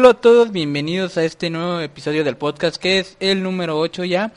[0.00, 4.04] Hola a todos, bienvenidos a este nuevo episodio del podcast que es el número 8
[4.04, 4.32] ya.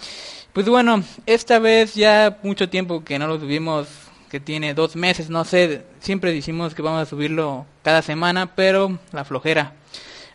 [0.52, 3.88] Pues bueno, esta vez ya mucho tiempo que no lo subimos,
[4.30, 8.99] que tiene dos meses, no sé, siempre decimos que vamos a subirlo cada semana, pero
[9.13, 9.71] la flojera.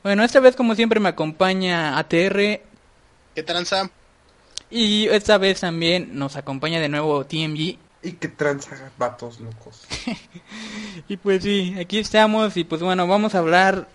[0.03, 2.63] Bueno, esta vez como siempre me acompaña ATR.
[3.35, 3.91] ¿Qué tranza?
[4.71, 7.77] Y esta vez también nos acompaña de nuevo TMG.
[8.03, 9.87] Y qué tranza, vatos locos.
[11.09, 13.89] y pues sí, aquí estamos y pues bueno, vamos a hablar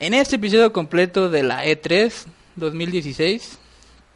[0.00, 2.12] en este episodio completo de la E3
[2.56, 3.58] 2016.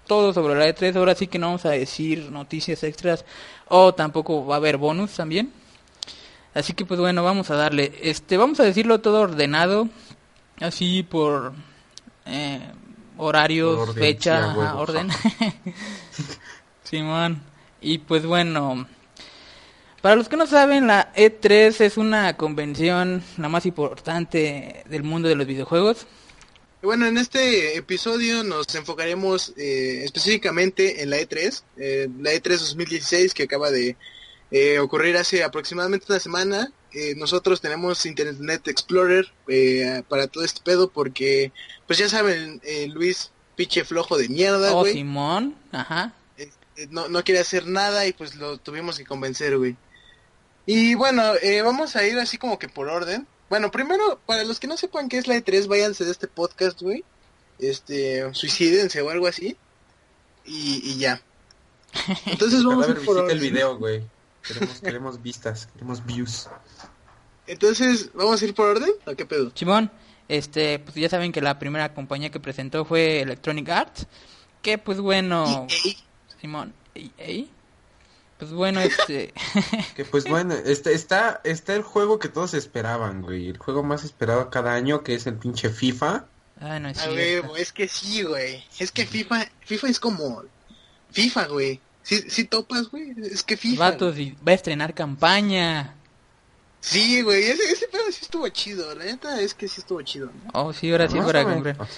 [0.06, 3.24] Todo sobre la E3, ahora sí que no vamos a decir noticias extras
[3.68, 5.52] o tampoco va a haber bonus también.
[6.55, 9.88] Así que pues bueno, vamos a darle, este, vamos a decirlo todo ordenado,
[10.60, 11.55] así por
[12.27, 12.60] eh,
[13.16, 15.08] horarios, Por orden, fecha, sí, ajá, orden.
[16.84, 17.42] Simón.
[17.80, 18.86] Y pues bueno,
[20.03, 25.28] para los que no saben, la E3 es una convención la más importante del mundo
[25.28, 26.06] de los videojuegos.
[26.83, 33.34] Bueno, en este episodio nos enfocaremos eh, específicamente en la E3, eh, la E3 2016
[33.34, 33.97] que acaba de
[34.50, 36.72] eh, ocurrir hace aproximadamente una semana.
[36.92, 41.53] Eh, nosotros tenemos Internet Explorer eh, para todo este pedo porque,
[41.87, 46.12] pues ya saben, Luis, pinche flojo de mierda, Oh, güey, Simón, ajá.
[46.91, 49.77] no, no quiere hacer nada y pues lo tuvimos que convencer, güey.
[50.66, 53.27] Y bueno, eh, vamos a ir así como que por orden.
[53.48, 56.80] Bueno, primero, para los que no sepan qué es la E3, váyanse de este podcast,
[56.80, 57.04] güey.
[57.58, 59.56] Este, suicídense o algo así.
[60.44, 61.20] Y, y ya.
[62.27, 63.41] Entonces vamos a ir por visita el orden.
[63.41, 64.02] video, güey.
[64.46, 66.48] Queremos, queremos vistas, queremos views.
[67.47, 68.91] Entonces, ¿vamos a ir por orden?
[69.06, 69.52] ¿O qué pedo?
[69.54, 69.91] Simón,
[70.28, 74.06] este, pues ya saben que la primera compañía que presentó fue Electronic Arts.
[74.62, 75.94] Que pues bueno, EA.
[76.41, 77.47] Simón, EA.
[78.42, 79.32] Pues bueno, este,
[79.94, 83.48] Que pues bueno, este, está, está el juego que todos esperaban, güey.
[83.48, 86.25] El juego más esperado cada año, que es el pinche FIFA.
[86.60, 87.14] ah, no es A cierto.
[87.16, 88.64] huevo, es que sí, güey.
[88.81, 90.42] Es que FIFA, FIFA es como
[91.12, 91.81] FIFA, güey.
[92.02, 93.14] Sí, sí topas, güey.
[93.31, 93.91] Es que FIFA.
[93.92, 95.94] Va a estrenar campaña.
[96.81, 97.44] Sí, güey.
[97.44, 98.92] Ese, ese pedo sí estuvo chido.
[98.97, 100.26] La neta es que sí estuvo chido.
[100.26, 100.50] ¿no?
[100.54, 101.62] Oh, sí, ahora sí Más fuera o a menos.
[101.76, 101.88] comprar.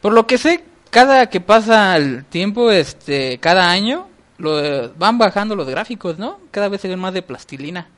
[0.00, 4.08] Por lo que sé, cada que pasa el tiempo, este, cada año,
[4.38, 6.40] lo, van bajando los gráficos, ¿no?
[6.50, 7.88] Cada vez se ven más de plastilina.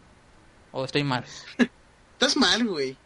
[0.73, 1.25] O estoy mal,
[2.13, 2.97] Estás mal, güey.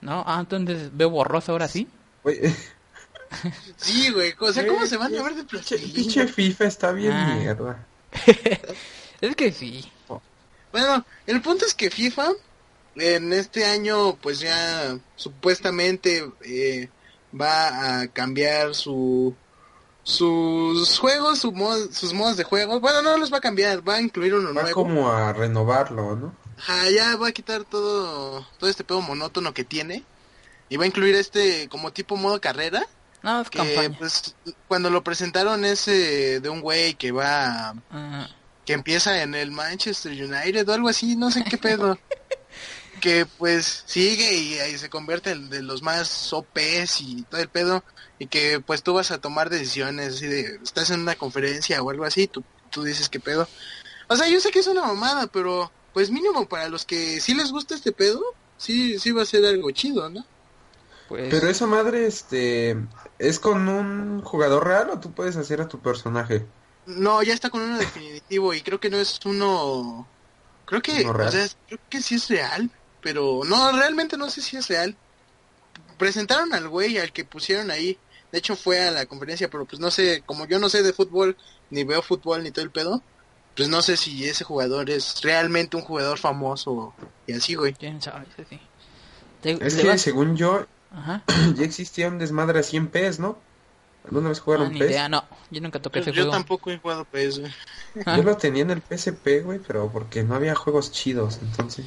[0.00, 0.22] ¿no?
[0.26, 1.88] Ah, entonces veo borroso ahora sí.
[2.22, 2.40] Güey,
[3.76, 4.34] Sí, güey.
[4.38, 5.94] O sea, ¿cómo se van a ver de plastilina?
[5.94, 7.34] pinche FIFA está bien Ah.
[7.38, 7.86] mierda.
[9.20, 9.84] Es que sí.
[10.72, 12.30] Bueno, el punto es que FIFA
[12.96, 16.88] en este año pues ya supuestamente eh,
[17.40, 19.34] va a cambiar su
[20.04, 22.80] sus juegos, su mod- sus modos de juego.
[22.80, 24.74] Bueno, no los va a cambiar, va a incluir uno Va nuevo.
[24.84, 26.34] como a renovarlo, ¿no?
[26.58, 30.04] Ajá, ya va a quitar todo todo este pedo monótono que tiene
[30.68, 32.86] y va a incluir este como tipo modo carrera
[33.22, 33.96] No, es que campaña.
[33.98, 34.34] pues
[34.68, 37.74] cuando lo presentaron ese de un güey que va
[38.64, 41.98] que empieza en el Manchester United o algo así, no sé qué pedo.
[43.00, 47.48] que pues sigue y ahí se convierte en de los más OPs y todo el
[47.48, 47.82] pedo.
[48.22, 51.90] Y que pues tú vas a tomar decisiones, así de, estás en una conferencia o
[51.90, 53.48] algo así, tú, tú dices qué pedo.
[54.06, 57.34] O sea, yo sé que es una mamada, pero pues mínimo para los que sí
[57.34, 58.22] les gusta este pedo,
[58.58, 60.24] sí, sí va a ser algo chido, ¿no?
[61.08, 62.76] pues, Pero esa madre, este,
[63.18, 66.46] ¿es con un jugador real o tú puedes hacer a tu personaje?
[66.86, 70.06] No, ya está con uno definitivo y creo que no es uno...
[70.64, 74.56] Creo que, o sea, creo que sí es real, pero no, realmente no sé si
[74.56, 74.96] es real.
[75.98, 77.98] Presentaron al güey, al que pusieron ahí.
[78.32, 80.92] De hecho fue a la conferencia, pero pues no sé, como yo no sé de
[80.92, 81.36] fútbol,
[81.70, 83.02] ni veo fútbol, ni todo el pedo,
[83.56, 86.94] pues no sé si ese jugador es realmente un jugador famoso
[87.26, 87.74] y así, güey.
[87.74, 88.58] quién sabe, eso sí.
[89.42, 91.22] Te- Es te que vas- según yo, Ajá.
[91.56, 93.38] ya existía un desmadre así en PES, ¿no?
[94.04, 94.90] ¿Alguna vez Ah, jugaron ni PES?
[94.90, 95.24] idea, no.
[95.50, 96.32] Yo nunca toqué Pues ese yo juego.
[96.32, 97.52] tampoco he jugado pues, güey.
[98.06, 101.84] Ah, Yo lo tenía en el PSP, güey, pero porque no había juegos chidos, entonces.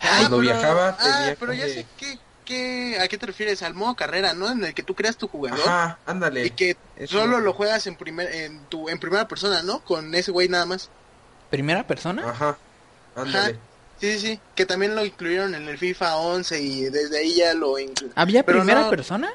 [0.00, 3.62] Ah, Cuando pero- viajaba Ah, tenía pero ya sé que, que, a qué te refieres,
[3.62, 4.50] al modo carrera, ¿no?
[4.50, 5.60] En el que tú creas tu jugador.
[5.60, 6.46] Ajá, ándale.
[6.46, 7.18] Y que Eso.
[7.20, 9.80] solo lo juegas en primer en tu en primera persona, ¿no?
[9.80, 10.90] Con ese güey nada más.
[11.50, 12.28] ¿Primera persona?
[12.30, 12.58] Ajá,
[13.16, 13.58] ándale.
[14.00, 17.54] Sí, sí, sí, que también lo incluyeron en el FIFA 11 y desde ahí ya
[17.54, 18.12] lo incluyeron.
[18.16, 19.32] ¿Había Pero primera no- persona?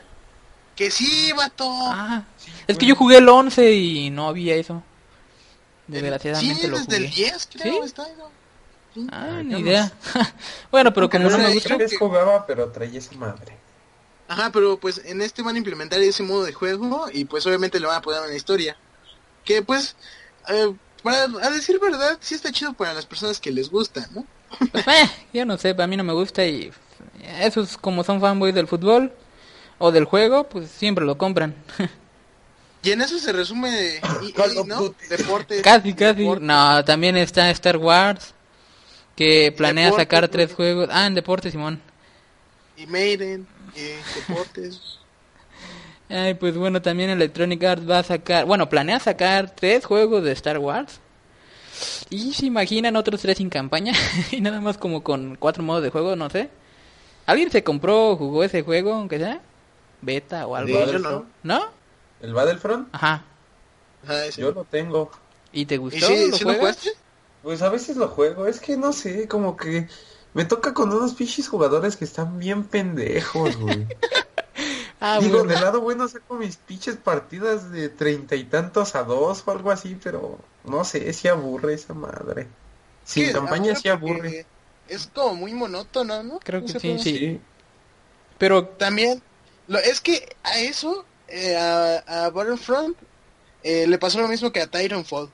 [0.76, 1.66] Que sí, vato.
[1.70, 4.84] Ah, Sí, es que yo jugué el 11 y no había eso.
[5.88, 7.16] El- Desgraciadamente sí, lo desde el jugué.
[7.24, 7.80] 10 creo ¿Sí?
[7.86, 8.30] está, ¿no?
[9.12, 9.92] Ah, Ah, ni idea.
[10.72, 11.78] bueno, pero como no no me gusta...
[11.78, 13.58] que- jugaba, pero traía esa madre.
[14.28, 17.80] Ajá, pero pues en este van a implementar ese modo de juego y pues obviamente
[17.80, 18.78] le van a poner una historia.
[19.44, 19.96] Que pues,
[20.48, 24.26] eh, para, a decir verdad, sí está chido para las personas que les gusta, ¿no?
[24.72, 26.72] Pues, eh, yo no sé, a mí no me gusta y
[27.40, 29.12] esos como son fanboys del fútbol,
[29.80, 31.56] o del juego, pues siempre lo compran.
[32.82, 34.96] Y en eso se resume EA, ¿no?
[35.10, 35.62] Deportes.
[35.62, 36.22] casi, casi.
[36.22, 36.48] deportes.
[36.48, 38.34] No, también está Star Wars,
[39.20, 40.90] que planea Deportes, sacar tres juegos.
[40.92, 41.82] Ah, en deporte, Simón.
[42.78, 43.82] Y Maiden, y
[44.16, 45.00] deportes.
[46.10, 50.32] Ay, pues bueno, también Electronic Arts va a sacar, bueno, planea sacar tres juegos de
[50.32, 51.02] Star Wars.
[52.10, 53.94] Y se imaginan otros tres sin campaña.
[54.32, 56.50] y nada más como con cuatro modos de juego, no sé.
[57.26, 59.42] ¿Alguien se compró o jugó ese juego, aunque sea?
[60.02, 60.86] Beta o algo.
[60.86, 61.26] Sí, yo no.
[61.44, 61.62] ¿No?
[62.22, 62.90] ¿El Battlefront?
[62.92, 63.26] Ajá.
[64.04, 64.42] Ese.
[64.42, 65.12] Yo lo tengo.
[65.52, 66.28] ¿Y te ¿Y gustó?
[66.28, 66.60] ¿Lo sí lo juegas?
[66.60, 66.92] jugaste?
[67.42, 69.88] Pues a veces lo juego, es que no sé, como que
[70.34, 73.88] me toca con unos pinches jugadores que están bien pendejos, güey.
[75.02, 75.46] Ah, Digo, bueno.
[75.46, 79.72] del lado bueno saco mis pinches partidas de treinta y tantos a dos o algo
[79.72, 82.56] así, pero no sé, si aburre esa madre.
[83.04, 84.48] Sin Sí, campaña aburre sí aburre.
[84.88, 86.42] Es como muy monótono, ¿no?
[86.44, 87.48] Creo que sí, sí.
[88.38, 89.24] Pero, También,
[89.68, 92.98] lo, es que a eso, eh, a, a Battlefront,
[93.64, 95.34] eh, le pasó lo mismo que a Titanfall.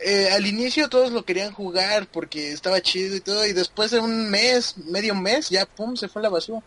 [0.00, 4.00] Eh, al inicio todos lo querían jugar porque estaba chido y todo, y después de
[4.00, 6.62] un mes, medio mes, ya pum, se fue a la basura.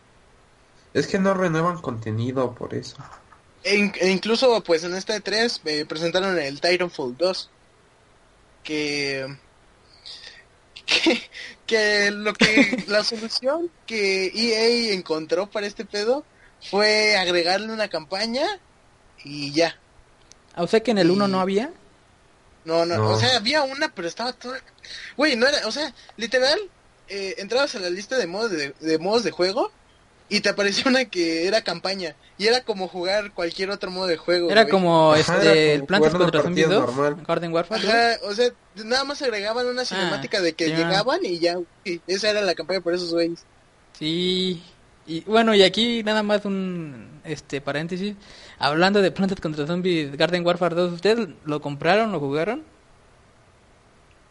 [0.94, 2.98] Es que no renuevan contenido por eso.
[3.64, 7.50] E, e incluso, pues en esta E3 eh, presentaron el Titanfall 2.
[8.64, 9.38] Que,
[10.86, 11.22] que.
[11.66, 12.84] que lo que.
[12.88, 16.24] la solución que EA encontró para este pedo
[16.62, 18.46] fue agregarle una campaña
[19.24, 19.78] y ya.
[20.56, 21.72] o sea que en el 1 Y- no había.
[22.68, 23.10] No, no, No.
[23.12, 24.60] o sea, había una, pero estaba toda.
[25.16, 25.66] Güey, no era.
[25.68, 26.60] O sea, literal,
[27.08, 29.72] eh, entrabas a la lista de modos de, de modos de juego.
[30.30, 32.14] Y te aparecía una que era campaña.
[32.38, 34.52] Y era como jugar cualquier otro modo de juego.
[34.52, 34.72] Era güey.
[34.72, 37.24] como Ajá, este, era como el Plantas contra Zombies partida 2, normal.
[37.26, 38.20] Garden Warfare.
[38.24, 38.50] o sea,
[38.84, 41.56] nada más agregaban una cinemática de que Ah, llegaban y ya,
[41.86, 43.40] y esa era la campaña por esos güeyes.
[43.98, 44.62] Sí.
[45.08, 48.16] Y bueno, y aquí nada más un este paréntesis.
[48.60, 52.64] Hablando de Plantas contra Zombies Garden Warfare 2, ¿ustedes lo compraron, lo jugaron?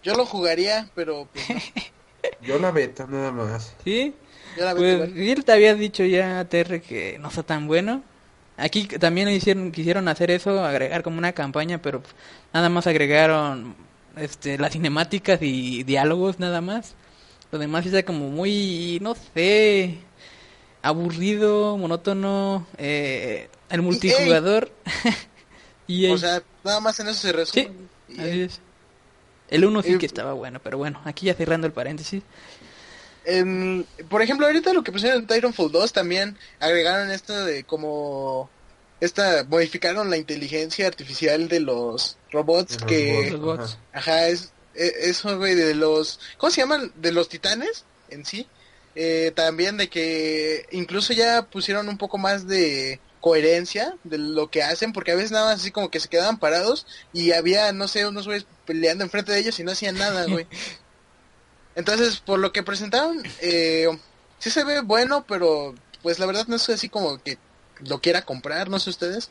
[0.03, 1.61] Yo lo jugaría, pero pues, no,
[2.43, 3.75] Yo la beta nada más.
[3.85, 4.15] Sí.
[4.57, 8.03] yo la Pues sí, te había dicho ya, TR, que no está tan bueno.
[8.59, 12.15] Aquí también hicieron, quisieron hacer eso, agregar como una campaña, pero pues,
[12.53, 13.75] nada más agregaron
[14.17, 16.95] este, las cinemáticas y diálogos nada más.
[17.51, 19.99] Lo demás está como muy, no sé,
[20.87, 24.71] aburrido, monótono, eh, el multijugador.
[25.87, 27.71] y o sea, nada más en eso se resume.
[28.09, 28.61] Y, así es.
[29.49, 32.23] El uno sí Eh, que estaba bueno, pero bueno, aquí ya cerrando el paréntesis.
[33.25, 38.49] en- por ejemplo, ahorita lo que pusieron en Titanfall 2 también agregaron esto de como
[39.01, 43.79] esta modificaron la inteligencia artificial de los robots De los que Los bots.
[43.93, 44.13] Ajá.
[44.13, 46.19] Ajá, es e- eso, güey, de los...
[46.39, 46.93] ¿Cómo se llaman?
[46.97, 48.47] De los titanes en sí.
[48.99, 54.63] Eh, también de que incluso ya pusieron un poco más de coherencia de lo que
[54.63, 57.89] hacen, porque a veces nada más así como que se quedaban parados y había, no
[57.89, 60.47] sé, unos güeyes peleando enfrente de ellos y no hacían nada, güey.
[61.75, 63.87] Entonces, por lo que presentaron, eh,
[64.39, 67.37] sí se ve bueno, pero pues la verdad no es así como que
[67.81, 69.31] lo quiera comprar, no sé ustedes.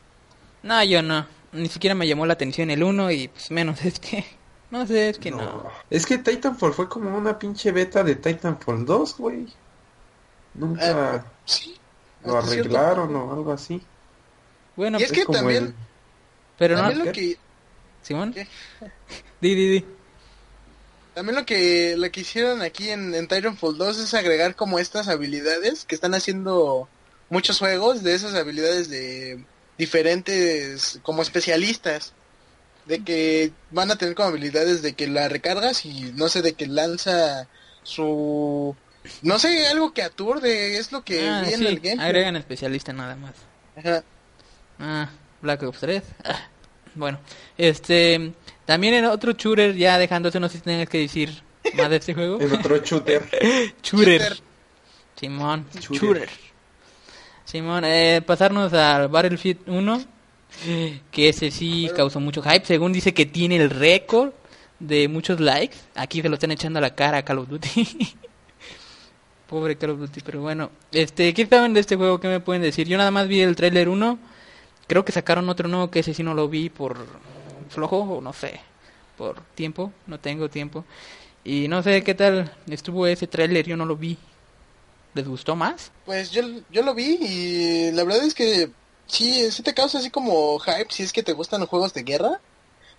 [0.62, 1.26] No, yo no.
[1.54, 4.26] Ni siquiera me llamó la atención el uno y pues menos es que...
[4.72, 5.70] No sé, es que no.
[5.90, 9.46] Es que Titanfall fue como una pinche beta de Titanfall 2, güey.
[10.56, 11.76] Nunca Eh, sí.
[12.24, 13.82] lo cierto arreglaron o algo así.
[14.76, 15.74] Bueno, Y es pues, que como también- el-
[16.58, 16.82] pero no...
[16.82, 17.12] También lo ¿qué?
[17.12, 17.38] que
[18.02, 18.34] Simón.
[18.34, 18.48] ¿Qué?
[19.42, 19.86] Di, di, di.
[21.14, 25.08] También lo que lo que hicieron aquí en, en Titanfall 2 es agregar como estas
[25.08, 26.90] habilidades que están haciendo
[27.30, 29.44] muchos juegos de esas habilidades de
[29.78, 32.14] diferentes como especialistas
[32.86, 36.54] de que van a tener como habilidades de que la recargas y no sé de
[36.54, 37.48] que lanza
[37.84, 38.76] su
[39.22, 42.08] no sé algo que aturde es lo que Ah, vi en sí, el gameplay.
[42.08, 43.34] agregan especialista nada más.
[43.78, 44.04] Ajá.
[44.80, 45.10] Ah,
[45.42, 46.04] Black Ops 3.
[46.24, 46.48] Ah,
[46.96, 47.20] bueno,
[47.58, 48.34] este...
[48.66, 51.44] También en otro shooter, ya dejándose, no sé si tengas que decir
[51.76, 52.42] más de este juego.
[52.42, 53.22] En otro shooter.
[53.84, 54.22] Shooter.
[54.22, 54.38] Shooter.
[55.16, 55.98] Simón, Shooter.
[56.00, 56.30] shooter.
[57.46, 60.04] Simón, eh, pasarnos al Battlefield 1,
[61.12, 64.32] que ese sí causó mucho hype, según dice que tiene el récord
[64.80, 65.78] de muchos likes.
[65.96, 67.88] Aquí se lo están echando a la cara a Call of Duty.
[69.48, 70.72] Pobre Call of Duty, pero bueno.
[70.92, 72.20] Este, ¿qué saben de este juego?
[72.20, 72.88] ¿Qué me pueden decir?
[72.88, 74.20] Yo nada más vi el trailer 1.
[74.88, 77.06] Creo que sacaron otro nuevo que ese sí no lo vi por
[77.70, 78.60] flojo o no sé,
[79.18, 80.86] por tiempo, no tengo tiempo.
[81.44, 84.18] Y no sé qué tal estuvo ese trailer, yo no lo vi.
[85.14, 85.92] ¿Les gustó más?
[86.06, 88.70] Pues yo, yo lo vi y la verdad es que
[89.08, 92.04] sí, sí te causa así como hype si es que te gustan los juegos de
[92.04, 92.40] guerra.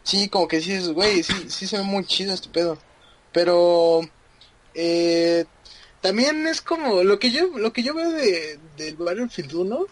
[0.03, 2.79] Sí, como que dices, güey, sí, sí se ve muy chido este pedo.
[3.33, 4.03] Pero
[4.75, 5.45] eh,
[6.01, 9.87] también es como lo que yo lo que yo veo de del Battlefield 1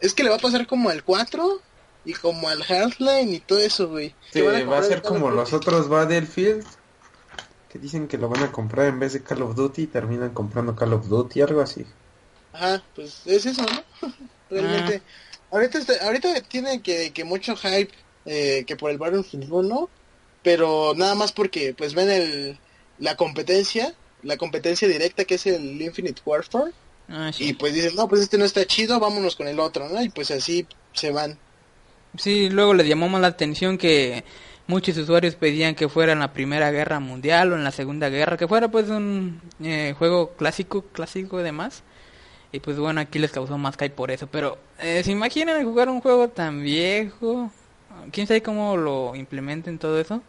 [0.00, 1.60] es que le va a pasar como al 4
[2.04, 4.14] y como al Half-Life y todo eso, güey.
[4.32, 5.36] Sí, va a ser como Duty.
[5.36, 6.64] los otros Battlefield,
[7.68, 10.30] que dicen que lo van a comprar en vez de Call of Duty y terminan
[10.30, 11.84] comprando Call of Duty, algo así.
[12.52, 14.08] Ajá, pues es eso, ¿no?
[14.50, 15.02] Realmente.
[15.50, 17.90] Ahorita, está- ahorita tiene que, que mucho hype
[18.26, 19.88] eh, que por el Battlefield 1,
[20.42, 22.58] pero nada más porque pues ven el,
[22.98, 26.72] la competencia, la competencia directa que es el Infinite Warfare,
[27.08, 27.48] Ah, sí.
[27.48, 30.02] y pues dicen, no, pues este no está chido, vámonos con el otro, ¿no?
[30.02, 31.38] Y pues así se van.
[32.18, 34.24] Sí, luego les llamó más la atención que
[34.66, 38.36] muchos usuarios pedían que fuera en la Primera Guerra Mundial o en la Segunda Guerra,
[38.36, 41.82] que fuera pues un eh, juego clásico, clásico de más.
[42.50, 44.26] Y pues bueno, aquí les causó más hype por eso.
[44.26, 47.50] Pero, eh, ¿se imaginan jugar un juego tan viejo?
[48.10, 50.22] ¿Quién sabe cómo lo implementen todo eso?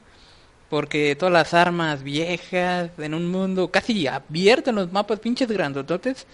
[0.70, 6.28] Porque todas las armas viejas, en un mundo casi abierto en los mapas, pinches grandototes.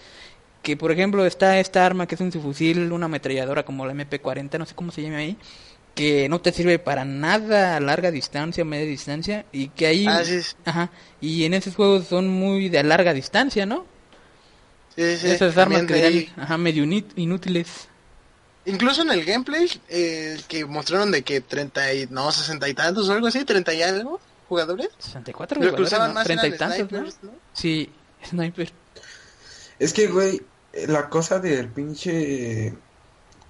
[0.62, 4.58] Que por ejemplo está esta arma que es un subfusil, una ametralladora como la MP40,
[4.58, 5.36] no sé cómo se llama ahí.
[5.94, 9.46] Que no te sirve para nada a larga distancia, media distancia.
[9.52, 10.06] Y que ahí...
[10.08, 10.90] Ah, sí, Ajá.
[11.20, 13.86] Y en esos juegos son muy de larga distancia, ¿no?
[14.96, 17.88] Sí, sí, Esas armas que eran ajá, medio inú- inútiles.
[18.64, 23.08] Incluso en el gameplay, eh, que mostraron de que 30 y, no, 60 y tantos
[23.08, 24.88] o algo así, 30 y algo jugadores.
[24.98, 26.14] 64 Lo que jugadores, usaban ¿no?
[26.14, 26.98] más 30 y tantos, ¿no?
[26.98, 27.32] snipers, ¿no?
[27.54, 27.90] Sí,
[28.26, 28.72] sniper.
[29.78, 30.40] Es que, güey,
[30.88, 32.74] la cosa del pinche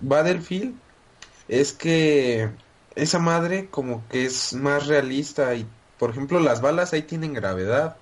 [0.01, 0.75] Battlefield
[1.49, 2.51] es que
[2.95, 5.67] esa madre como que es más realista y,
[5.99, 7.97] por ejemplo, las balas ahí tienen gravedad.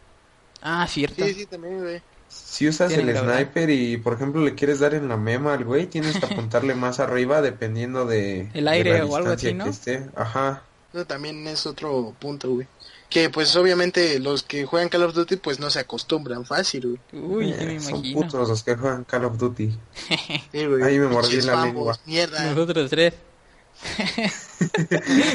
[0.62, 1.24] Ah, cierto.
[1.26, 2.02] Sí, sí, también, güey.
[2.28, 5.86] Si usas el sniper y, por ejemplo, le quieres dar en la mema al güey,
[5.86, 9.54] tienes que apuntarle más arriba dependiendo de, El de aire la o algo así, distancia
[9.54, 9.64] ¿no?
[9.64, 10.06] que esté.
[10.16, 10.62] Ajá.
[10.92, 12.66] Eso también es otro punto, güey.
[13.10, 17.24] Que pues obviamente los que juegan Call of Duty pues no se acostumbran fácil, güey.
[17.24, 18.20] Uy, sí me Eh, son imagino.
[18.20, 19.70] putos los que juegan Call of Duty.
[20.52, 20.82] Sí, güey.
[20.82, 21.98] Ahí me mordí la fanboys, lengua.
[22.06, 22.44] Mierda.
[22.54, 23.14] Nosotros tres.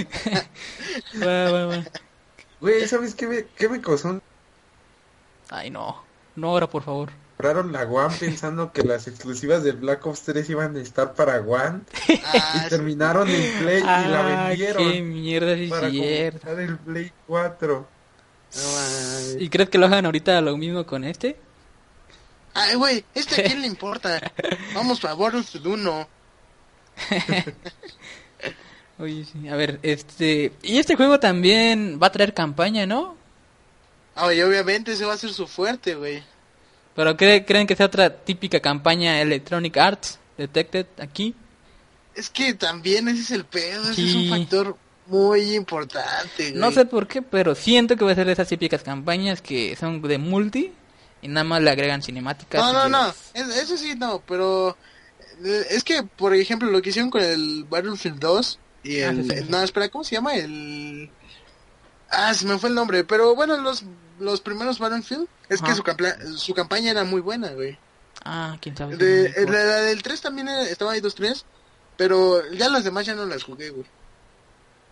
[1.21, 1.83] va, va, va.
[2.61, 4.21] Güey, ¿sabes qué me, qué me causó
[5.49, 6.03] Ay, no.
[6.39, 7.09] No ahora, por favor.
[7.37, 11.39] Compraron la One pensando que las exclusivas del Black Ops 3 iban a estar para
[11.39, 16.77] One y terminaron en Play y la Ah, vendieron qué mierda, es para comprar el
[16.79, 17.87] Play 4.
[18.55, 19.37] No mames.
[19.39, 21.37] ¿Y crees que lo hagan ahorita lo mismo con este?
[22.53, 24.19] Ay, güey, ¿este a quién le importa?
[24.73, 26.07] Vamos para Battlefield 1.
[28.99, 29.47] Oye, sí.
[29.47, 30.51] A ver, este...
[30.61, 33.15] Y este juego también va a traer campaña, ¿no?
[34.21, 36.23] Ay, obviamente ese va a ser su fuerte, güey.
[36.95, 41.33] Pero ¿cree- ¿creen que sea otra típica campaña Electronic Arts Detected aquí?
[42.15, 44.75] Es que también ese es el pedo, ese es un factor
[45.07, 46.53] muy importante, güey.
[46.53, 49.75] No sé por qué, pero siento que va a ser de esas típicas campañas que
[49.77, 50.73] son de multi
[51.21, 52.61] y nada más le agregan cinemáticas.
[52.61, 54.75] No, no, y no, es- es- eso sí no, pero
[55.45, 59.23] eh, es que, por ejemplo, lo que hicieron con el Battlefield 2 y Ah, el...
[59.23, 59.45] sí, sí, sí.
[59.49, 60.35] No, espera, ¿cómo se llama?
[60.35, 61.09] El...
[62.09, 63.83] Ah, se me fue el nombre, pero bueno, los,
[64.19, 65.83] los primeros Battlefield, es que su,
[66.37, 67.77] su campaña era muy buena, güey.
[68.25, 68.97] Ah, quién sabe.
[68.97, 71.43] De, la, la del 3 también era- estaba ahí 2-3,
[71.97, 73.85] pero ya las demás ya no las jugué, güey.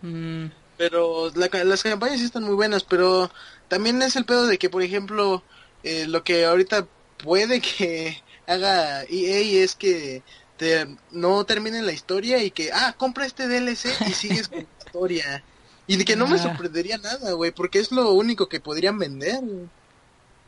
[0.02, 3.30] Mm, Pero la las campañas sí están muy buenas, pero
[3.68, 5.42] también es el pedo de que, por ejemplo,
[5.82, 6.86] eh, lo que ahorita
[7.22, 10.22] puede que haga EA es que
[10.56, 14.64] te, no termine la historia y que, ah, compra este DLC y sigues con la
[14.86, 15.44] historia.
[15.88, 16.42] Y de que no me Ah.
[16.42, 19.40] sorprendería nada, güey, porque es lo único que podrían vender.
[19.42, 19.68] güey.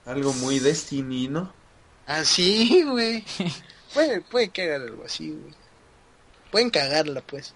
[0.06, 1.52] Algo muy Destiny, ¿no?
[2.06, 3.24] Así, güey.
[3.94, 5.52] Puede, puede cagar algo así, güey.
[6.52, 7.54] Pueden cagarla, pues.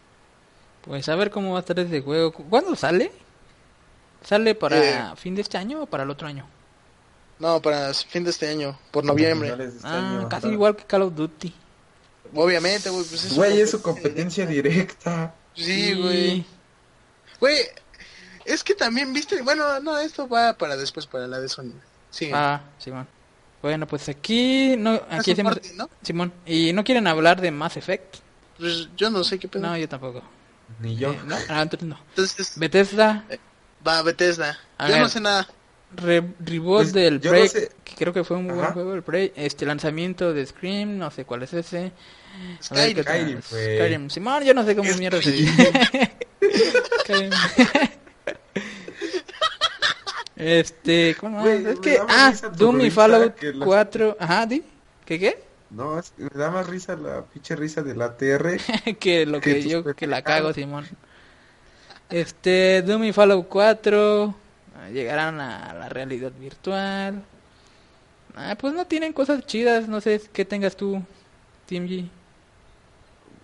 [0.83, 2.33] pues a ver cómo va a estar ese juego.
[2.33, 3.13] ¿Cu- ¿Cuándo sale?
[4.25, 5.17] ¿Sale para Eh.
[5.17, 6.47] fin de este año o para el otro año?
[7.39, 9.49] No, para fin de este año, por noviembre.
[9.65, 11.53] Este Ah, año, casi igual que Call of Duty.
[12.35, 15.35] Obviamente, güey, pues es Güey, es su competencia directa.
[15.55, 16.45] Sí, güey.
[17.41, 17.57] Güey,
[18.45, 21.73] es que también viste, bueno, no, esto va para después, para la de Sony.
[22.11, 22.31] Sí.
[22.33, 23.07] Ah, Simón.
[23.63, 25.89] Bueno, pues aquí no, aquí hacemos party, ¿no?
[26.03, 26.33] Simón.
[26.45, 28.17] ¿Y no quieren hablar de Mass Effect?
[28.59, 29.63] Pues yo no sé qué pedo.
[29.63, 30.23] No, yo tampoco.
[30.81, 31.13] Ni yo.
[31.13, 31.99] Eh, no, ah, entonces no.
[32.11, 33.25] Entonces, Bethesda,
[33.87, 34.59] va Bethesda.
[34.79, 35.03] A yo ver.
[35.03, 35.49] no sé nada.
[35.97, 37.71] re- reboot Pues, del yo no Prey, sé.
[37.85, 38.73] que creo que fue un buen Ajá.
[38.73, 41.93] juego el Prey, este lanzamiento de Scream, no sé cuál es ese.
[42.63, 43.03] Skyrim.
[43.03, 43.43] Skyrim.
[43.43, 44.11] Skyrim.
[44.11, 45.73] Simón, yo no sé cómo mierda se dice.
[50.37, 51.65] Este, ¿cómo Güey?
[51.67, 54.63] Es que, ah, Doom y Fallout las- 4, ajá, di,
[55.05, 55.43] ¿qué qué?
[55.71, 58.59] No, es- me da más risa la pinche risa de la TR.
[58.99, 60.87] que lo Que yo que la cago, Simón.
[62.11, 64.35] Este, Doom y Fallout 4
[64.77, 67.23] ah, llegarán a la realidad virtual.
[68.37, 71.01] Ah, pues no tienen cosas chidas, no sé qué tengas tú,
[71.67, 72.09] Team G.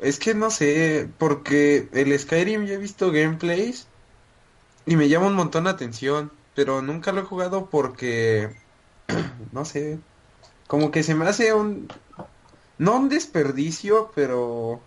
[0.03, 3.87] Es que no sé, porque el Skyrim ya he visto gameplays
[4.87, 8.51] y me llama un montón la atención, pero nunca lo he jugado porque,
[9.53, 9.99] no sé,
[10.69, 11.89] como que se me hace un,
[12.79, 14.81] no un desperdicio, pero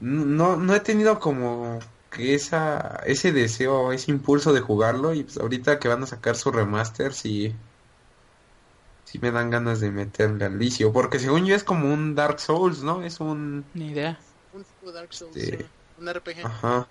[0.00, 1.78] no, no he tenido como
[2.10, 6.36] que esa, ese deseo, ese impulso de jugarlo y pues ahorita que van a sacar
[6.36, 7.54] su remaster sí,
[9.10, 12.40] sí me dan ganas de meterle al vicio, porque según yo es como un Dark
[12.40, 13.02] Souls, ¿no?
[13.02, 13.64] Es un...
[13.74, 14.18] Ni idea.
[14.52, 15.46] Un tipo Dark Souls, Sí.
[15.46, 15.56] sí,
[15.98, 16.44] un RPG.
[16.44, 16.86] Ajá,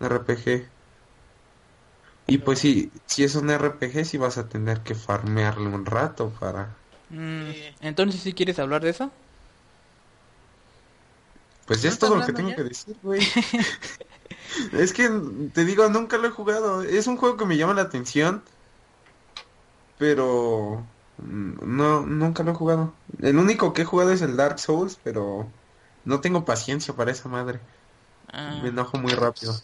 [0.00, 0.66] un RPG.
[2.26, 6.30] Y pues sí, si es un RPG sí vas a tener que farmearle un rato
[6.40, 6.76] para...
[7.10, 7.50] Mm.
[7.80, 9.10] Entonces, si quieres hablar de eso?
[11.66, 12.56] Pues ya ¿No es todo lo que tengo ya?
[12.56, 13.20] que decir, güey.
[14.72, 15.08] Es que
[15.54, 16.82] te digo, nunca lo he jugado.
[16.82, 18.42] Es un juego que me llama la atención,
[19.98, 20.84] pero
[21.22, 22.92] no, nunca lo he jugado.
[23.20, 25.48] El único que he jugado es el Dark Souls, pero
[26.04, 27.60] no tengo paciencia para esa madre.
[28.32, 29.54] Ah, Me enojo muy rápido.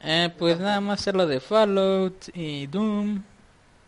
[0.00, 3.22] eh, pues nada más hacer lo de Fallout y Doom.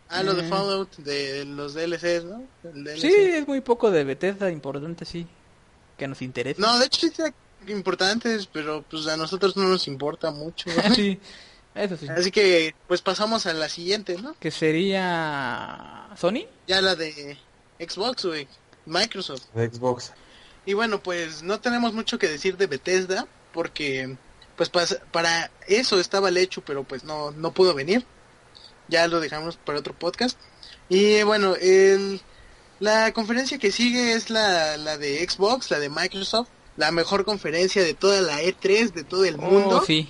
[0.09, 0.49] Ah, lo de Eh.
[0.49, 2.43] Fallout, de los DLCs, ¿no?
[2.63, 2.99] DLC.
[2.99, 5.25] Sí, es muy poco de Bethesda, importante, sí.
[5.97, 6.59] Que nos interesa.
[6.61, 7.23] No, de hecho sí
[7.67, 10.69] importantes, pero pues a nosotros no nos importa mucho.
[10.95, 11.19] sí,
[11.75, 12.07] eso sí.
[12.09, 14.35] Así que pues pasamos a la siguiente, ¿no?
[14.39, 16.07] Que sería...
[16.17, 16.45] ¿Sony?
[16.67, 17.37] Ya la de
[17.79, 18.47] Xbox, güey.
[18.85, 19.43] Microsoft.
[19.53, 20.11] De Xbox.
[20.65, 24.15] Y bueno, pues no tenemos mucho que decir de Bethesda porque
[24.55, 28.05] pues pas- para eso estaba el hecho, pero pues no no pudo venir.
[28.87, 30.37] Ya lo dejamos para otro podcast.
[30.89, 32.21] Y bueno, el
[32.79, 37.83] la conferencia que sigue es la, la de Xbox, la de Microsoft, la mejor conferencia
[37.83, 39.77] de toda la E3 de todo el mundo.
[39.81, 40.09] Oh, sí.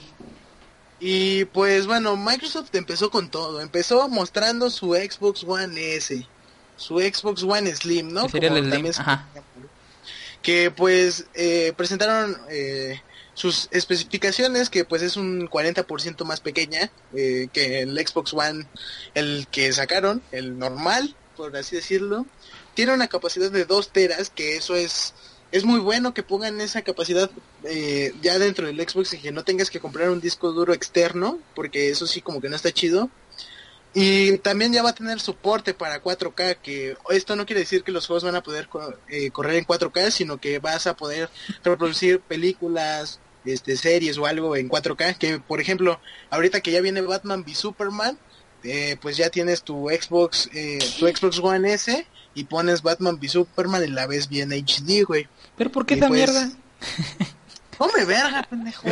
[1.04, 3.60] Y pues bueno, Microsoft empezó con todo.
[3.60, 6.28] Empezó mostrando su Xbox One S,
[6.78, 8.30] su Xbox One Slim, ¿no?
[8.30, 9.28] Sería Como el Slim, ajá.
[10.44, 13.02] Que pues eh, presentaron eh,
[13.34, 18.68] sus especificaciones, que pues es un 40% más pequeña eh, que el Xbox One,
[19.16, 22.28] el que sacaron, el normal, por así decirlo.
[22.76, 25.16] Tiene una capacidad de 2 teras, que eso es
[25.52, 27.30] es muy bueno que pongan esa capacidad
[27.66, 31.40] eh, ya dentro del Xbox y que no tengas que comprar un disco duro externo,
[31.56, 33.10] porque eso sí como que no está chido.
[33.94, 37.92] Y también ya va a tener soporte para 4K, que esto no quiere decir que
[37.92, 38.70] los juegos van a poder
[39.10, 41.30] eh, correr en 4K, sino que vas a poder
[41.64, 47.02] reproducir películas, este series o algo en 4K, que por ejemplo, ahorita que ya viene
[47.02, 48.18] Batman v Superman,
[48.64, 50.50] eh, pues ya tienes tu Xbox,
[50.98, 55.28] tu Xbox One S y pones Batman v Superman y la ves bien HD, güey.
[55.62, 56.52] ¿Pero por qué Y esa pues, mierda?
[57.78, 58.82] Hombre, verga, pendejo.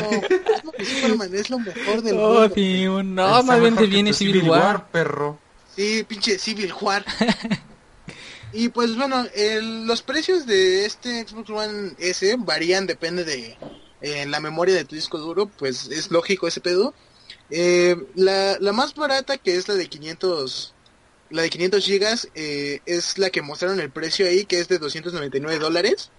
[0.86, 2.52] Superman es lo mejor del Oh, mundo.
[2.54, 4.88] sí, un- no, más bien mejor te viene Civil War.
[4.92, 5.40] perro.
[5.76, 7.04] Sí, pinche Civil War.
[8.54, 13.58] y pues bueno, el- los precios de este Xbox One S varían, depende de
[14.02, 16.94] eh, la memoria de tu disco duro, pues es lógico ese pedo.
[17.50, 20.76] Eh, la, la más barata, que es la de 500,
[21.32, 24.78] la de 500 gigas, eh, es la que mostraron el precio ahí, que es de
[24.78, 26.12] 299 dólares.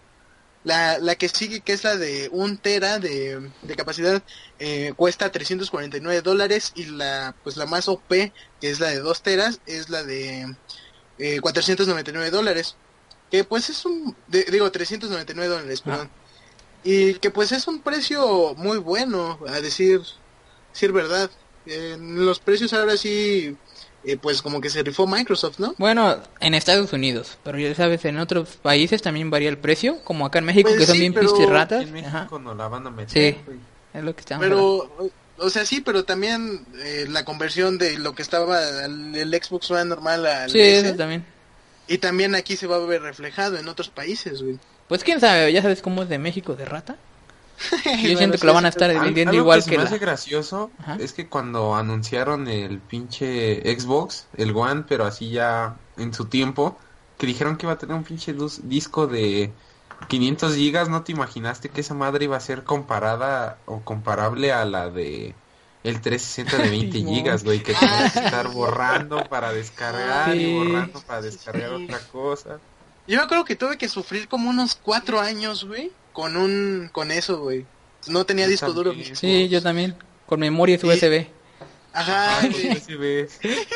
[0.63, 4.23] La, la que sigue, que es la de 1 tera de, de capacidad,
[4.59, 6.73] eh, cuesta 349 dólares.
[6.75, 8.33] Y la, pues la más OP, que
[8.71, 10.55] es la de 2 teras, es la de
[11.19, 12.77] eh, 499 dólares.
[13.31, 16.11] Que pues es un, de- digo, 399 dólares, perdón.
[16.85, 20.01] Y que pues es un precio muy bueno, a decir,
[20.73, 21.31] decir verdad.
[21.67, 23.57] En los precios ahora sí,
[24.05, 25.75] eh, pues como que se rifó Microsoft, ¿no?
[25.79, 30.25] Bueno, en Estados Unidos, pero ya sabes, en otros países también varía el precio, como
[30.27, 31.83] acá en México, Pues que son sí, bien pero pinches ratas.
[31.87, 33.57] En Ajá, México no la van a meter, Sí.
[33.95, 34.91] es lo que estamos hablando.
[34.99, 39.31] Pero, o sea, sí, pero también eh, la conversión de lo que estaba al- el
[39.43, 41.25] Xbox One normal al Sí, S, eso también.
[41.89, 44.59] y también aquí se va a ver reflejado en otros países, güey.
[44.89, 46.97] Pues quién sabe, ya sabes cómo es de México de rata.
[48.03, 49.89] Yo siento que lo van a estar vendiendo algo igual se que me la...
[49.91, 50.97] hace gracioso Ajá.
[50.99, 56.77] es que cuando anunciaron el pinche Xbox, el One, pero así ya en su tiempo,
[57.19, 59.53] que dijeron que iba a tener un pinche disco de
[60.09, 64.65] 500 gigas, ¿no te imaginaste que esa madre iba a ser comparada o comparable a
[64.65, 65.35] la de
[65.83, 67.15] el 360 de 20 Simón.
[67.15, 70.39] gigas, güey, que tenías que estar borrando para descargar Sí.
[70.41, 71.85] y borrando para descargar Sí.
[71.85, 72.59] otra cosa?
[73.07, 77.11] Yo me acuerdo que tuve que sufrir como unos cuatro años, güey, con un, con
[77.11, 77.67] eso, güey.
[78.09, 78.91] No tenía Yo disco duro.
[78.93, 79.15] también.
[79.17, 79.95] Sí, yo también,
[80.27, 80.87] con memorias Sí.
[80.87, 81.27] USB.
[81.93, 82.73] Ajá, güey.
[82.77, 83.29] USB.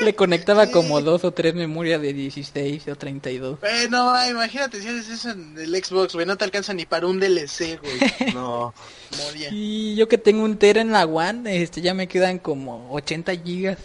[0.03, 0.73] Le conectaba Sí.
[0.73, 3.59] como dos o tres memorias de 16 o 32.
[3.62, 7.07] Eh, no, imagínate si haces eso en el Xbox, güey, no te alcanza ni para
[7.09, 7.99] un DLC, güey.
[8.35, 8.73] No.
[9.18, 9.49] Moria.
[9.53, 13.35] Y yo que tengo un Tera en la One, este, ya me quedan como 80
[13.37, 13.79] gigas.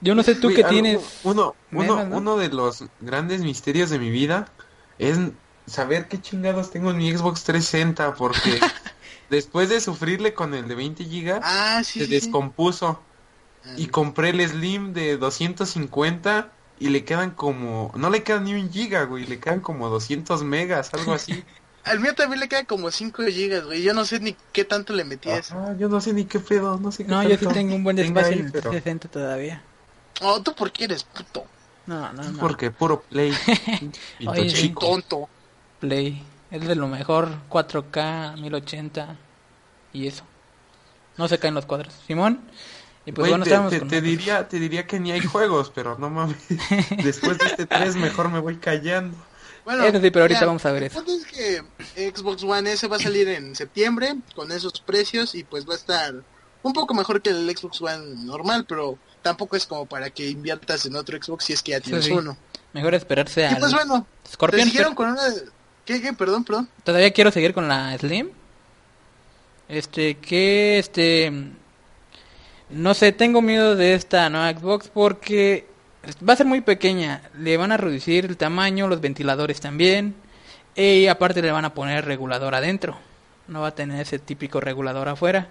[0.00, 1.00] Yo no sé tú Güey, que algo- tienes...
[1.24, 2.16] Uno, uno, menos, ¿no?
[2.18, 4.48] uno de los grandes misterios de mi vida
[4.98, 5.18] es
[5.66, 8.60] saber qué chingados tengo en mi Xbox 360 porque
[9.30, 13.00] después de sufrirle con el de 20 gigas Ah, sí, se sí, descompuso
[13.66, 18.54] Ah, y compré el Slim de 250 y le quedan como no le quedan ni
[18.54, 21.42] un giga, güey, le quedan como 200 megas, algo así.
[21.84, 23.80] Al mío también le queda como 5 gigas, güey.
[23.82, 25.54] Yo no sé ni qué tanto le metí a eso.
[25.56, 27.84] Ah, yo no sé ni qué pedo, no sé qué No, yo sí tengo un
[27.84, 29.62] buen espacio ahí, en el pero 360 todavía.
[30.20, 31.44] Oh, tú por qué eres puto.
[31.86, 32.38] No, no, no.
[32.40, 33.32] porque puro play.
[34.26, 34.84] Oye, chico.
[34.84, 35.28] Tonto.
[35.80, 36.22] Play.
[36.50, 37.28] Es de lo mejor.
[37.50, 39.16] 4K, 1080.
[39.92, 40.24] Y eso.
[41.16, 41.94] No se caen los cuadros.
[42.06, 42.40] Simón.
[43.04, 45.96] Y pues bueno, te, estamos te- te diría, te diría que ni hay juegos, pero
[45.98, 46.36] no mames.
[47.04, 49.16] Después de este 3 mejor me voy callando.
[49.64, 51.02] Bueno, Eso sí, pero ahorita ya, vamos a ver eso.
[51.06, 55.68] es que Xbox One S va a salir en septiembre con esos precios y pues
[55.68, 56.14] va a estar
[56.62, 60.86] un poco mejor que el Xbox One normal, pero tampoco es como para que inviertas
[60.86, 62.12] en otro Xbox si es que ya tienes sí.
[62.12, 62.36] uno.
[62.74, 64.66] Mejor esperarse Y al pues bueno, te Scorpion.
[64.66, 65.22] siguieron pero con una...
[65.86, 66.12] ¿Qué, qué?
[66.12, 66.68] Perdón, perdón.
[66.84, 68.30] Todavía quiero seguir con la Slim.
[69.68, 71.32] Este, que este...
[72.68, 75.66] No sé, tengo miedo de esta nueva Xbox porque
[76.28, 77.22] va a ser muy pequeña.
[77.38, 80.16] Le van a reducir el tamaño, los ventiladores también.
[80.74, 82.98] Y aparte le van a poner regulador adentro.
[83.46, 85.48] No va a tener ese típico regulador afuera.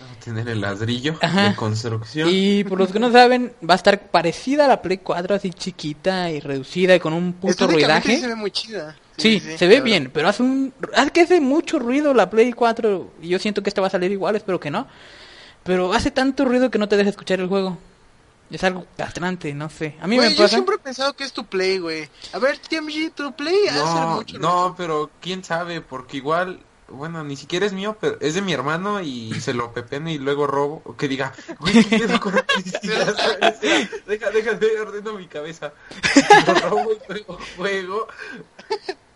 [0.00, 1.50] Vamos a tener el ladrillo Ajá.
[1.50, 2.28] de construcción.
[2.32, 5.50] Y por los que no saben, va a estar parecida a la Play 4, así
[5.50, 8.16] chiquita y reducida y con un puto ruidaje.
[8.16, 8.96] sí se ve muy chida.
[9.20, 10.72] Sí, sí, se ve bien, pero hace un...
[10.94, 13.90] Hace que hace mucho ruido la Play 4 y yo siento que esta va a
[13.90, 14.86] salir igual, espero que no.
[15.62, 17.78] Pero hace tanto ruido que no te deja escuchar el juego.
[18.50, 19.94] Es algo castrante, no sé.
[20.00, 20.56] A mí Güey, me yo pasa...
[20.56, 22.08] siempre he pensado que es tu play, güey.
[22.32, 27.36] A ver, TMG, tu play hace mucho no, pero quién sabe, porque igual, bueno, ni
[27.36, 30.82] siquiera es mío, pero es de mi hermano y se lo pepeno y luego robo.
[30.84, 32.32] O que diga, güey, ¿qué pedo con
[34.06, 35.72] Deja, deja de ordeno mi cabeza.
[36.46, 38.08] Lo robo y luego juego.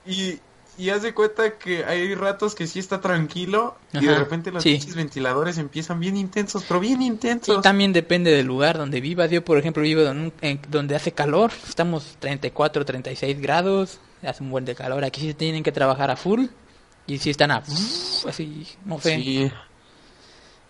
[0.06, 0.38] Y,
[0.76, 4.62] y haz de cuenta que hay ratos que sí está tranquilo y de repente los
[4.62, 4.72] sí.
[4.72, 7.62] pinches ventiladores empiezan bien intensos, pero bien Y intensos.
[7.62, 9.30] también depende del lugar donde vivas.
[9.30, 11.52] Yo, por ejemplo, vivo en un- en- donde hace calor.
[11.68, 14.00] Estamos 34, 36 grados.
[14.22, 15.04] Hace un buen de calor.
[15.04, 16.46] Aquí sí tienen que trabajar a full.
[17.06, 17.58] Y sí están a...
[17.58, 19.16] Así, no sé.
[19.16, 19.50] Sí,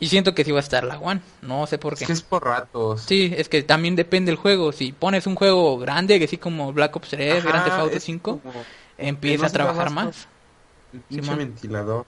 [0.01, 1.21] Y siento que sí va a estar la One.
[1.43, 2.07] No sé por es qué.
[2.07, 3.03] que es por ratos.
[3.03, 4.73] Sí, es que también depende del juego.
[4.73, 7.97] Si pones un juego grande, que sí como Black Ops 3, Ajá, Grand Theft Auto
[7.97, 8.53] es 5, como
[8.99, 10.27] empieza no a trabajar más.
[10.93, 11.39] El pinche Simón.
[11.39, 12.07] ventilador.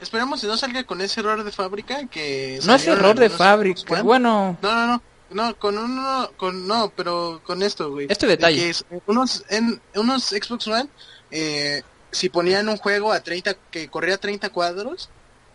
[0.00, 2.60] Esperemos que no salga con ese error de fábrica que...
[2.64, 4.02] No es error de fábrica.
[4.02, 5.02] Bueno, No, no, no.
[5.30, 8.06] No, con uno, con, no, pero con esto, güey.
[8.08, 8.60] Este De detalle.
[8.60, 10.88] que es- unos, en, unos Xbox One,
[11.30, 15.10] eh, si ponían un juego a 30, que corría a 30 cuadros,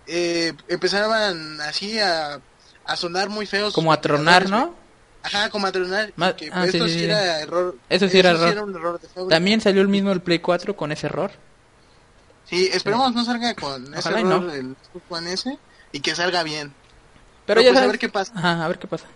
[0.06, 2.40] eh, empezaban así a,
[2.86, 3.74] a sonar muy feos.
[3.74, 4.76] como a tronar, ¿no?
[5.24, 6.12] Ajá, como a tronar.
[6.18, 7.06] Ma- que ah, esto sí, sí, sí, sí.
[7.06, 7.78] era error.
[7.90, 8.64] Eso sí era error.
[8.70, 9.36] un error de fábrica.
[9.36, 11.32] También salió el mismo el Play 4 con ese error.
[12.46, 14.54] Sí, esperemos no salga con ese Ojalá error no.
[14.54, 15.58] el Xbox S
[15.94, 16.74] y que salga bien.
[17.46, 18.34] Pero, Pero ya pues a ver qué pasa.
[18.36, 19.08] Ajá, a ver qué pasa.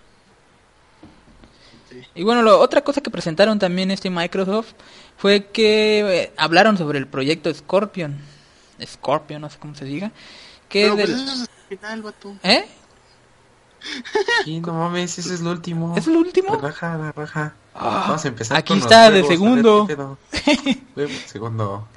[2.15, 4.73] Y bueno, lo, otra cosa que presentaron también este Microsoft
[5.17, 8.17] fue que eh, hablaron sobre el proyecto Scorpion.
[8.85, 10.11] Scorpion, no sé cómo se diga.
[10.69, 11.27] Que Pero es pues del...
[11.27, 12.13] eso es el final.
[12.43, 12.67] ¿Eh?
[14.45, 15.95] Y no mames, ese es lo último.
[15.97, 16.55] ¿Es el último?
[16.55, 17.53] Raja, raja.
[17.73, 19.87] Ah, Vamos a empezar aquí con los está de a ver segundo.
[21.25, 21.87] segundo.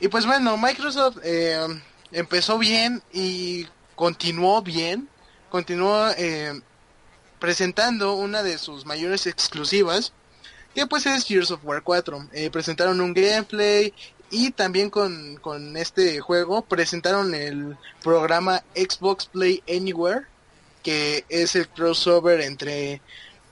[0.00, 1.58] Y pues bueno, Microsoft eh,
[2.12, 5.08] empezó bien y continuó bien.
[5.50, 6.60] Continuó eh,
[7.38, 10.12] presentando una de sus mayores exclusivas,
[10.74, 12.28] que pues es Gears of War 4.
[12.32, 13.92] Eh, presentaron un gameplay
[14.30, 20.26] y también con, con este juego presentaron el programa Xbox Play Anywhere,
[20.84, 23.00] que es el crossover entre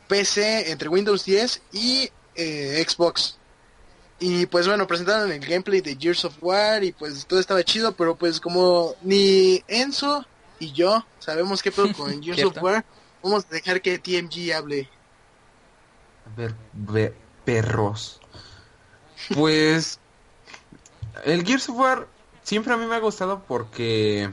[0.07, 3.39] PC, entre Windows 10 y eh, Xbox.
[4.21, 7.93] Y pues bueno, presentaron el gameplay de Gears of War y pues todo estaba chido,
[7.97, 10.25] pero pues como ni Enzo
[10.61, 12.63] y yo sabemos qué pedo con Gears of.
[12.63, 12.85] War,
[13.23, 14.89] vamos a dejar que TMG hable.
[16.31, 17.15] A ver, ve-
[17.45, 18.21] perros.
[19.35, 19.99] Pues
[21.25, 22.07] el Gears of War
[22.45, 24.31] siempre a mí me ha gustado porque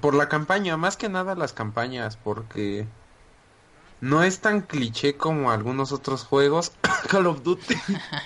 [0.00, 2.86] por la campaña, más que nada las campañas, porque
[4.00, 6.72] no es tan cliché como algunos otros juegos,
[7.10, 7.74] Call of Duty,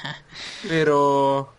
[0.68, 1.52] pero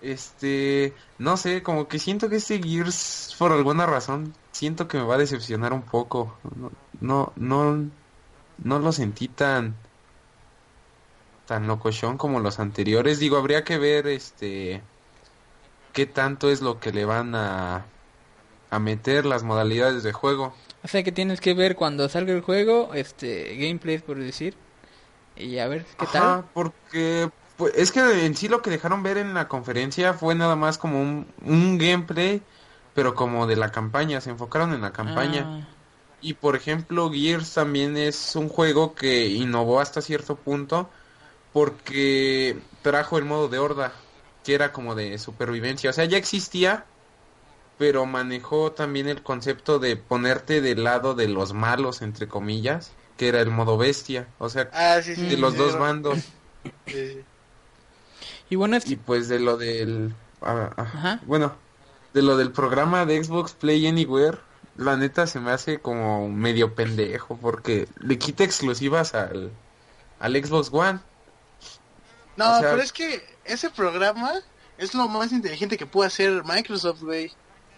[0.00, 5.04] este, no sé, como que siento que este Gears por alguna razón siento que me
[5.04, 6.36] va a decepcionar un poco.
[6.56, 7.90] No no no,
[8.58, 9.76] no lo sentí tan
[11.46, 13.18] tan locochón como los anteriores.
[13.18, 14.82] Digo, habría que ver este
[15.92, 17.86] qué tanto es lo que le van a
[18.70, 20.54] a meter las modalidades de juego.
[20.82, 24.56] O sea que tienes que ver cuando salga el juego, este, gameplay por decir.
[25.36, 29.18] Y a ver qué Ajá, porque Pues es que en sí lo que dejaron ver
[29.18, 32.46] en la conferencia fue nada más como un, un gameplay,
[32.92, 35.52] pero como de la campaña, se enfocaron en la campaña.
[35.60, 35.68] Ah,
[36.20, 40.90] Y por ejemplo, Gears también es un juego que innovó hasta cierto punto
[41.52, 43.94] porque trajo el modo de horda,
[44.44, 45.90] que era como de supervivencia.
[45.90, 46.86] O sea, ya existía,
[47.78, 53.28] pero manejó también el concepto de ponerte del lado de los malos, entre comillas, que
[53.28, 54.26] era el modo bestia.
[54.38, 55.28] O sea, Ah, sí, sí.
[55.28, 56.18] de los sí, dos bandos.
[56.86, 57.22] Sí.
[58.50, 60.14] Y bueno, es Y pues de lo del...
[60.42, 61.20] ah, ah, Ajá.
[61.26, 61.54] Bueno,
[62.14, 64.38] de lo del programa de Xbox Play Anywhere,
[64.76, 69.50] la neta se me hace como medio pendejo porque le quita exclusivas al,
[70.18, 71.00] al Xbox One.
[72.36, 74.32] No, O sea- pero es que ese programa
[74.78, 77.32] es lo más inteligente que puede hacer Microsoft, güey.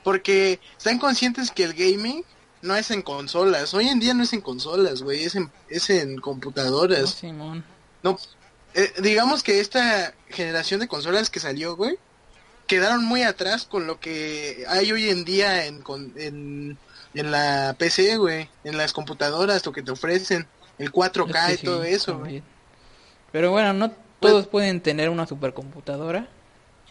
[0.05, 2.25] Porque están conscientes que el gaming
[2.63, 3.75] no es en consolas.
[3.75, 5.25] Hoy en día no es en consolas, güey.
[5.25, 7.11] Es en, es en oh, computadoras.
[7.11, 7.65] Simón.
[8.03, 8.19] No,
[8.75, 11.99] eh, digamos que esta generación de consolas que salió, güey,
[12.67, 16.79] quedaron muy atrás con lo que hay hoy en día en, con- en,
[17.15, 18.49] en la PC, güey.
[18.65, 20.47] En las computadoras, lo que te ofrecen.
[20.79, 22.43] El 4K Es y todo eso, güey.
[23.33, 26.29] Pero bueno, no todos pueden tener una supercomputadora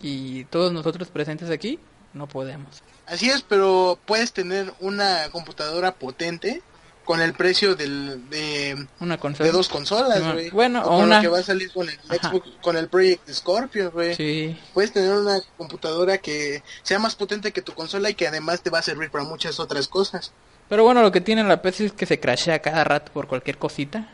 [0.02, 1.80] y todos nosotros presentes aquí
[2.14, 2.82] no podemos.
[3.10, 6.62] Así es, pero puedes tener una computadora potente
[7.06, 9.48] con el precio del, de, Una consola.
[9.48, 10.52] de dos consolas, güey.
[10.52, 12.30] Bueno, o o con una- lo que va a salir con el Ajá.
[12.30, 14.14] Xbox, con el Project Scorpio, güey.
[14.14, 14.56] Sí.
[14.76, 18.70] Puedes tener una computadora que sea más potente que tu consola y que además te
[18.70, 20.32] va a servir para muchas otras cosas.
[20.68, 23.58] Pero bueno, lo que tiene la PC es que se crashea cada rato por cualquier
[23.58, 24.08] cosita.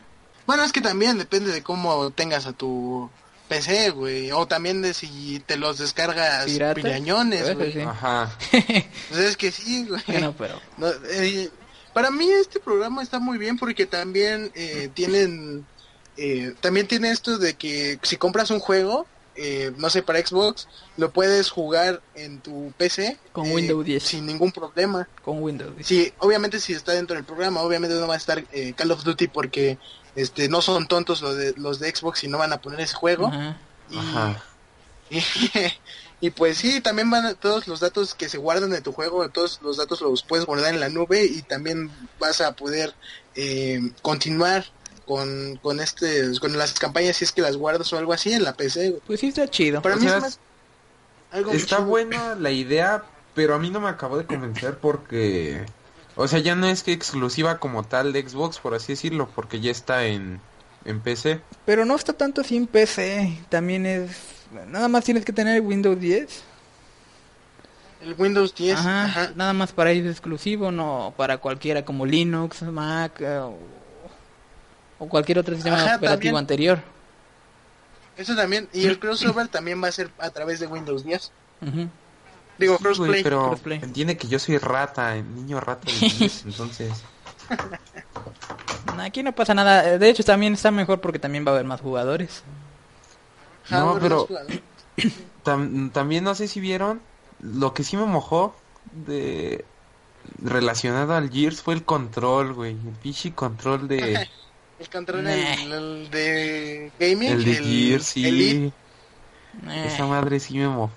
[0.46, 3.10] Bueno, es que también depende de cómo tengas a tu
[3.46, 4.32] PC, güey.
[4.32, 6.74] O también de si te los descargas ¿Piratas?
[6.82, 7.72] pirañones, Eso güey.
[7.72, 7.80] sí.
[7.80, 8.36] Ajá.
[9.08, 10.02] Pues es que sí, güey.
[10.06, 11.50] Bueno, pero No, eh,
[11.92, 15.64] para mí este programa está muy bien porque también eh, tienen
[16.18, 19.06] eh, también tiene esto de que si compras un juego
[19.38, 24.02] eh, no sé para Xbox lo puedes jugar en tu PC Con eh, Windows 10.
[24.02, 25.72] sin ningún problema con Windows.
[25.82, 29.04] sí obviamente si está dentro del programa obviamente no va a estar eh, Call of
[29.04, 29.76] Duty porque
[30.16, 32.94] este no son tontos los de los de Xbox y no van a poner ese
[32.94, 33.56] juego Ajá.
[33.90, 34.42] y, Ajá.
[35.10, 35.22] y,
[36.26, 39.28] y pues sí, también van a- todos los datos que se guardan de tu juego,
[39.28, 42.94] todos los datos los puedes guardar en la nube y también vas a poder
[43.36, 44.64] eh, continuar
[45.06, 48.42] con, con este con las campañas si es que las guardas o algo así en
[48.42, 48.98] la PC.
[49.06, 49.80] Pues sí está chido.
[49.82, 50.38] Para O mí sea, es más
[51.30, 51.86] algo muy Está chido.
[51.88, 55.64] buena la idea, pero a mí no me acabó de convencer porque...
[56.16, 59.60] O sea, ya no es que exclusiva como tal de Xbox, por así decirlo, porque
[59.60, 60.40] ya está en,
[60.84, 61.40] en PC.
[61.66, 63.38] Pero no está tanto así en PC.
[63.50, 64.10] También es...
[64.68, 66.42] Nada más tienes que tener Windows 10.
[68.02, 68.78] El Windows 10.
[68.78, 69.32] Ajá, ajá.
[69.34, 73.58] Nada más para ellos exclusivo, no para cualquiera como Linux, Mac eh, o,
[74.98, 76.36] o cualquier otro sistema Ajá, operativo también.
[76.36, 76.82] anterior.
[78.16, 78.68] Eso también.
[78.72, 81.32] Y el crossover también va a ser a través de Windows 10.
[81.62, 81.88] Ujú.
[82.58, 83.22] Digo, crossplay.
[83.22, 83.80] pero crossplay.
[83.82, 86.92] entiende que yo soy rata, niño rata de 10, entonces...
[88.98, 89.98] Aquí no pasa nada.
[89.98, 92.42] De hecho, también está mejor porque también va a haber más jugadores.
[93.66, 94.26] Ajá, No, pero-.
[95.44, 97.00] Tam- también no sé si vieron,
[97.40, 98.56] lo que sí me mojó
[99.06, 99.64] de
[100.42, 104.28] relacionado al Gears fue el control, güey, el pinche control de
[104.80, 105.30] El control Nah.
[105.30, 107.30] el, el de gaming.
[107.30, 108.26] el de Gears, sí.
[108.26, 108.72] Elite.
[109.68, 109.84] Eh.
[109.86, 110.88] Esa madre sí me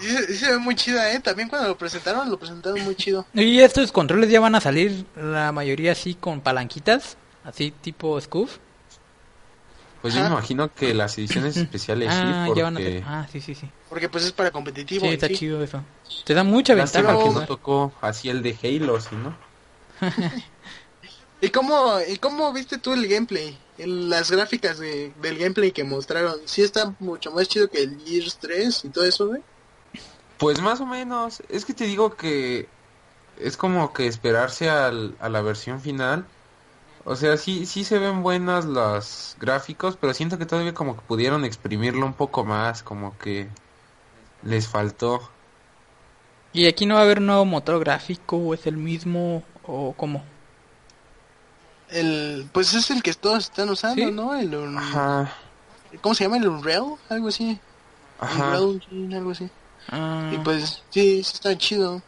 [0.00, 1.20] sí, sí se ve muy chida, ¿eh?
[1.20, 3.26] También cuando lo presentaron, lo presentaron muy chido.
[3.34, 8.58] Y estos controles ya van a salir, la mayoría así con palanquitas, así tipo Scoof.
[10.00, 10.34] Pues yo me Ajá.
[10.34, 13.54] imagino que las ediciones especiales ah, sí, ya van a porque tener- Ah, sí, sí,
[13.54, 13.68] sí.
[13.88, 15.06] Porque pues es para competitivo.
[15.06, 15.34] Sí, y está sí.
[15.34, 15.82] chido eso.
[16.24, 17.24] Te da mucha lástima ventaja.
[17.24, 19.34] que pues, no tocó así el de Halo, ¿sí, no?
[21.40, 23.58] ¿Y cómo, ¿Y cómo viste tú el gameplay?
[23.78, 26.36] El- las gráficas de, del gameplay que mostraron.
[26.46, 29.42] Sí está mucho más chido que el Gears 3 y todo eso, güey.
[30.38, 32.68] Pues más o menos, es que te digo que
[33.38, 36.26] es como que esperarse al, a la versión final.
[37.04, 41.02] O sea, sí, sí se ven buenas los gráficos, pero siento que todavía como que
[41.02, 43.48] pudieron exprimirlo un poco más, como que
[44.42, 45.20] les faltó.
[46.52, 49.92] ¿Y aquí no va a haber un nuevo motor gráfico o es el mismo o
[49.94, 50.24] cómo?
[51.90, 54.10] El, pues es el que todos están usando, ¿Sí?
[54.12, 54.34] ¿no?
[54.34, 55.32] El, un- Ajá,
[56.00, 56.38] ¿Cómo se llama?
[56.38, 56.96] ¿El Unreal?
[57.08, 57.58] Algo así.
[58.18, 58.44] ajá.
[58.58, 59.48] Unreal Engine, algo así.
[59.90, 62.02] Ah, Y pues sí, sí está chido.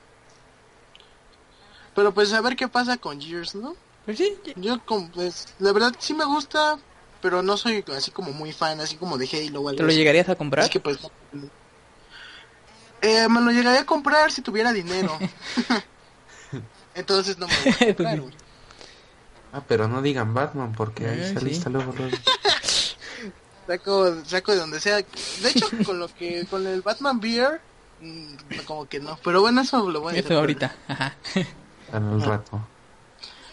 [1.94, 3.74] Pero pues a ver qué pasa con Gears, ¿no?
[4.04, 6.78] pues sí, Yo, como, pues, la verdad sí me gusta,
[7.22, 9.88] pero no soy así como muy fan, así como de Halo o algo ¿te lo
[9.88, 9.98] así.
[9.98, 10.64] llegarías a comprar?
[10.64, 10.98] Así que pues...
[13.02, 15.12] Eh, me lo llegaría a comprar si tuviera dinero.
[16.94, 18.20] Entonces no me lo voy a comprar, sí.
[18.20, 18.34] güey.
[19.52, 21.44] Ah, pero no digan Batman porque ahí Eh, se sí.
[21.44, 22.16] lista luego, luego.
[23.66, 24.96] Saco, saco de donde sea.
[24.96, 27.60] De hecho, con lo que, con el Batman Beer,
[28.00, 29.18] mm, como que no.
[29.24, 30.76] Pero bueno, eso lo voy a Eso hacer ahorita.
[30.86, 31.16] Ajá.
[31.92, 32.60] En el rato.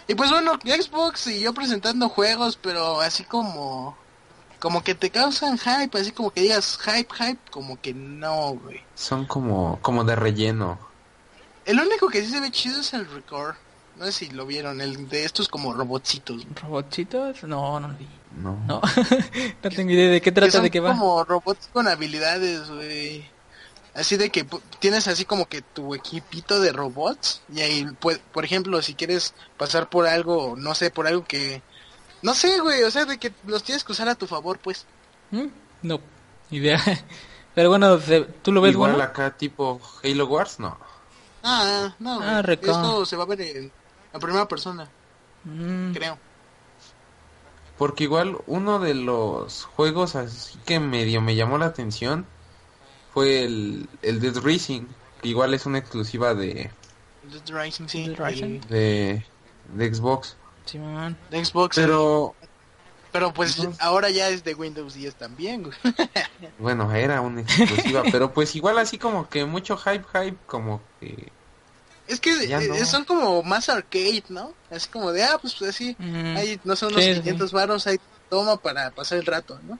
[0.08, 3.98] Y pues bueno, Xbox y yo presentando juegos, pero así como
[4.60, 8.82] como que te causan hype, así como que digas hype, hype, como que no, güey.
[8.96, 10.80] Son como, como de relleno.
[11.66, 13.56] El único que sí se ve chido es el Record.
[13.98, 16.46] No sé si lo vieron, el de estos como robotcitos.
[16.62, 17.44] ¿Robotcitos?
[17.44, 18.08] No, no lo vi.
[18.38, 18.58] No.
[18.68, 18.82] No.
[19.64, 20.90] no tengo idea de qué Que trata, son de qué va.
[20.92, 23.26] como robots con habilidades, güey.
[23.94, 28.20] Así de que pu- tienes así como que tu equipito de robots y ahí, pues,
[28.34, 31.62] por ejemplo, si quieres pasar por algo, no sé, por algo que...
[32.24, 34.86] No sé, güey, o sea, de que los tienes que usar a tu favor, pues.
[35.30, 35.46] ¿Mm?
[35.84, 36.00] No,
[36.50, 36.82] idea.
[37.54, 38.00] Pero bueno,
[38.42, 39.04] ¿tú lo ves Igual bueno?
[39.06, 40.76] acá tipo Halo Wars, no.
[41.44, 42.56] Ah, no, Ah, güey.
[42.62, 43.72] esto se va a ver en,
[44.13, 44.89] en primera persona,
[45.45, 46.17] Mm, creo.
[47.78, 52.26] Porque igual uno de los juegos así que medio me llamó la atención
[53.13, 54.84] fue el, el Dead Racing,
[55.21, 56.71] que igual es una exclusiva de,
[57.23, 58.08] Dead Rising, sí.
[58.08, 58.62] Dead Rising.
[58.62, 59.26] de,
[59.63, 60.38] de Xbox.
[60.65, 61.17] Simón.
[61.30, 61.76] de Xbox.
[61.76, 62.36] Pero
[63.12, 63.73] Pero pues No.
[63.80, 65.78] ahora ya es de Windows 10 también, güey.
[66.58, 71.33] bueno, era una exclusiva, pero pues igual así como que mucho hype, hype, como que...
[72.08, 72.86] Es que eh, no.
[72.86, 74.54] son como más arcade, ¿no?
[74.70, 77.20] Así como de, ah, pues así, Mm, ahí no son unos Sí, sí.
[77.22, 77.98] 500 varos, ahí
[78.30, 79.80] toma para pasar el rato, ¿no?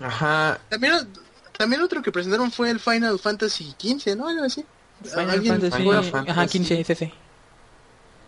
[0.00, 0.94] Ajá, También,
[1.56, 4.26] también otro que presentaron fue el Final Fantasy XV, ¿no?
[4.28, 4.64] Algo así.
[5.04, 5.82] Final ¿Alguien Fantasy.
[5.82, 6.48] Final Ajá, Fantasy.
[6.58, 7.12] 15 es ese.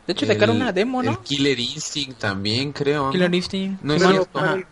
[0.06, 1.22] De hecho, el- sacaron una demo, El ¿no?
[1.22, 3.06] Killer Instinct también, creo.
[3.06, 3.10] ¿no?
[3.10, 3.82] Killer Instinct.
[3.82, 4.26] No es cierto.
[4.26, 4.66] para el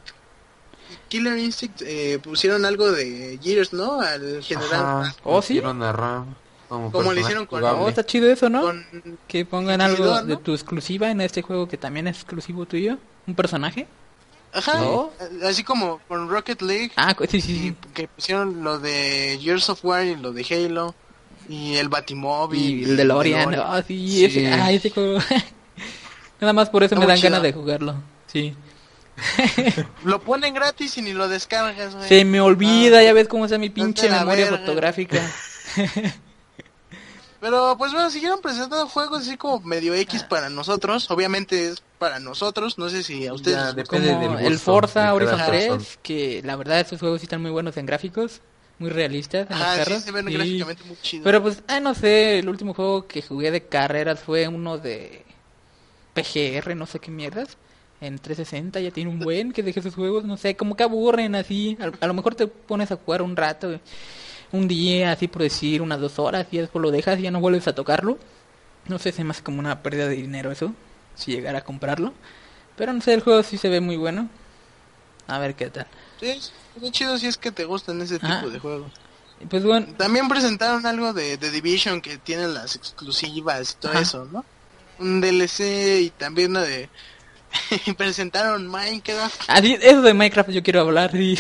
[1.09, 4.01] Killer Instinct eh, pusieron algo de Gears, ¿no?
[4.01, 4.73] Al general.
[4.75, 5.55] Ajá, Oh, ¿sí?
[5.55, 6.35] pusieron a Ram
[6.73, 7.83] como, Como le hicieron con- jugable.
[7.85, 8.63] Oh, está chido eso, ¿no?
[8.63, 8.87] Con,
[9.29, 12.99] Que pongan algo de tu exclusiva en este juego que también es exclusivo tuyo.
[13.27, 13.87] ¿Un personaje?
[14.55, 15.11] ajá, ¿No?
[15.47, 16.93] así como con Rocket League.
[16.97, 17.77] Ah, cu- sí, sí, y sí.
[17.95, 20.95] que pusieron lo de Gears of War y lo de Halo.
[21.49, 22.81] Y el Batimóvil.
[22.81, 23.55] Y el de Lorian.
[23.55, 24.25] Ah, sí, Sí.
[24.25, 25.19] Ese, ah, ese juego.
[26.41, 27.31] Nada más por eso Está me dan chido.
[27.31, 27.95] ganas de jugarlo.
[28.27, 28.55] Sí.
[30.05, 32.09] Lo ponen gratis y ni lo descargas, güey.
[32.09, 34.59] Se me olvida, ya ves cómo está mi pinche memoria verga.
[34.59, 35.21] fotográfica.
[37.43, 41.11] Pero pues bueno, siguieron presentando juegos así como medio X para nosotros.
[41.11, 42.79] Obviamente es para nosotros.
[42.79, 43.57] No sé si a ustedes.
[43.57, 45.77] Ya, depende Como del el Forza Horizon persona.
[45.77, 48.43] 3, que la verdad esos juegos sí están muy buenos en gráficos,
[48.79, 50.03] muy realistas en Ajá, sí carros.
[50.05, 51.25] se ven gráficamente muy chido.
[51.25, 55.25] Pero pues, ah, no sé, el último juego que jugué de carreras fue uno de
[56.15, 57.57] PGR, no sé qué mierdas.
[58.01, 61.35] En 360 ya tiene un buen que dejé esos juegos, no sé, como que aburren
[61.35, 61.77] así.
[61.81, 63.81] A, a lo mejor te pones a jugar un rato,
[64.53, 67.41] un día, así por decir, unas dos horas, y después lo dejas y ya no
[67.41, 68.19] vuelves a tocarlo.
[68.87, 70.75] No sé, se me hace como una pérdida de dinero eso,
[71.15, 72.13] si llegara a comprarlo.
[72.77, 74.29] Pero no sé, el juego sí se ve muy bueno.
[75.27, 75.87] A ver qué tal.
[76.21, 76.53] Sí, es
[76.91, 78.47] chido si es que te gustan ese tipo Ah.
[78.47, 78.93] de juegos.
[79.49, 84.01] Pues bueno, También presentaron algo de, de Division que tiene las exclusivas y todo Ajá.
[84.03, 84.45] eso, ¿no?
[84.99, 86.89] Un DLC y también una de...
[87.97, 89.43] presentaron Minecraft.
[89.49, 91.11] Ah, sí, eso de Minecraft yo quiero hablar.
[91.13, 91.37] sí.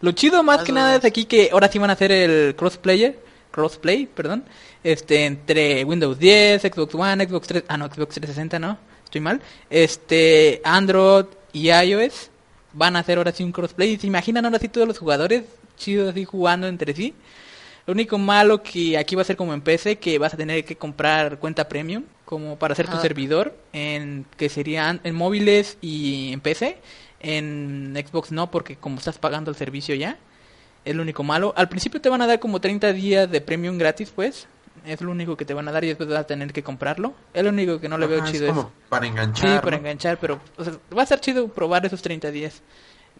[0.00, 3.18] Lo chido más que nada es aquí que ahora sí van a hacer el crossplayer,
[3.50, 4.44] crossplay, perdón,
[4.84, 9.40] este entre Windows 10, Xbox One, Xbox 3, ah no, Xbox 360 no, estoy mal,
[9.70, 12.30] este Android y iOS
[12.74, 13.96] van a hacer ahora sí un crossplay.
[13.96, 15.44] ¿Se imaginan ahora sí todos los jugadores
[15.78, 17.14] chidos así jugando entre sí?
[17.86, 20.64] Lo único malo que aquí va a ser como en PC, que vas a tener
[20.64, 23.00] que comprar cuenta premium como para hacer tu Ah.
[23.00, 26.78] servidor, en que serían en móviles y en PC.
[27.28, 30.16] En Xbox no, porque como estás pagando el servicio ya,
[30.84, 31.52] es lo único malo.
[31.56, 34.46] Al principio te van a dar como 30 días de premium gratis, pues.
[34.84, 37.14] Es lo único que te van a dar y después vas a tener que comprarlo.
[37.34, 38.46] Es lo único que no le veo Ajá, es chido.
[38.48, 39.60] como para Sí, enganchar.
[39.60, 39.80] para ¿no?
[39.80, 42.62] enganchar, pero o sea, va a estar chido probar esos 30 días.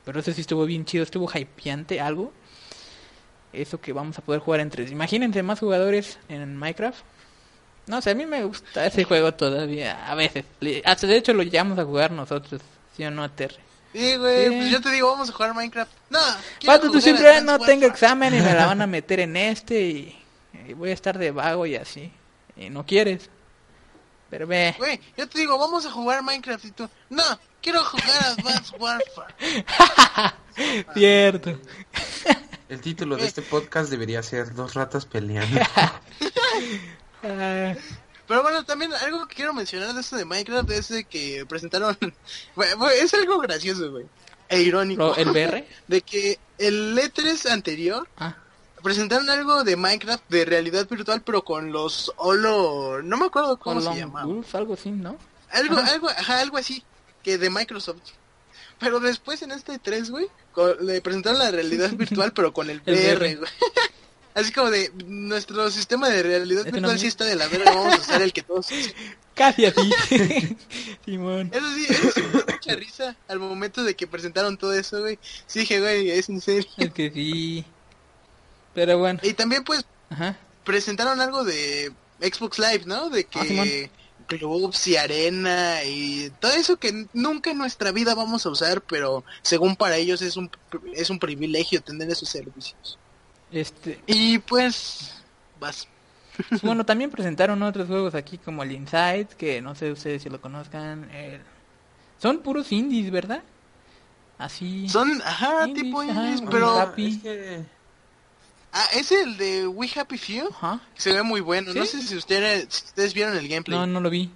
[0.05, 2.33] Pero eso sí estuvo bien chido, estuvo hypeante algo.
[3.53, 4.85] Eso que vamos a poder jugar entre...
[4.89, 7.01] Imagínense más jugadores en Minecraft.
[7.89, 10.45] No sé, a mí me gusta ese juego todavía, a veces.
[10.85, 12.61] Hasta de hecho lo llevamos a jugar nosotros,
[12.97, 13.57] ¿sí o no, Terry?
[13.97, 14.51] Sí, güey, Sí.
[14.57, 15.91] pues yo te digo, vamos a jugar Minecraft.
[16.11, 16.19] No,
[16.61, 17.93] quiero Pato, tú siempre Advance no tengo Warfare".
[17.93, 20.25] examen y me la van a meter en este y,
[20.69, 22.13] y voy a estar de vago y así.
[22.57, 23.31] Y no quieres.
[24.31, 24.75] Pero ve.
[24.79, 27.23] Güey, yo te digo, vamos a jugar Minecraft y tú, no,
[27.63, 29.35] quiero jugar Advance Warfare.
[30.95, 31.59] Cierto.
[32.69, 35.61] El título de este podcast debería ser Dos ratas peleando.
[38.29, 41.97] Pero bueno, también algo que quiero mencionar de esto de Minecraft es de que presentaron,
[42.57, 44.07] güey, güey, es algo gracioso, güey,
[44.49, 45.67] e irónico, ¿lo- ¿El VR?
[45.89, 48.37] de que el E3 anterior Ah,
[48.83, 53.81] presentaron algo de Minecraft de realidad virtual, pero con los Holo, no me acuerdo cómo
[53.81, 54.27] se llamaba.
[54.27, 55.17] Wolf, algo así, ¿no?
[55.51, 55.93] Algo, Ajá.
[55.93, 56.83] algo, ajá, algo así,
[57.23, 57.99] que de Microsoft.
[58.79, 62.83] Pero después en este 3, güey, co- le presentaron la realidad virtual, pero con el
[62.87, 63.37] VR.
[63.37, 63.51] güey.
[64.37, 67.95] Así como de, nuestro sistema de realidad virtual una- sí está de la verga, vamos
[67.95, 68.69] a usar el que todos...
[69.35, 69.91] Casi así.
[71.05, 71.51] Simón.
[71.53, 75.01] Eso sí, eso sí me dio mucha risa al momento de que presentaron todo eso,
[75.01, 75.19] güey.
[75.47, 76.71] Sí dije, güey, es en serio.
[76.79, 77.65] Es que sí.
[78.75, 79.21] Pero bueno.
[79.23, 80.39] Y también, pues, Ajá.
[80.65, 83.11] presentaron algo de Xbox Live, ¿no?
[83.11, 83.91] De Ah, que
[84.27, 89.23] clubs y arena y todo eso que nunca en nuestra vida vamos a usar, pero
[89.43, 90.51] según para ellos es un
[90.95, 92.99] es un privilegio tener esos servicios.
[93.53, 95.23] Este, Y pues
[95.61, 95.89] vas.
[96.63, 100.41] bueno, también presentaron otros juegos aquí como el Inside, que no sé ustedes si lo
[100.41, 101.11] conozcan.
[101.11, 101.41] el-
[102.21, 103.43] Son puros indies, ¿verdad?
[104.39, 104.89] Así.
[104.89, 107.07] Son, ajá, Indies, tipo ajá, indies, pero happy.
[107.09, 107.65] Es que...
[108.73, 110.81] ah, es el de We Happy Few, Ajá.
[110.95, 111.73] se ve muy bueno.
[111.73, 113.79] No sé si ustedes si ustedes vieron el gameplay.
[113.79, 114.31] No, no lo vi.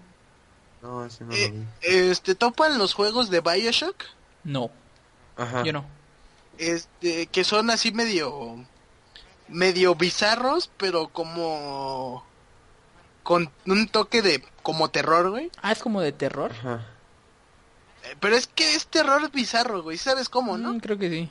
[0.80, 1.66] No, ese no Eh, lo vi.
[1.82, 4.04] Este topan los juegos de BioShock.
[4.44, 4.70] No,
[5.36, 5.64] Ajá.
[5.64, 5.84] yo no.
[6.56, 8.56] este que son así medio
[9.50, 12.24] medio bizarros pero como
[13.22, 16.52] con un toque de como terror güey Ah, es como de terror.
[16.52, 16.86] Ajá.
[18.04, 21.28] Eh, pero es que es terror bizarro güey sabes cómo no Mm, creo que sí.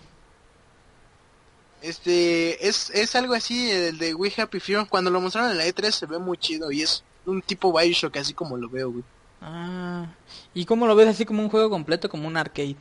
[1.82, 5.66] este es es algo así el de We Happy Few cuando lo mostraron en la
[5.66, 9.04] E3 se ve muy chido y es un tipo Bioshock así como lo veo güey
[9.42, 10.08] Ah,
[10.54, 12.76] ¿y cómo lo ves así como un juego completo, como un arcade?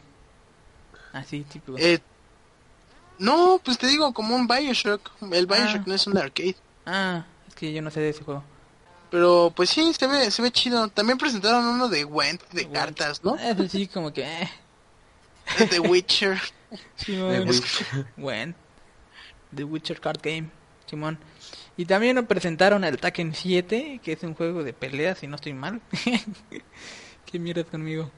[1.13, 1.75] Así, tipo.
[1.79, 2.01] Eh,
[3.19, 5.85] no pues te digo como un Bioshock el Bioshock Ah.
[5.87, 6.57] no es un arcade
[6.87, 8.43] Ah, es que yo no sé de ese juego.
[9.11, 12.75] pero pues sí se ve se ve chido también presentaron uno de Gwent de Gwent.
[12.77, 14.23] cartas no Es así como que...
[14.23, 14.49] Eh,
[15.71, 16.39] The Witcher
[16.97, 17.33] Simón.
[17.49, 18.07] Es- Witcher.
[18.17, 18.55] Bueno,
[19.55, 20.51] The Witcher Card Game,
[20.87, 21.19] Simón.
[21.79, 25.37] Y también nos presentaron el Taken 7, que es un juego de peleas, si no
[25.37, 25.81] estoy mal.
[27.25, 28.11] ¿Qué miras conmigo?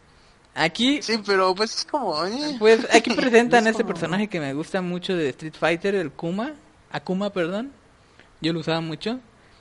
[0.54, 2.24] Aquí, Sí, pero pues es como...
[2.26, 5.94] eh, pues, aquí presentan Es este como- personaje que me gusta mucho de Street Fighter,
[5.94, 6.52] el Kuma.
[6.90, 7.72] Akuma, perdón.
[8.40, 9.20] Yo lo usaba mucho.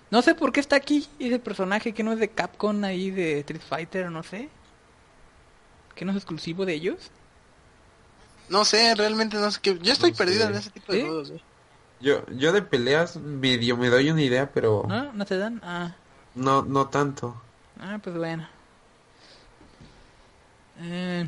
[0.09, 3.39] No sé por qué está aquí ese personaje que no es de Capcom ahí de
[3.39, 4.49] Street Fighter, no sé.
[5.93, 7.11] Que no es exclusivo de ellos.
[8.49, 9.77] No sé, realmente no sé qué...
[9.79, 10.51] Yo estoy No perdido sé.
[10.51, 11.05] en ese tipo de ¿Sí?
[11.05, 11.33] juegos.
[12.01, 15.13] Yo, yo de peleas medio me doy una idea, pero ¿No?
[15.13, 15.61] ¿No te dan?
[15.63, 15.93] Ah.
[16.33, 17.39] no, no tanto.
[17.79, 18.47] Ah, pues bueno.
[20.81, 21.27] Eh,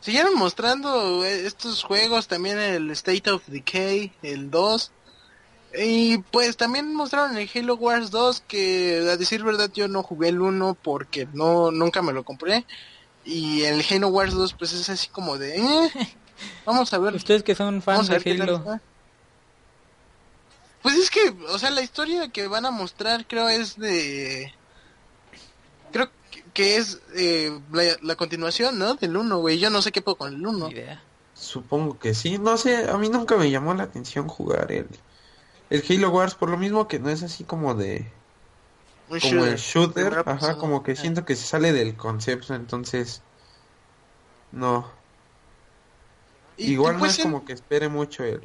[0.00, 4.92] Siguieron mostrando eh, estos juegos, también el State of Decay, el 2.
[5.76, 10.28] Y pues también mostraron el Halo Wars 2, que a decir verdad yo no jugué
[10.28, 12.64] el 1 porque no nunca me lo compré.
[13.24, 15.58] Y el Halo Wars 2 pues es así como de...
[15.58, 15.90] eh,
[16.64, 17.14] vamos a ver.
[17.14, 18.80] ustedes que son fans de Halo.
[20.80, 24.54] Pues es que, o sea, la historia que van a mostrar creo es de...
[25.92, 26.08] Creo
[26.58, 28.94] que- es eh, la, la continuación, ¿no?
[28.94, 29.58] Del 1, güey.
[29.58, 30.68] Yo no sé qué puedo con el 1.
[30.68, 31.02] Ni idea.
[31.34, 32.38] Supongo que sí.
[32.38, 34.88] No sé, a mí nunca me llamó la atención jugar el,
[35.70, 38.10] el Halo Wars, por lo mismo que no es así como de...
[39.08, 40.22] Un Como el shooter.
[40.26, 43.22] ajá, como que siento que se sale del concepto, entonces...
[44.52, 44.90] No.
[46.56, 48.40] Igual no es en- como que espere mucho el,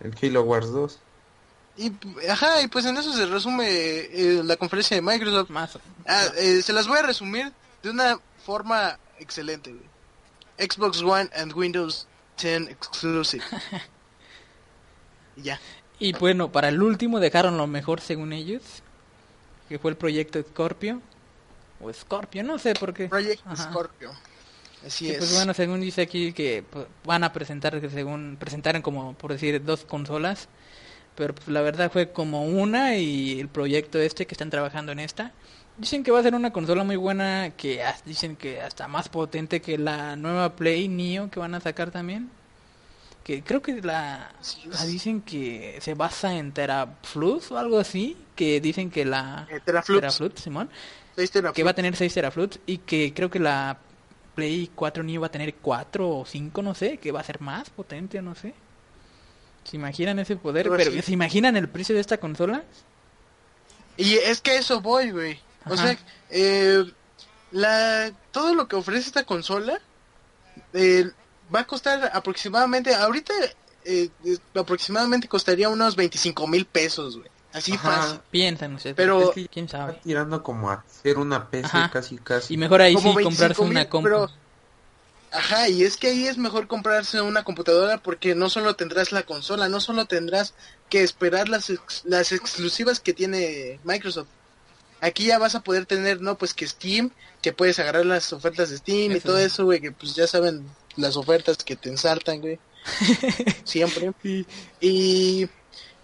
[0.00, 0.98] el Halo Wars 2.
[1.76, 1.90] Y,
[2.28, 5.48] ajá, y pues en eso se resume eh, la conferencia de Microsoft.
[5.50, 5.78] Más.
[6.06, 7.50] Ah, eh, se las voy a resumir
[7.82, 10.68] de una forma excelente, güey.
[10.68, 12.06] Xbox One and Windows
[12.40, 13.44] 10 exclusive.
[15.36, 15.58] Y ya.
[15.98, 18.62] Y bueno, para el último dejaron lo mejor según ellos.
[19.68, 21.00] Que fue el proyecto Scorpio.
[21.80, 23.08] O Scorpio, no sé por qué.
[23.08, 23.70] Project Ajá.
[23.70, 24.12] Scorpio.
[24.86, 25.18] Así Que, es.
[25.18, 29.32] pues bueno, según dice aquí que pues, van a presentar, que según presentaron como por
[29.32, 30.48] decir dos consolas,
[31.14, 34.98] pero pues, la verdad fue como una y el proyecto este que están trabajando en
[35.00, 35.32] esta.
[35.78, 39.60] Dicen que va a ser una consola muy buena, que dicen que hasta más potente
[39.62, 42.30] que la nueva Play Neo que van a sacar también.
[43.24, 44.32] Que creo que la,
[44.86, 50.00] dicen que se basa en teraflops o algo así, que dicen que la Eh, teraflops.
[50.00, 50.68] teraflops, Simón,
[51.14, 51.54] teraflops.
[51.54, 53.78] que va a tener 6 teraflops y que creo que la
[54.34, 57.40] Play 4 Neo va a tener 4 o 5, no sé, que va a ser
[57.40, 58.54] más potente, no sé.
[59.64, 60.68] ¿Se imaginan ese poder?
[60.68, 61.02] Pero.
[61.02, 62.64] ¿se imaginan el precio de esta consola?
[63.96, 65.38] Y es que a eso voy, güey.
[65.66, 65.96] O sea,
[66.30, 66.84] eh,
[67.52, 69.80] la, todo lo que ofrece esta consola
[70.72, 71.04] eh,
[71.54, 73.32] va a costar aproximadamente, ahorita
[73.84, 74.08] eh,
[74.54, 77.30] aproximadamente costaría unos 25 mil pesos, güey.
[77.52, 77.90] Así Ajá.
[77.92, 78.20] fácil.
[78.30, 78.96] Piensan ustedes.
[78.96, 80.00] Pero- Es que quién Está sabe.
[80.02, 81.90] tirando como a hacer una PC Ajá.
[81.90, 82.54] casi casi.
[82.54, 84.04] Y mejor ahí Como sí 25 comprarse mil, una compu.
[84.08, 84.30] pero-
[85.32, 89.22] Ajá, y es que ahí es mejor comprarse una computadora porque no solo tendrás la
[89.22, 90.52] consola, no solo tendrás
[90.90, 94.28] que esperar las, ex- las exclusivas que tiene Microsoft.
[95.00, 97.10] aquí ya vas a poder tener, no, pues que Steam,
[97.40, 100.66] que puedes agarrar las ofertas de Steam y todo eso, güey, que pues ya saben
[100.96, 102.58] las ofertas que te ensartan, güey.
[103.64, 104.12] Siempre.
[104.22, 104.46] Sí.
[104.80, 105.48] Y,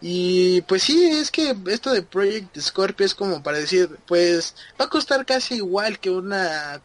[0.01, 4.87] y pues sí, es que esto de Project Scorpio es como para decir, pues va
[4.87, 6.81] a costar casi igual que una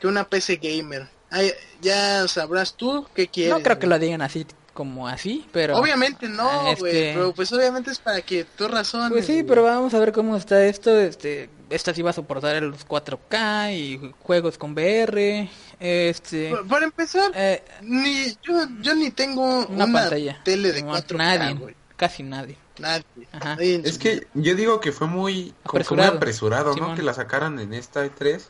[0.00, 1.08] que una PC gamer.
[1.34, 1.50] Ay,
[1.82, 3.54] ya sabrás tú qué quieres.
[3.56, 5.76] No creo que lo digan así como así, pero...
[5.76, 9.10] Obviamente no, Este- güey, pero pues obviamente es para que tú razones.
[9.12, 9.44] Pues sí, güey.
[9.44, 10.98] pero vamos a ver cómo está esto.
[10.98, 15.48] Este, esta sí va a soportar los 4K y juegos con VR.
[15.80, 20.40] Este, Por- Para empezar, eh, ni yo, yo ni tengo una, una, pantalla.
[20.44, 21.74] tele de No, 4K, Nadie, güey.
[21.96, 22.56] casi nadie.
[22.78, 23.04] Nadie.
[23.30, 23.56] Ajá.
[23.60, 26.16] Es que yo digo que fue muy, como que muy Apresurado.
[26.16, 26.94] apresurado, ¿no?
[26.96, 28.42] Que la sacaran en esta E3.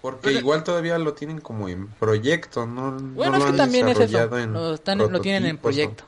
[0.00, 2.92] Porque Pero- igual todavía lo tienen como en proyecto, ¿no?
[2.92, 4.06] no Bueno, lo es que han también es eso.
[4.06, 6.04] desarrollado en Lo, están- lo tienen en proyecto.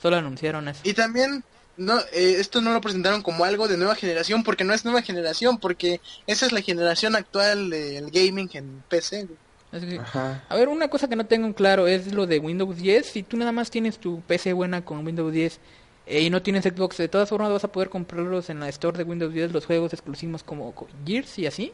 [0.00, 0.80] Solo anunciaron eso.
[0.84, 1.42] Y también
[1.76, 5.02] no eh, esto no lo presentaron como algo de nueva generación porque no es nueva
[5.02, 9.26] generación porque esa es la generación actual del gaming en PC.
[9.26, 10.04] que- ¿no?
[10.48, 13.06] A ver, una cosa que no tengo en claro es lo de Windows 10.
[13.06, 15.58] Si tú nada más tienes tu PC buena con Windows 10
[16.06, 18.98] eh, y no tienes Xbox, de todas formas vas a poder comprarlos en la store
[18.98, 21.72] de Windows 10, los juegos exclusivos como co- Gears y así.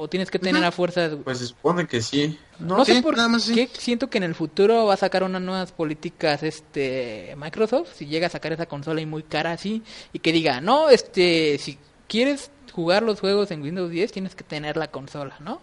[0.00, 0.68] O tienes que tener Ujú.
[0.68, 2.38] a fuerza Pues se supone que sí.
[2.60, 3.54] No, Sí, sé por nada más sí.
[3.54, 8.06] qué siento que en el futuro va a sacar unas nuevas políticas este Microsoft si
[8.06, 9.82] llega a sacar esa consola y muy cara así
[10.12, 11.78] y que diga, "No, este si
[12.08, 15.60] quieres jugar los juegos en Windows 10 tienes que tener la consola, ¿no?"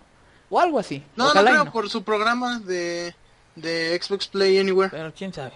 [0.50, 1.02] O algo así.
[1.16, 1.72] No, Ojalá no creo no.
[1.72, 3.16] por su programa de,
[3.56, 4.90] de Xbox Play Anywhere.
[4.92, 5.54] Pero quién sabe.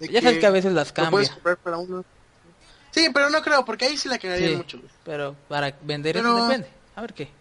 [0.00, 1.10] de Ya sabes que a veces las cambia.
[1.12, 2.04] puedes comprar para uno.
[2.90, 4.80] Sí, pero no creo porque ahí sí la Sí, mucho.
[5.04, 6.68] pero para vender Pero- eso depende.
[6.94, 7.37] A ver qué.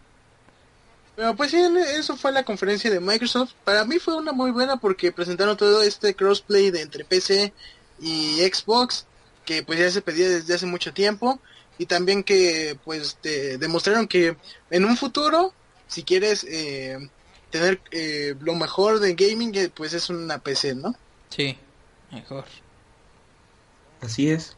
[1.17, 3.53] Pero pues sí, eso fue la conferencia de Microsoft.
[3.63, 7.53] Para mí fue una muy buena porque presentaron todo este crossplay de entre PC
[7.99, 9.07] y Xbox,
[9.43, 11.39] que pues ya se pedía desde hace mucho tiempo.
[11.79, 14.37] Y también que pues te demostraron que
[14.69, 15.55] en un futuro,
[15.87, 17.09] si quieres eh,
[17.49, 20.95] tener eh, lo mejor de gaming, eh, pues es una PC, ¿no?
[21.31, 21.57] Sí,
[22.11, 22.45] mejor.
[24.01, 24.55] Así es.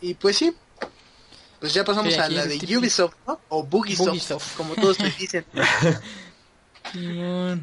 [0.00, 0.52] Y pues sí.
[1.60, 3.38] Pues ya pasamos Sí, a la de típico- Ubisoft, ¿no?
[3.50, 4.56] O Bugisoft, Bugisoft.
[4.56, 5.44] como todos te dicen.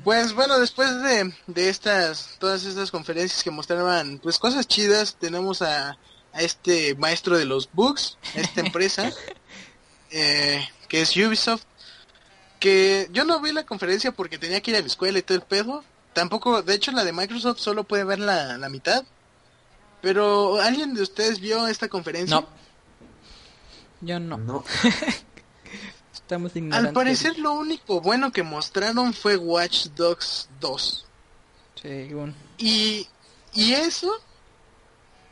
[0.04, 5.62] Pues bueno, después de, de estas, todas estas conferencias que mostraban pues cosas chidas, tenemos
[5.62, 5.98] a,
[6.34, 9.12] a este maestro de los bugs, a esta empresa,
[10.12, 11.64] eh, que es Ubisoft,
[12.60, 15.36] que yo no vi la conferencia porque tenía que ir a la escuela y todo
[15.38, 15.84] el pedo,
[16.14, 19.04] tampoco, de hecho la de Microsoft solo puede ver la, la mitad,
[20.02, 22.40] pero ¿alguien de ustedes vio esta conferencia?
[22.40, 22.48] No.
[24.02, 24.38] Yo no.
[24.38, 24.64] No.
[26.14, 26.90] Estamos ignorantes.
[26.90, 31.06] Al parecer lo único bueno que mostraron fue Watch Dogs 2.
[31.82, 32.36] Según.
[32.58, 33.08] Y,
[33.54, 34.12] y eso,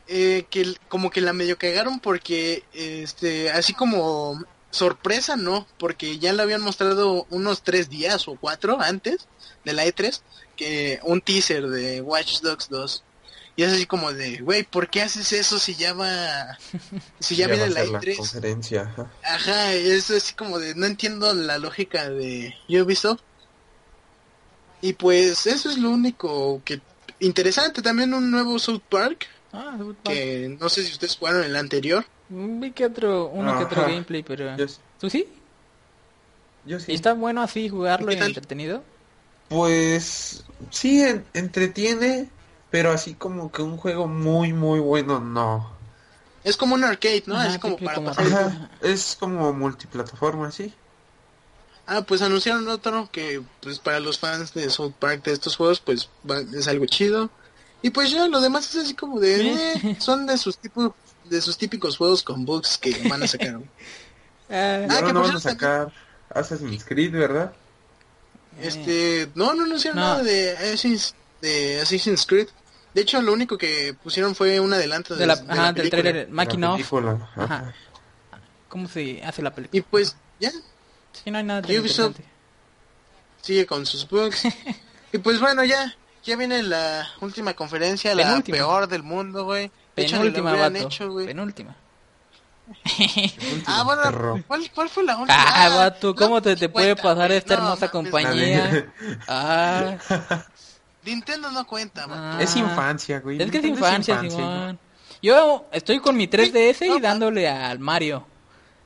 [0.08, 6.32] eh, que como que la medio cagaron porque, este, así como sorpresa, no, porque ya
[6.32, 9.26] la habían mostrado unos tres días o cuatro antes
[9.64, 10.20] de la E3,
[10.56, 13.02] que un teaser de Watch Dogs 2.
[13.56, 16.58] Y es así como de, güey, ¿por qué haces eso si ya va,
[17.20, 18.16] si ya, va a viene la ser E3?
[18.18, 18.82] conferencia.
[18.82, 19.10] ajá.
[19.24, 23.22] Ajá, es así como de, no entiendo la lógica de Ubisoft.
[24.82, 26.80] Y pues eso es lo único que
[27.20, 27.80] interesante.
[27.82, 32.04] También un nuevo South Park, Ah, que no sé si ustedes jugaron el anterior.
[32.28, 34.54] vi que otro, uno que otro gameplay, pero...
[34.58, 34.66] Yo,
[35.00, 35.26] ¿Tú sí?
[36.66, 36.92] yo sí.
[36.92, 38.82] ¿Y está bueno así jugarlo ¿Qué y entretenido?
[39.48, 42.28] Pues sí, en- entretiene,
[42.70, 45.76] pero así como que un juego muy, muy bueno, no.
[46.44, 47.34] Es como un arcade, ¿no?
[47.34, 48.26] Ajá, así como para como pasar.
[48.26, 50.74] Ajá, es como multiplataforma, sí.
[51.86, 55.80] Ah, pues anunciaron otro que pues para los fans de South Park de estos juegos
[55.80, 57.30] pues va- es algo chido.
[57.82, 60.90] Y pues ya lo demás es así como de eh, son de sus tipos
[61.24, 63.60] de sus típicos juegos con bugs que van a sacar.
[64.48, 65.92] Ah, Ah, ahora que no van a sacar
[66.30, 67.52] Assassin's Creed, ¿verdad?
[68.60, 70.06] Este, no, no anunciaron No.
[70.06, 72.48] nada de Assassin's, de Assassin's Creed.
[72.94, 75.72] De hecho, lo único que pusieron fue un adelanto de, de la, de ajá, la
[75.72, 76.76] del trailer, Making La of.
[76.76, 77.74] película, ajá.
[78.68, 79.78] ¿Cómo se hace la película?
[79.78, 80.50] Y pues ya,
[81.12, 81.76] Sí, no hay nada Ubisoft.
[82.18, 82.24] interesante.
[83.42, 84.42] sigue con sus bugs.
[85.12, 88.56] y pues bueno, ya, ya viene la última conferencia, la Penúltima.
[88.58, 89.70] peor del mundo, güey.
[89.94, 90.76] De hecho, Penúltima, vato.
[90.76, 91.26] hecho, güey.
[91.26, 91.76] Penúltima.
[93.66, 94.42] Ah, bueno.
[94.46, 95.36] ¿cuál, cuál fue la última?
[95.38, 98.92] Ah, vato, ¿cómo no, te, te puede pasar esta No, hermosa compañía?
[99.28, 99.96] Ah,
[101.06, 102.18] Nintendo no cuenta, man.
[102.38, 102.42] ah.
[102.42, 103.40] Es infancia, güey.
[103.40, 104.30] Es que es infancia, güey.
[104.30, 104.78] Simón.
[105.22, 108.26] Yo estoy con mi 3DS no, y dándole al Mario.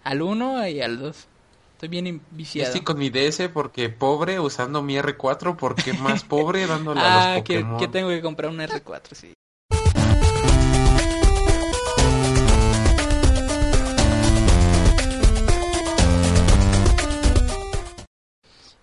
[0.04, 1.26] Al 1 y al 2.
[1.72, 2.66] Estoy bien Yo viciado.
[2.68, 7.34] estoy con mi DS porque pobre usando mi R4 porque más pobre dándole a Ah,
[7.36, 7.78] los que, Pokémon.
[7.80, 9.32] que tengo que comprar un R4, sí.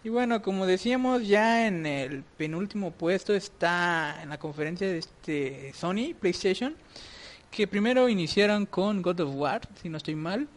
[0.07, 5.73] Y bueno, como decíamos, ya en el penúltimo puesto está en la conferencia de este
[5.73, 6.77] Sony PlayStation,
[7.51, 10.47] que primero iniciaron con God of War, si no estoy mal,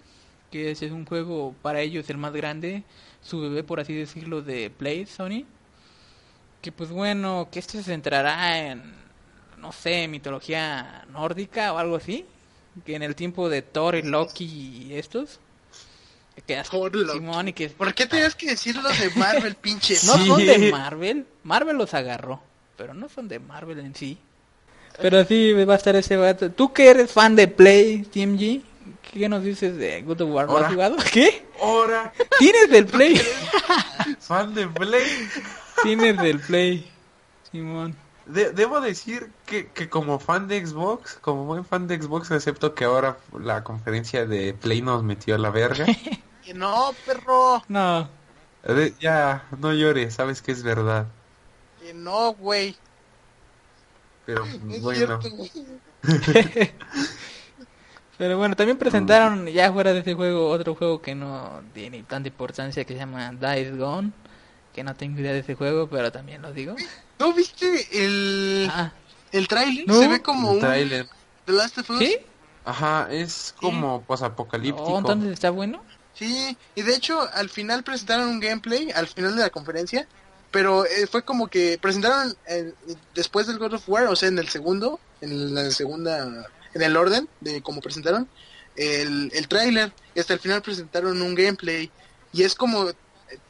[0.52, 2.84] que ese es un juego para ellos el más grande,
[3.22, 5.44] su bebé por así decirlo de Play Sony.
[6.62, 8.94] Que pues bueno, que este se centrará en
[9.58, 12.24] no sé, mitología nórdica o algo así,
[12.86, 15.40] que en el tiempo de Thor y Loki y estos
[16.46, 16.62] que.
[17.12, 19.94] Simón, y que ¿Por qué tenías que decir los de Marvel, pinche?
[20.04, 20.26] no Sí.
[20.26, 21.26] son de Marvel.
[21.44, 22.40] Marvel los agarró,
[22.76, 24.18] pero no son de Marvel en sí.
[25.00, 26.50] Pero sí va a estar ese vato.
[26.50, 28.62] ¿Tú que eres fan de Play, TMG?
[29.12, 30.46] ¿Qué nos dices de God of War?
[30.46, 30.96] ¿Lo has jugado?
[31.12, 31.44] ¿Qué?
[31.62, 33.20] Ahora, ¿Tienes del Play?
[34.20, 35.28] fan de Play.
[35.82, 36.90] Tienes del Play,
[37.50, 37.96] Simón.
[38.32, 42.74] De- debo decir que, que como fan de Xbox, como buen fan de Xbox, acepto
[42.74, 45.86] que ahora la conferencia de Play nos metió a la verga.
[46.42, 47.62] Que no, perro.
[47.68, 48.10] No,
[48.62, 51.12] De- ya, no llores, sabes que es verdad.
[51.78, 52.76] Que no, güey.
[54.24, 55.28] Pero No es bueno, cierto,
[58.16, 62.28] pero bueno, también presentaron ya fuera de ese juego otro juego que no tiene tanta
[62.28, 64.12] importancia que se llama Dice Gone.
[64.74, 66.76] Que no tengo idea de ese juego, pero también lo digo.
[67.18, 68.92] ¿No viste el, Ah,
[69.32, 69.86] el trailer?
[69.86, 69.98] No.
[70.00, 71.06] Se ve como un un tráiler.
[71.46, 71.98] The Last of Us.
[71.98, 72.16] ¿sí?
[72.64, 74.84] Ajá, es como posapocalíptico.
[74.84, 75.82] Oh, entonces está bueno.
[76.14, 80.06] Sí, y de hecho al final presentaron un gameplay, al final de la conferencia,
[80.50, 82.74] pero eh, fue como que presentaron eh,
[83.14, 86.96] después del God of War, o sea, en el segundo, en la segunda, en el
[86.96, 88.28] orden de cómo presentaron
[88.76, 91.90] el, el tráiler, y hasta el final presentaron un gameplay,
[92.32, 92.90] y es como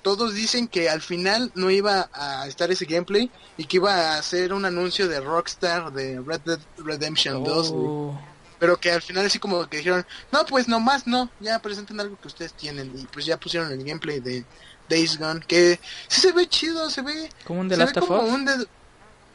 [0.03, 4.23] todos dicen que al final no iba a estar ese gameplay y que iba a
[4.23, 7.71] ser un anuncio de Rockstar de Red Dead Redemption 2.
[7.73, 7.87] güey.
[7.87, 8.21] Oh.
[8.59, 12.19] Pero que al final así como que dijeron, no, pues nomás no, ya presenten algo
[12.21, 12.93] que ustedes tienen.
[12.95, 14.45] Y pues ya pusieron el gameplay de
[14.89, 17.31] Days Gone, que sí se ve chido, se ve...
[17.47, 18.31] Como un The Last of como Us.
[18.33, 18.67] un Dead...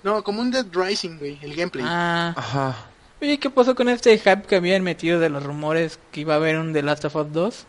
[0.04, 1.84] No, como un Dead Rising, güey, el gameplay.
[1.88, 2.76] Ah, Ajá.
[3.20, 6.38] oye, ¿qué pasó con este hype que habían metido de los rumores que iba a
[6.38, 7.66] haber un The Last of Us 2?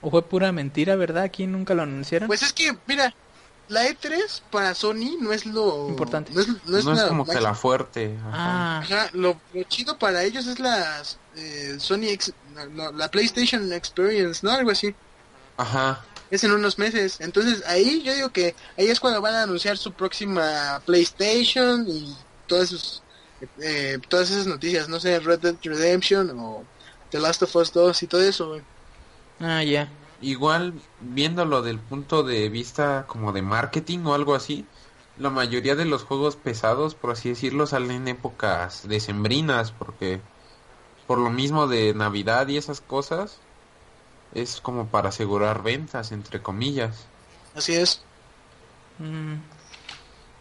[0.00, 1.24] ¿O fue pura mentira, verdad?
[1.24, 2.28] Aquí nunca lo anunciaron.
[2.28, 3.12] Pues es que, mira,
[3.68, 5.88] la E3 para Sony no es lo...
[5.88, 6.32] Importante.
[6.32, 8.16] No es, no No es, es la como que la fuerte.
[8.28, 8.30] Ajá.
[8.32, 11.02] ah, Ajá, lo, lo chido para ellos es la
[11.36, 12.04] eh, Sony...
[12.10, 14.52] Ex- no, no, la PlayStation Experience, ¿no?
[14.52, 14.94] Algo así.
[15.56, 16.04] Ajá.
[16.30, 17.20] es en unos meses.
[17.20, 22.16] Entonces ahí yo digo que ahí es cuando van a anunciar su próxima PlayStation y
[22.46, 23.02] todas sus
[23.60, 26.64] eh, todas esas noticias, no sé, Red Dead Redemption o
[27.10, 28.62] The Last of Us 2 y todo eso, güey.
[29.40, 29.88] Ah, ya.
[30.20, 34.66] Igual, viéndolo del punto de vista como de marketing o algo así,
[35.18, 40.20] la mayoría de los juegos pesados, por así decirlo, salen en épocas decembrinas, porque
[41.06, 43.38] por lo mismo de Navidad y esas cosas,
[44.34, 47.06] es como para asegurar ventas, entre comillas.
[47.54, 48.02] Así es.
[48.98, 49.36] Mm.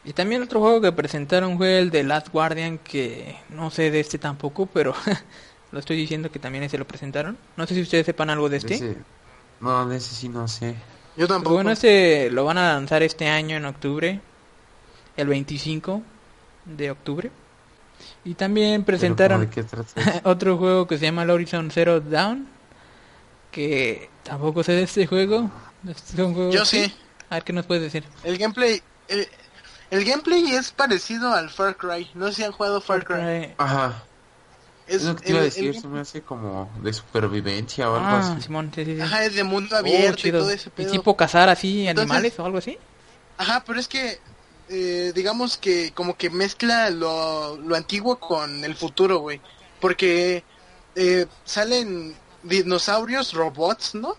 [0.03, 3.99] Y también otro juego que presentaron fue el de Last Guardian, que no sé de
[3.99, 4.93] este tampoco, pero
[5.71, 7.37] lo estoy diciendo que también ese lo presentaron.
[7.55, 8.75] No sé si ustedes sepan algo de este.
[8.75, 8.97] Ese-
[9.59, 10.75] No, de ese sí no sé.
[11.15, 11.55] Yo tampoco.
[11.55, 14.19] bueno, este lo van a lanzar este año en octubre,
[15.17, 16.01] el 25
[16.65, 17.31] de octubre.
[18.23, 19.49] Y también presentaron
[20.23, 22.47] otro juego que se llama Horizon Zero Dawn,
[23.51, 25.49] que tampoco sé de este juego.
[25.87, 26.93] Este es un juego Yo sí.
[27.29, 28.03] A ver qué nos puedes decir.
[28.23, 29.27] El gameplay el,
[29.89, 32.09] el gameplay es parecido al Far Cry.
[32.13, 33.53] No sé si han jugado Far Cry.
[33.57, 34.03] Ajá.
[34.87, 37.89] Es, Es lo que te iba a decir, el- se me hace como de supervivencia
[37.91, 38.41] o algo Ah, así.
[38.43, 39.01] Simón, sí, sí, sí.
[39.01, 40.39] Ajá, es de mundo Oh, abierto y chido.
[40.39, 40.91] todo ese ¿Y pedo.
[40.91, 42.77] tipo cazar así Entonces- animales o algo así?
[43.37, 44.19] Ajá, pero es que
[44.69, 49.39] eh, digamos que como que mezcla lo, lo antiguo con el futuro, güey.
[49.79, 50.43] Porque
[50.95, 54.15] eh, salen dinosaurios, robots, ¿no?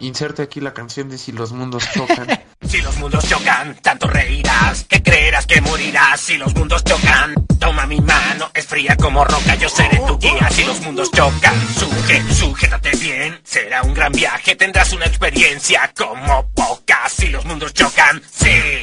[0.00, 2.26] Inserte aquí la canción de Si los mundos chocan.
[2.62, 7.34] Si los mundos chocan, tanto reirás que creerás que morirás si los mundos chocan.
[7.58, 11.54] Toma mi mano, es fría como roca, yo seré tu guía si los mundos chocan.
[11.74, 17.74] Suje, sujétate bien, será un gran viaje, tendrás una experiencia como pocas si los mundos
[17.74, 18.22] chocan.
[18.30, 18.80] Sí.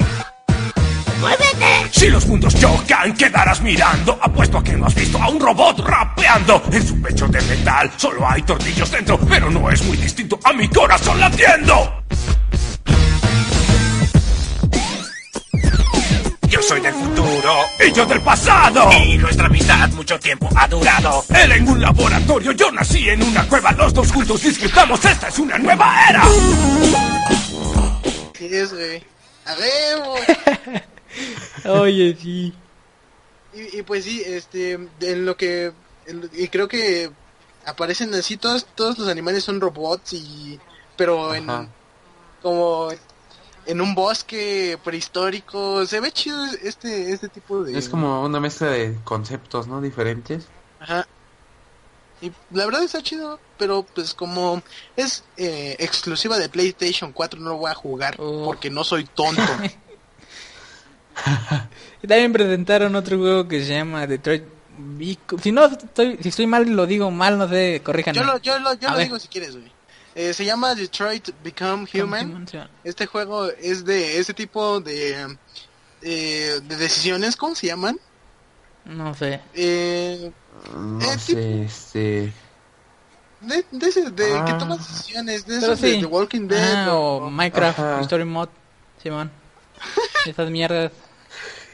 [1.20, 1.90] ¡Muévete!
[1.92, 4.18] Si los mundos chocan, quedarás mirando.
[4.22, 6.62] Apuesto a que no has visto a un robot rapeando.
[6.72, 10.54] En su pecho de metal solo hay tornillos dentro, pero no es muy distinto a
[10.54, 12.04] mi corazón latiendo.
[16.48, 17.54] Yo soy del futuro
[17.86, 18.90] y yo del pasado.
[18.94, 21.24] Y nuestra amistad mucho tiempo ha durado.
[21.30, 23.72] Él en un laboratorio, yo nací en una cueva.
[23.74, 26.24] Los dos juntos disfrutamos, esta es una nueva era.
[28.34, 29.04] Sí, es, güey.
[29.46, 29.54] A.
[31.66, 32.54] Oye, sí.
[33.54, 35.72] Y, y pues sí, este, en lo que,
[36.06, 37.10] en- y creo que
[37.66, 40.60] aparecen así todos, todos los animales son robots y,
[40.96, 41.68] pero en, Ajá.
[42.42, 42.90] como,
[43.66, 45.86] en un bosque prehistórico.
[45.86, 47.78] Se ve chido este, este tipo de...
[47.78, 49.82] Es como una mezcla de conceptos, ¿no?
[49.82, 50.46] Diferentes.
[50.80, 51.08] Ajá.
[52.22, 54.62] Y la verdad está chido, pero pues como
[54.96, 58.44] es eh, exclusiva de PlayStation 4 no lo voy a jugar Oh.
[58.46, 59.42] porque no soy tonto.
[62.08, 64.44] También presentaron otro juego que se llama Detroit
[64.78, 65.42] Become...
[65.42, 68.18] Si no estoy, si estoy mal lo digo mal, no sé, corríjanme.
[68.20, 69.08] yo lo, yo lo, yo A lo ver.
[69.08, 69.72] digo si quieres, güey.
[70.16, 72.46] Eh, se llama Detroit Become Human.
[72.84, 75.38] Este juego es de ese tipo de,
[76.02, 78.00] eh, de decisiones, ¿cómo se llaman?
[78.86, 79.42] No sé.
[79.54, 80.32] Eh,
[80.76, 82.34] No sé, este...
[83.42, 84.58] de, de, ese- de que Ah.
[84.58, 86.00] tomas decisiones, de esos de sí.
[86.00, 86.88] The Walking Dead.
[86.88, 88.02] Ah, o- o Minecraft Ajá.
[88.02, 88.50] Story Mod,
[89.04, 89.30] Simón.
[90.26, 90.92] Esas mierdas.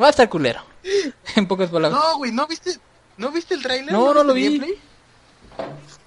[0.01, 0.61] Va a estar culero.
[1.35, 1.99] en pocas palabras.
[2.01, 2.77] No, güey, ¿no viste,
[3.17, 3.91] ¿no viste el trailer?
[3.93, 4.45] No, no lo vi.
[4.45, 4.79] gameplay?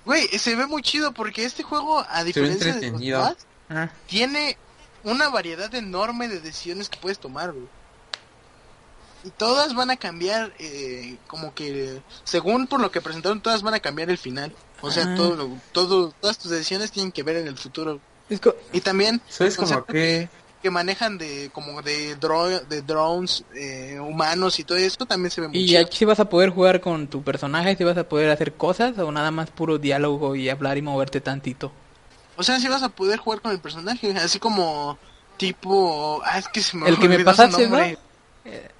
[0.04, 3.36] Güey, se ve muy chido porque este juego, a diferencia de los demás,
[3.68, 4.56] Ah, tiene
[5.02, 7.66] una variedad enorme de decisiones que puedes tomar, güey.
[9.24, 13.74] Y todas van a cambiar, eh, como que, según por lo que presentaron, todas van
[13.74, 14.54] a cambiar el final.
[14.82, 15.14] O sea, Ah.
[15.16, 18.00] todo, lo- todo, todas tus decisiones tienen que ver en el futuro.
[18.28, 18.40] es
[18.72, 20.28] Y también ¿Sabes como que...
[20.62, 25.40] que manejan de como de, dro- de drones eh, humanos y todo esto también se
[25.40, 25.86] ve muy y chido.
[25.86, 29.10] aquí vas a poder jugar con tu personaje, si vas a poder hacer cosas o
[29.12, 31.72] nada más puro diálogo y hablar y moverte tantito.
[32.36, 34.98] O sea, si vas a poder jugar con el personaje, así como
[35.36, 37.68] tipo, ah, es que se me El que me pasaste, ¿no?
[37.68, 37.98] nombre.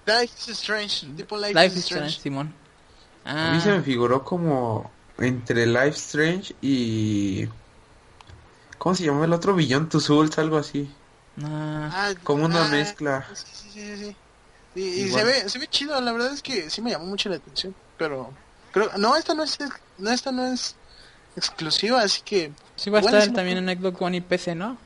[0.07, 2.09] Life is Strange, tipo Life, Life is is Strange.
[2.09, 2.55] Strange, Simón.
[3.25, 7.49] A Ah, mí se me figuró como entre Life Strange y...
[8.79, 9.55] ¿Cómo se llama el otro?
[9.55, 10.89] Beyond Two Souls, algo así.
[11.45, 13.27] Ah, Ah, Como una ah, mezcla.
[13.35, 14.17] Sí, sí, sí, sí.
[14.75, 17.37] Y, se ve, se ve chido, la verdad es que sí me llamó mucho la
[17.37, 18.31] atención, pero
[18.73, 19.59] creo, no, esta no es,
[19.97, 20.77] no, esta no es
[21.35, 24.77] exclusiva, así que sí va a estar también en Xbox One y PC, ¿no?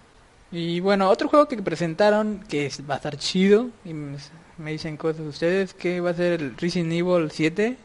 [0.53, 4.17] Y bueno, otro juego que presentaron que va a estar chido y me,
[4.59, 7.77] me dicen cosas ustedes que va a ser el Resident Evil 7.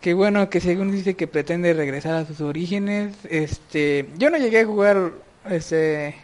[0.00, 3.14] Que bueno, que según dice que pretende regresar a sus orígenes.
[3.30, 5.12] Este, yo no llegué a jugar
[5.48, 6.16] este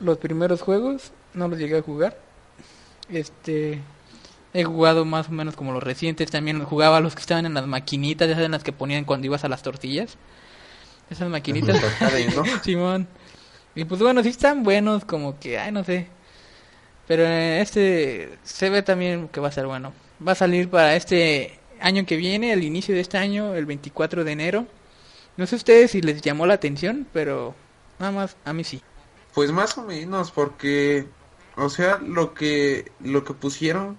[0.00, 2.18] los primeros juegos, no los llegué a jugar.
[3.08, 3.80] Este,
[4.52, 7.66] he jugado más o menos como los recientes, también jugaba los que estaban en las
[7.66, 10.16] maquinitas, esas en las que ponían cuando ibas a las tortillas.
[11.10, 11.80] Esas maquinitas.
[12.62, 13.08] Simón.
[13.74, 16.06] Y pues bueno, sí están buenos, como que, ay, no sé.
[17.06, 19.92] Pero eh, este se ve también que va a ser bueno.
[20.26, 24.24] Va a salir para este año que viene, el inicio de este año, el 24
[24.24, 24.66] de enero.
[25.36, 27.54] No sé ustedes si les llamó la atención, pero
[27.98, 28.82] nada más a mí sí.
[29.34, 31.06] Pues más o menos, porque,
[31.60, 33.98] o sea, lo que, lo que pusieron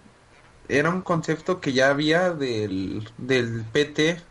[0.69, 4.21] era un concepto que ya había del, del PT,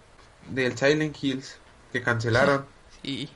[0.51, 1.59] del Silent Hills,
[1.93, 2.66] que cancelaron.
[3.03, 3.28] Y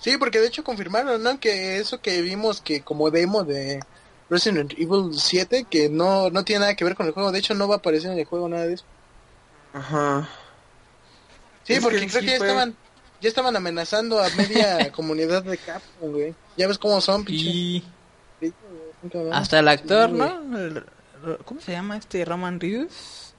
[0.00, 1.38] Sí, porque de hecho confirmaron, ¿no?
[1.38, 3.80] Que eso que vimos que como demo de
[4.28, 7.54] Resident Evil 7, que no, no tiene nada que ver con el juego, de hecho
[7.54, 8.84] no va a aparecer en el juego nada de eso.
[9.72, 10.28] Ajá.
[11.62, 12.76] Sí, Es porque creo sí que ya fue- estaban,
[13.20, 16.34] ya estaban amenazando a media comunidad de Capcom, güey.
[16.56, 17.44] Ya ves cómo son, pinche.
[17.44, 17.84] güey,
[18.40, 18.91] nunca van.
[19.32, 20.16] Hasta el actor, Sí.
[20.16, 20.58] ¿no?
[20.58, 20.84] El-
[21.44, 23.32] ¿Cómo se llama este Roman Reedus?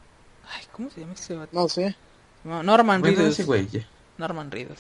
[0.54, 1.50] Ay, ¿cómo se llama este vato?
[1.54, 1.96] No sé.
[2.44, 3.26] No, Norman Reedus.
[3.34, 3.68] ese güey.
[3.68, 3.86] ya.
[4.18, 4.80] Norman Reedus.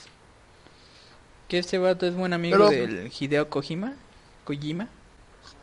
[1.47, 3.93] Que este vato es buen amigo Pero- del Hideo Kojima.
[4.45, 4.87] Kojima.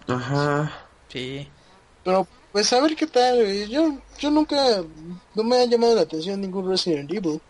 [0.07, 0.71] Ajá.
[1.09, 1.49] Sí.
[2.05, 3.45] Pero, pues a ver qué tal.
[3.69, 4.57] Yo, yo nunca,
[5.35, 7.41] no me ha llamado la atención ningún Resident Evil.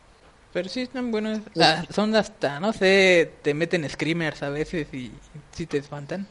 [0.52, 1.38] Pero sí están buenos.
[1.60, 5.12] Ah, son hasta, no sé, te meten screamers a veces y
[5.52, 6.26] sí te espantan.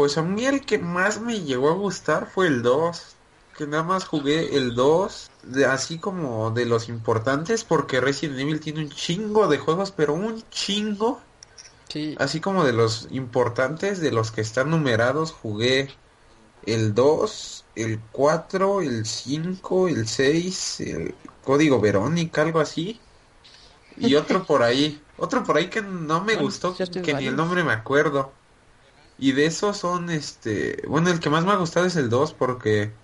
[0.00, 3.16] Pues a mí el que más me llegó a gustar fue el 2.
[3.58, 8.60] Que nada más jugué el 2, de, así como de los importantes, porque Resident Evil
[8.60, 11.20] tiene un chingo de juegos, pero un chingo.
[11.88, 12.16] Sí.
[12.18, 15.90] Así como de los importantes, de los que están numerados, jugué
[16.64, 22.98] el 2, el 4, el 5, el 6, el Código Verónica, algo así.
[23.98, 24.98] Y otro por ahí.
[25.18, 28.39] Otro por ahí que no me Bueno, gustó, que ni el nombre me acuerdo.
[29.20, 30.82] Y de esos son, este...
[30.88, 32.98] Bueno, el que más me ha gustado es el 2 porque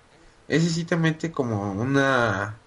[0.49, 2.65] ese sí te mete como una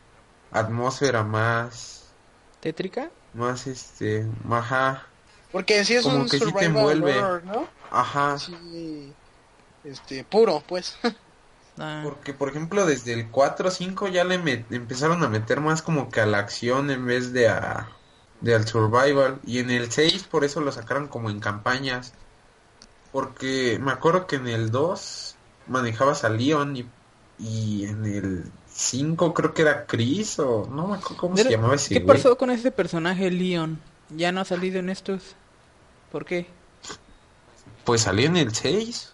[0.51, 2.19] atmósfera más...
[2.61, 3.11] ¿Tétrica?
[3.31, 4.27] Más, este...
[4.49, 5.15] Ajá.
[5.51, 7.03] Porque sí es Como un que sí te survival envuelve.
[7.03, 7.69] horror, ¿no?
[7.89, 8.37] Ajá.
[8.37, 9.17] Sí,
[9.83, 10.97] este, puro, pues.
[11.77, 15.61] Ah, Porque, por ejemplo, desde el 4 o 5 ya le met- empezaron a meter
[15.61, 17.95] más como que a la acción en vez de a
[18.39, 19.39] de al survival.
[19.43, 22.17] Y en el 6 por eso lo sacaron como en campañas.
[23.11, 25.35] Porque me acuerdo que en el 2
[25.67, 26.85] manejabas a Leon y,
[27.39, 31.75] y en el 5 creo que era Chris o no me acuerdo cómo se llamaba
[31.75, 32.17] ese ¿Qué güey.
[32.17, 33.79] pasó con ese personaje Leon?
[34.15, 35.35] ¿Ya no ha salido en estos?
[36.11, 36.47] ¿Por qué?
[37.83, 39.13] Pues salió en el 6.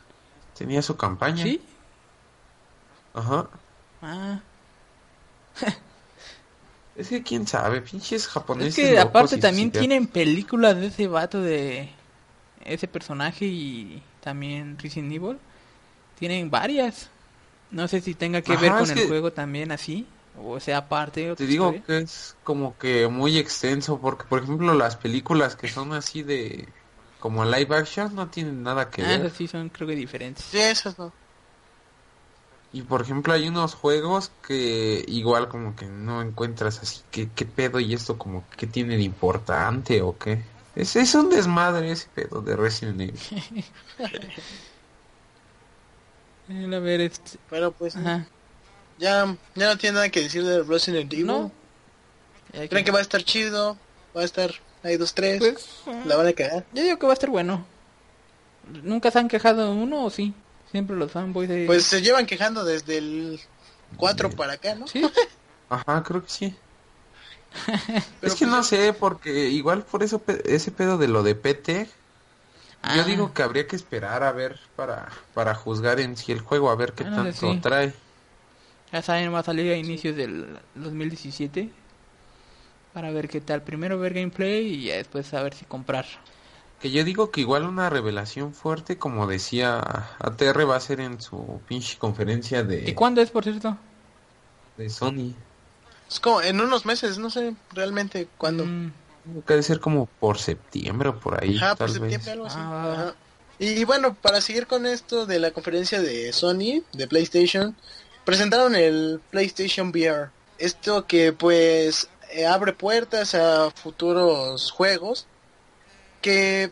[0.58, 1.43] Tenía su campaña.
[1.43, 1.62] ¿Sí?
[3.14, 3.48] Ajá.
[4.02, 4.39] Ah.
[6.96, 8.78] Es que quién sabe, pinches japoneses.
[8.78, 11.89] Es que locos aparte también tienen películas de ese vato de
[12.66, 15.38] ese personaje y también Resident Evil.
[16.20, 17.09] Tienen varias.
[17.72, 20.05] No sé si tenga que ver con el que- juego también así.
[20.41, 21.34] O sea, aparte.
[21.36, 21.84] Te digo historia.
[21.86, 26.68] que es como que muy extenso, porque por ejemplo las películas que son así de
[27.22, 29.20] como live action no tienen nada que Ah, ver.
[29.26, 30.43] esas sí son creo que diferentes.
[30.45, 31.11] Sí, esas no.
[32.74, 37.45] Y por ejemplo hay unos juegos que igual como que no encuentras así que qué
[37.45, 40.41] pedo y esto como que tiene de importante o qué.
[40.76, 43.19] Es, es un desmadre ese pedo de Resident Evil.
[46.47, 47.39] Eh, A ver, este...
[47.49, 48.28] Pero pues Ajá.
[48.99, 51.26] ya, ya no tiene nada que decir de Resident Evil.
[51.26, 51.51] No.
[52.69, 53.78] ¿Creen que va a estar chido?
[54.15, 54.51] Va a estar
[54.84, 55.39] ahí dos, tres.
[55.39, 56.63] Pues, La van a cagar.
[56.71, 57.65] yo digo que va a estar bueno.
[58.84, 60.34] ¿Nunca se han quejado uno o sí?
[60.71, 61.65] Siempre los fanboys de...
[61.65, 63.39] Pues se llevan quejando desde el
[63.97, 64.88] 4 para acá, ¿no?
[64.88, 65.01] Sí.
[65.69, 66.55] Ajá, creo que sí.
[68.20, 71.36] Pero es que pues no sé, porque igual por eso ese pedo de lo de
[71.36, 71.89] PT,
[72.84, 76.41] Ah, yo digo que habría que esperar a ver para, para juzgar en sí el
[76.41, 77.62] juego, a ver qué Ah, no tanto sí.
[77.62, 77.93] trae.
[78.91, 81.70] Ya saben, va a salir a inicios del 2017.
[82.93, 83.64] Para ver qué tal.
[83.64, 86.06] Primero ver gameplay y ya después a ver si comprar.
[86.80, 89.80] Que yo digo que igual una revelación fuerte, como decía
[90.20, 93.78] ATR, va a ser en su pinche conferencia ¿Y de, cuándo es, por cierto?
[94.78, 95.36] de Sony.
[96.10, 98.66] Es como en unos meses, no sé realmente cuándo.
[98.66, 98.91] Mm,
[99.47, 102.28] debe ser como por septiembre o por ahí, Ajá, por tal septiembre, vez.
[102.34, 102.58] algo así.
[102.60, 103.14] Ah.
[103.58, 107.76] Y bueno, para seguir con esto de la conferencia de Sony, de PlayStation,
[108.26, 110.30] presentaron el PlayStation VR.
[110.58, 115.26] Esto que pues eh, abre puertas a futuros juegos.
[116.22, 116.72] Que,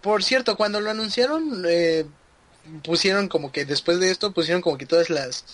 [0.00, 2.06] por cierto, cuando lo anunciaron, eh,
[2.82, 5.44] pusieron como que después de esto, pusieron como que todas las,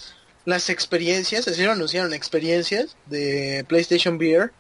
[0.47, 4.51] las experiencias, así lo anunciaron, experiencias de PlayStation VR.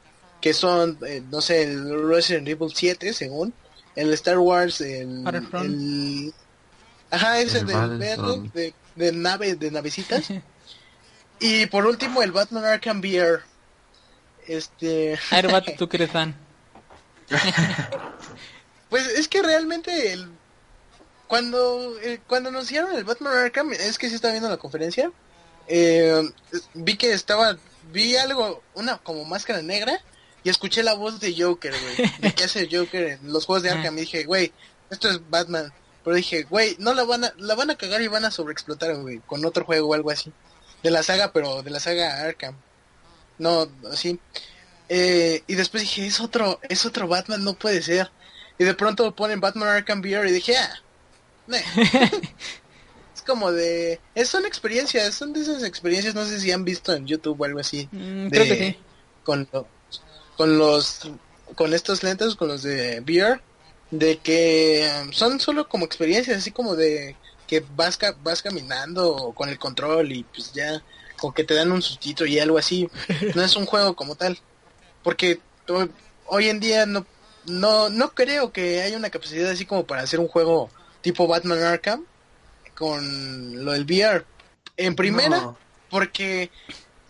[0.42, 3.54] Que son, eh, no sé, el Resident Evil 7, según
[3.94, 5.24] el Star Wars, el,
[7.10, 10.28] ajá, ese El de, de, de nave, de navecitas.
[11.40, 13.40] y por último el Batman Arkham VR.
[14.46, 16.36] Este, A ver, vato, tú que eres fan.
[18.90, 20.30] pues es que realmente el
[21.26, 25.10] cuando eh, cuando anunciaron el Batman Arkham, es que sí estaba viendo la conferencia.
[25.68, 26.22] Eh,
[26.74, 27.56] vi que estaba
[27.92, 30.00] vi algo, una como máscara negra
[30.44, 32.10] y escuché la voz de Joker, güey.
[32.18, 33.70] De que hace Joker en los juegos de.
[33.70, 34.52] Arkham y dije, güey,
[34.90, 35.72] esto es Batman.
[36.04, 38.94] Pero dije, güey, no la van a la van a cagar y van a sobreexplotar,
[38.96, 40.32] güey, con otro juego o algo así.
[40.82, 42.56] De la saga, pero de la saga Arkham.
[43.38, 44.20] No, así.
[44.88, 48.10] Eh, y después dije, es otro, es otro Batman, no puede ser.
[48.58, 50.80] Y de pronto ponen Batman Arkham VR y dije, ah,
[51.48, 51.64] meh".
[53.26, 57.06] como de, es, son experiencias, son de esas experiencias, no sé si han visto en
[57.06, 58.76] YouTube o algo así, Mm, de- creo que sí.
[59.24, 59.66] con los,
[60.36, 61.00] con los,
[61.54, 63.40] con estos lentes, con los de VR,
[63.90, 67.16] de que um, son solo como experiencias, así como de
[67.46, 70.82] que vas, ca- vas caminando con el control y pues ya,
[71.18, 72.88] como que te dan un sustito y algo así,
[73.34, 74.38] no es un juego como tal,
[75.02, 75.40] porque
[76.26, 77.06] hoy en día no,
[77.46, 80.70] no, no creo que haya una capacidad así como para hacer un juego
[81.00, 82.04] tipo Batman Arkham
[82.76, 84.24] con lo del VR.
[84.76, 85.58] En primera, No.
[85.90, 86.50] porque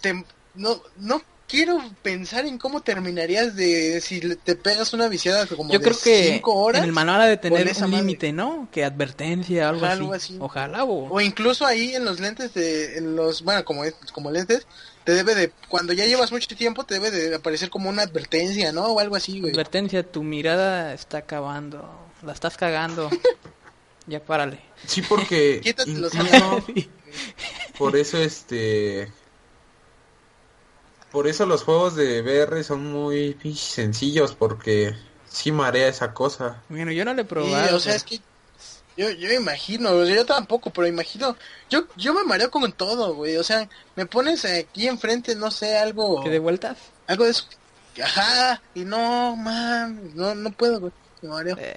[0.01, 5.73] te, no, no quiero pensar en cómo terminarías de si te pegas una viciada como
[5.73, 8.69] Yo de creo que cinco horas en el manual ha de tener un límite, ¿no?
[8.73, 10.37] Que advertencia, algo, Ajá, así.
[10.41, 11.09] Ojalá, o...
[11.13, 14.67] o incluso ahí en los lentes de en los bueno como como lentes
[15.05, 18.73] te debe de cuando ya llevas mucho tiempo te debe de aparecer como una advertencia
[18.73, 21.89] no o algo así güey Advertencia, tu mirada está acabando.
[22.23, 23.09] La estás cagando.
[24.07, 24.61] ya párale.
[24.87, 26.17] Sí, porque incluso
[26.67, 26.91] Sí.
[27.79, 29.13] por eso este
[31.13, 34.95] por eso los juegos de VR son muy sencillos porque
[35.29, 36.63] sí marea esa cosa.
[36.69, 37.77] Bueno, yo no le he probado.
[37.77, 38.21] o sea es que
[38.97, 41.37] yo yo imagino o sea, yo tampoco pero imagino
[41.69, 45.77] yo yo me mareo con todo güey o sea me pones aquí enfrente no sé
[45.77, 46.79] algo ¿Que de vueltas?
[47.07, 47.47] algo de eso
[48.03, 51.77] ajá y no man no no puedo güey me mareo Eh,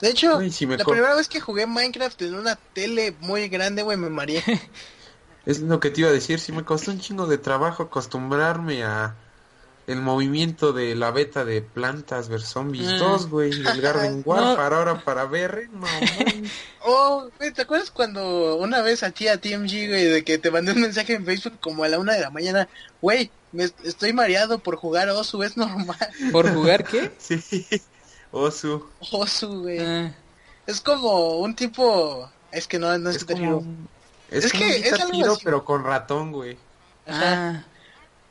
[0.00, 3.96] de hecho si la primera vez que jugué Minecraft en una tele muy grande güey
[3.96, 4.42] me mareé
[5.46, 8.84] Es lo que te iba a decir, sí me costó un chingo de trabajo acostumbrarme
[8.84, 9.16] a
[9.86, 12.98] el movimiento de la beta de Plantas vs Zombies Ah.
[12.98, 16.50] 2, güey, del Garden Warfare, ahora para VR, no mames.
[16.84, 20.50] Oh, güey, ¿te acuerdas cuando una vez a ti, a TMG, güey, de que te
[20.50, 22.68] mandé un mensaje en Facebook como a la una de la mañana?
[23.00, 25.96] Güey, me estoy mareado por jugar Osu, es normal.
[26.32, 27.10] ¿Por jugar qué?
[27.18, 27.66] Sí,
[28.32, 28.86] Osu.
[29.10, 29.78] Osu, güey.
[29.80, 30.14] Ah,
[30.66, 33.58] Es como un tipo Es que no, no es, Es Hero.
[33.58, 33.76] como...
[34.30, 35.40] Es, Es como que es algo así.
[35.44, 36.56] pero con ratón, güey.
[37.06, 37.64] Ah,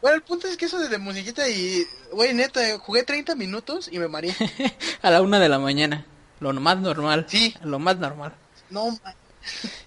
[0.01, 1.85] Bueno, el punto es que eso de, de musiquita y...
[2.13, 4.33] Güey, neta, jugué 30 minutos y me mareé.
[5.01, 6.05] a la una de la mañana.
[6.39, 7.25] Lo más normal.
[7.27, 7.53] Sí.
[7.63, 8.33] Lo más normal.
[8.69, 9.15] No, ma-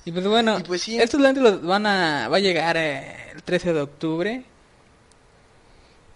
[0.05, 1.01] Y pues bueno, Y pues sí.
[1.01, 4.45] estos lentes los van a, va a llegar eh, el 13 de octubre.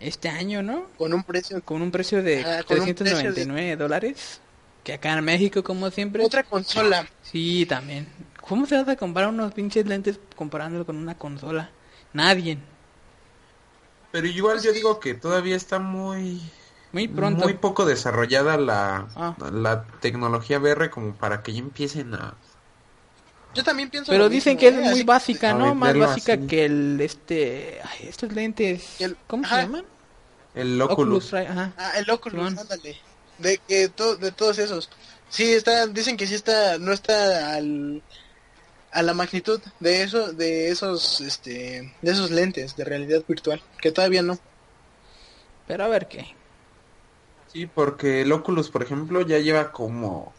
[0.00, 0.86] Este año, ¿no?
[0.98, 1.62] con un precio...
[1.62, 4.40] Con un precio de Ah, con un precio de- 399 dólares.
[4.84, 6.24] Que acá en México, como siempre.
[6.24, 7.08] Otra consola.
[7.22, 8.06] Sí, también.
[8.40, 11.70] ¿Cómo se va a comprar unos pinches lentes comparándolo con una consola?
[12.12, 12.58] Nadie.
[14.12, 16.40] Pero igual yo digo que todavía está muy...
[16.92, 17.42] Muy pronto.
[17.44, 19.34] Muy poco desarrollada la, Ah.
[19.52, 22.34] la tecnología VR como para que ya empiecen a...
[23.56, 24.80] Yo también pienso Pero lo dicen mismo, que es ¿eh?
[24.82, 25.74] muy Así- básica, ¿no?
[25.74, 26.46] Más básica así.
[26.46, 27.80] que el, este...
[27.82, 29.00] Ay, estos lentes...
[29.00, 29.56] El- ¿Cómo ajá.
[29.56, 29.84] se llaman?
[30.54, 31.34] El Oculus.
[31.34, 31.72] Ajá.
[31.76, 32.96] Ah, el Oculus, ándale.
[33.38, 34.88] De que to- de todos esos.
[35.28, 38.02] Sí, está, dicen que sí está, no está al,
[38.92, 43.90] a la magnitud de eso, de esos, este, de esos lentes de realidad virtual, que
[43.92, 44.38] todavía no.
[45.66, 46.34] Pero a ver qué.
[47.52, 50.32] Sí, porque el Oculus, por ejemplo, ya lleva como...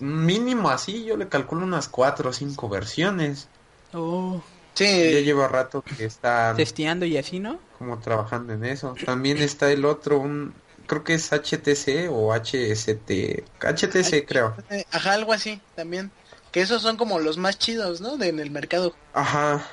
[0.00, 3.48] Mínimo así, yo le calculo unas cuatro o cinco versiones.
[3.92, 4.42] Oh,
[4.76, 7.58] Ya Sí, lleva rato que está testeando y así, ¿no?
[7.78, 8.94] como trabajando en eso.
[9.04, 10.54] También está el otro, un
[10.86, 13.44] creo que es HTC o HST.
[13.60, 14.54] HTC creo.
[14.90, 16.10] ajá, algo así también.
[16.52, 18.16] Que esos son como los más chidos, ¿no?
[18.16, 18.94] De, en el mercado.
[19.12, 19.66] Ajá,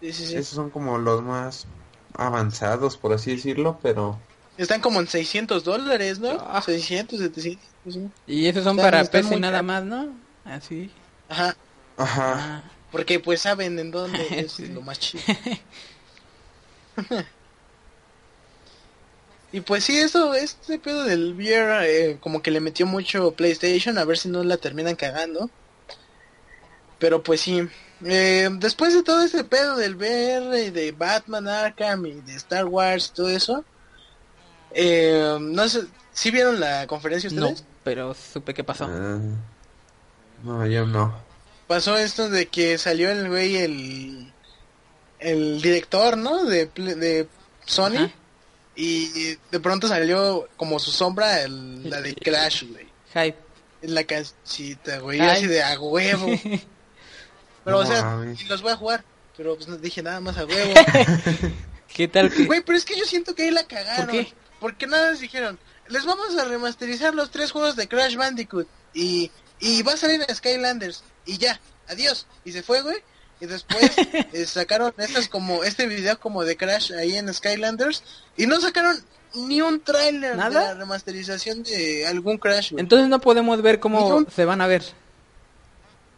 [0.00, 0.34] Sí, sí, sí.
[0.36, 1.66] esos son como los más
[2.14, 4.20] avanzados, por así decirlo, pero...
[4.58, 6.30] Están como en 600 dólares, ¿no?
[6.40, 6.60] Ah.
[6.62, 7.64] 600, 700.
[7.94, 8.08] sí.
[8.26, 10.08] Y esos son Están- para están PC nada más, ¿no?
[10.44, 10.90] Así.
[11.28, 11.56] Ajá,
[11.96, 12.34] Ajá.
[12.36, 14.66] Ah, porque pues saben en dónde es Sí.
[14.66, 15.22] lo más chido.
[19.54, 23.98] Y pues sí, eso, este pedo del VR, eh, como que le metió mucho PlayStation,
[23.98, 25.50] a ver si no la terminan cagando.
[26.98, 27.68] Pero pues sí,
[28.04, 32.64] eh, después de todo ese pedo del VR y de Batman Arkham y de Star
[32.64, 33.62] Wars y todo eso,
[34.74, 37.64] eh, no sé, ¿sí vieron la conferencia no, ustedes?
[37.84, 38.84] pero supe qué pasó.
[38.84, 39.18] Ah,
[40.44, 41.14] no, yo no.
[41.66, 44.32] Pasó esto de que salió el güey, el,
[45.20, 46.44] el director, ¿no?
[46.44, 47.28] De, de
[47.64, 47.96] Sony.
[47.96, 48.10] Ajá.
[48.74, 52.86] Y de pronto salió como su sombra el- la de Crash, güey.
[53.14, 53.36] Hype.
[53.82, 55.20] En la casita, güey.
[55.20, 56.26] Así de a huevo.
[57.64, 59.04] Pero, No o sea, y los voy a jugar.
[59.36, 60.72] Pero pues no dije nada más a huevo.
[61.94, 62.44] ¿Qué tal que...?
[62.46, 64.06] Güey, pero es que yo siento que ahí la cagaron.
[64.06, 64.32] ¿Por qué?
[64.62, 65.58] Porque nada les dijeron,
[65.88, 68.68] les vamos a remasterizar los tres juegos de Crash Bandicoot.
[68.94, 71.02] Y, y va a salir en Skylanders.
[71.26, 72.26] Y ya, adiós.
[72.44, 72.96] Y se fue, güey.
[73.40, 73.90] Y después
[74.32, 78.04] eh, sacaron estas como, este video como de Crash ahí en Skylanders.
[78.36, 78.96] Y no sacaron
[79.34, 82.72] ni un tráiler de la remasterización de algún Crash.
[82.76, 84.84] Entonces no podemos ver cómo un- se van a ver.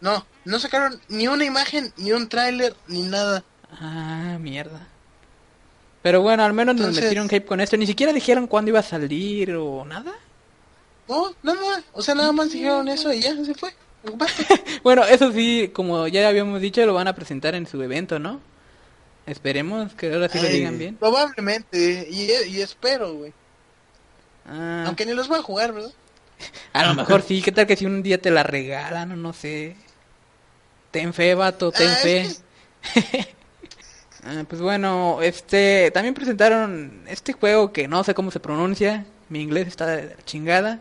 [0.02, 3.42] No, no sacaron ni una imagen, ni un tráiler, ni nada.
[3.72, 4.86] Ah, mierda.
[6.04, 7.78] Pero bueno, al menos nos metieron hype con esto.
[7.78, 10.12] Ni siquiera dijeron cuándo iba a salir o nada.
[11.08, 13.74] No, nada, o sea, nada más dijeron eso y ya se fue.
[14.82, 18.38] Bueno, eso sí, como ya habíamos dicho, lo van a presentar en su evento, ¿no?
[19.26, 20.96] Esperemos que ahora sí lo digan bien.
[20.96, 23.32] Probablemente, y, y espero, güey.
[24.46, 25.92] Ah, Aunque ni los voy a jugar, ¿verdad?
[26.74, 27.40] a lo mejor sí.
[27.40, 29.74] ¿Qué tal que si un día te la regalan o no sé?
[30.90, 32.20] Ten fe, vato, ten Ah, fe.
[32.20, 32.42] es
[34.26, 39.42] Ah, pues bueno, este, también presentaron este juego que no sé cómo se pronuncia, mi
[39.42, 40.80] inglés está de la chingada,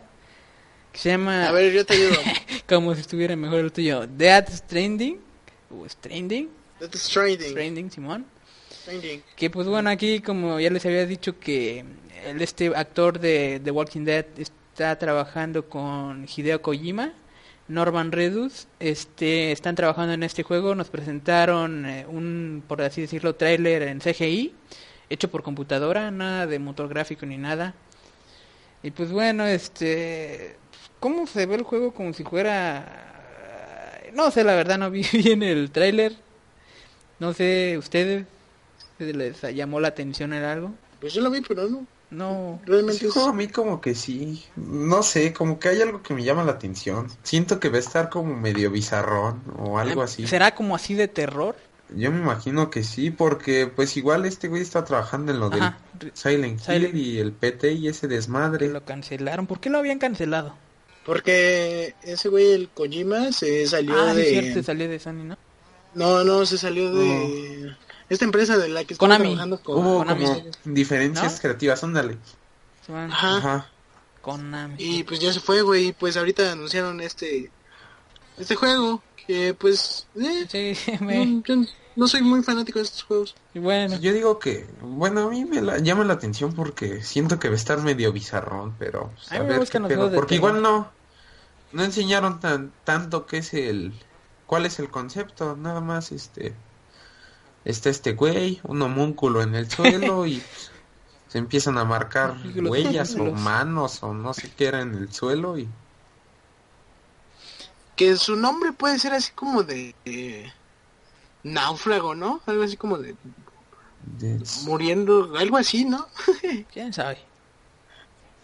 [0.92, 2.16] que se llama, A ver, yo te ayudo.
[2.68, 5.20] como si estuviera mejor el tuyo, Death Stranding,
[5.70, 6.48] o Stranding,
[6.80, 7.50] Death Stranding.
[7.50, 8.24] Stranding, Simón,
[8.72, 9.22] Stranding.
[9.36, 11.84] que pues bueno, aquí como ya les había dicho que
[12.24, 17.12] el este actor de The Walking Dead está trabajando con Hideo Kojima,
[17.68, 23.34] Norman Redus, este, están trabajando en este juego, nos presentaron eh, un, por así decirlo,
[23.34, 24.54] tráiler en CGI,
[25.08, 27.74] hecho por computadora, nada de motor gráfico ni nada.
[28.82, 30.56] Y pues bueno, este,
[31.00, 35.42] ¿cómo se ve el juego como si fuera, no sé, la verdad no vi bien
[35.42, 36.12] el tráiler,
[37.18, 38.26] no sé, ustedes,
[38.98, 40.74] ¿les llamó la atención en algo?
[41.00, 41.86] Pues yo lo vi, pero no.
[42.14, 43.16] No, Realmente Sí, es...
[43.16, 44.44] a mí como que sí.
[44.56, 47.08] No sé, como que hay algo que me llama la atención.
[47.22, 50.26] Siento que va a estar como medio bizarrón o algo así.
[50.26, 51.56] ¿será como así de terror?
[51.94, 55.78] Yo me imagino que sí, porque pues igual este güey está trabajando en lo Ajá,
[56.00, 58.68] del Silent, Silent- Hill y el PT y ese desmadre.
[58.68, 60.54] lo cancelaron, ¿por qué lo habían cancelado?
[61.04, 64.22] Porque ese güey, el Kojima, se salió Ah, de...
[64.22, 65.36] es cierto, salió de Sony, ¿no?
[65.94, 67.76] No, no, se salió de...
[68.08, 69.24] Esta empresa de la que está Konami.
[69.24, 69.76] trabajando con...
[69.78, 70.24] Hubo Konami.
[70.26, 71.40] como diferencias ¿No?
[71.40, 72.18] creativas, ándale.
[72.88, 73.36] Ajá.
[73.38, 73.70] Ajá.
[74.20, 74.74] Konami.
[74.78, 75.88] Y pues ya se fue, güey.
[75.88, 77.50] Y pues ahorita anunciaron este...
[78.38, 79.02] Este juego.
[79.26, 81.54] que pues eh, Sí, me- no, yo
[81.96, 83.34] no soy muy fanático de estos juegos.
[83.54, 87.38] y bueno, Yo digo que, bueno, a mí me la, llama la atención porque siento
[87.38, 90.60] que va a estar medio bizarrón, pero pues, A a, ver qué pedo, porque igual
[90.60, 90.90] no,
[91.72, 93.92] no enseñaron tan, tanto qué es el,
[94.46, 96.52] cuál es el concepto, nada más este,
[97.64, 100.70] está este güey, un homúnculo en el suelo y pues,
[101.28, 105.58] se empiezan a marcar huellas o manos o no sé qué era en el suelo
[105.58, 105.68] y
[107.96, 110.52] Que su nombre puede ser así como de eh,
[111.42, 112.40] náufrago, ¿no?
[112.46, 113.14] Algo así como de
[114.18, 116.06] de- muriendo, algo así, ¿no?
[116.72, 117.18] quién sabe.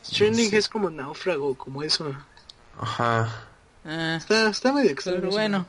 [0.04, 0.56] Stranding Sí.
[0.56, 2.14] es como náufrago, como eso.
[2.80, 3.46] ajá,
[3.84, 5.20] Ah, Está, está medio extraño.
[5.20, 5.66] pero bueno,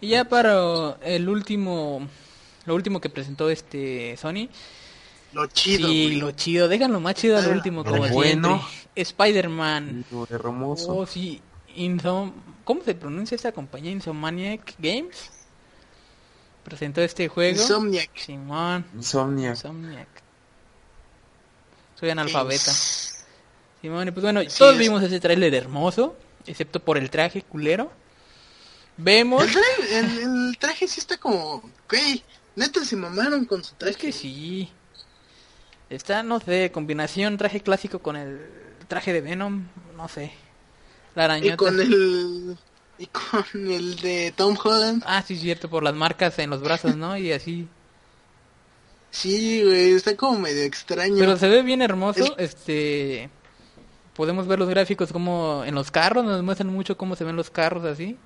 [0.00, 2.06] y ya para el último,
[2.66, 4.48] lo último que presentó este Sony,
[5.32, 6.16] Lo chido, sí, güey.
[6.16, 8.62] lo chido, déjenlo más chido al Ah, último como bueno.
[8.94, 10.04] Spider-Man.
[10.30, 11.40] hermoso, Oh, sí,
[11.76, 12.32] Insom
[12.64, 13.92] ¿cómo se pronuncia esta compañía?
[13.92, 15.30] Insomniac Games.
[16.64, 17.60] Presentó este juego.
[17.60, 18.10] Insomniac.
[18.16, 20.08] Simón, Insomnia, Insomniac.
[22.00, 22.64] Soy analfabeta.
[22.64, 23.24] Games.
[23.80, 24.78] Simón, pues bueno, Así todos es.
[24.78, 27.92] vimos ese tráiler hermoso, excepto por el traje culero.
[28.96, 32.24] Vemos, El traje, el, el traje sí está como, güey,
[32.56, 33.92] neta se mamaron con su traje.
[33.92, 34.70] es que sí.
[35.88, 38.40] Está, no sé, combinación traje clásico con el
[38.88, 40.32] traje de Venom, no sé.
[41.14, 41.56] La Y arañota.
[41.56, 42.56] con el
[42.98, 45.02] y con el de Tom Holland.
[45.06, 47.16] Ah, sí, cierto, por las marcas en los brazos, ¿no?
[47.16, 47.68] Y así.
[49.10, 51.16] Sí, güey, está como medio extraño.
[51.18, 53.30] Pero se ve bien hermoso, El- este...
[54.14, 57.50] Podemos ver los gráficos como en los carros, nos muestran mucho cómo se ven los
[57.50, 58.16] carros así.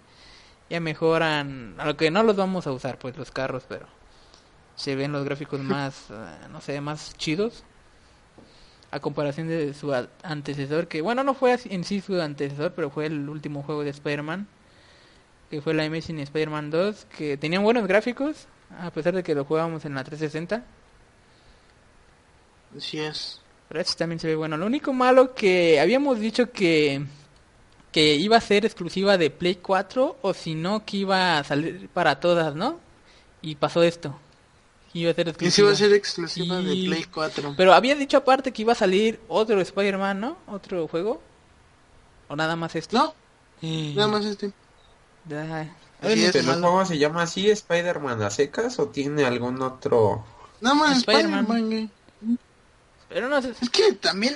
[0.71, 3.87] Ya mejoran, a lo que no los vamos a usar pues los carros, pero
[4.81, 6.15] se ven los gráficos más, eh,
[6.51, 7.65] no sé, más chidos.
[8.91, 13.07] A comparación de su antecesor, que bueno, no fue en sí su antecesor, pero fue
[13.07, 14.49] el último juego de Spider-Man.
[15.51, 18.47] Que fue la Amazing Spider-Man 2, que tenían buenos gráficos,
[18.81, 20.65] a pesar de que lo jugábamos en la 360.
[22.77, 23.41] Así es.
[23.69, 24.57] Pero este también se ve bueno.
[24.57, 27.05] Lo único malo que habíamos dicho que
[27.93, 31.89] que iba a ser exclusiva de Play 4 o si no que iba a salir
[31.93, 32.79] para todas, ¿no?
[33.43, 34.17] Y pasó esto.
[34.93, 35.67] Iba a ser Y sí exclusiva.
[35.69, 36.65] va a ser exclusiva Sí.
[36.83, 37.55] de Play 4.
[37.57, 40.37] Pero había dicho aparte que iba a salir otro Spider-Man, ¿no?
[40.49, 41.23] Otro juego.
[42.29, 42.97] ¿O nada más este?
[42.97, 43.15] No,
[43.63, 44.53] Eh, nada más este.
[45.31, 45.71] ay,
[46.03, 46.33] Así es.
[46.33, 46.61] ¿Pero el malo.
[46.71, 50.25] juego se llama así Spider-Man a secas o tiene algún otro?
[50.61, 51.91] Nada más Spider-Man.
[53.09, 53.53] Pero no sé.
[53.61, 54.35] Es que también,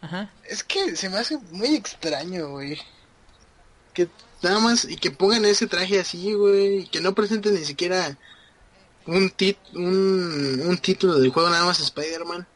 [0.00, 0.30] Ajá.
[0.44, 2.78] es que se me hace muy extraño, güey.
[3.94, 4.08] Que
[4.42, 8.16] nada más, y que pongan ese traje así, güey, y que no presenten ni siquiera
[9.08, 12.46] un, tit un, un título del juego, nada más Spider-Man.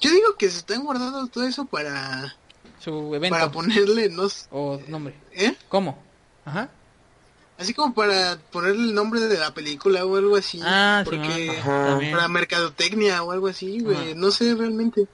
[0.00, 2.34] Yo digo que se están guardando todo eso para,
[2.78, 3.34] Su evento.
[3.36, 5.14] para ponerle, no s- O nombre.
[5.32, 5.54] ¿eh?
[5.68, 6.02] ¿Cómo?
[6.44, 6.70] Ajá.
[7.58, 10.58] Así como para ponerle el nombre de la película o algo así.
[10.62, 11.58] Ah, sí, porque
[12.10, 14.14] para mercadotecnia o algo así, güey.
[14.14, 15.06] No sé realmente.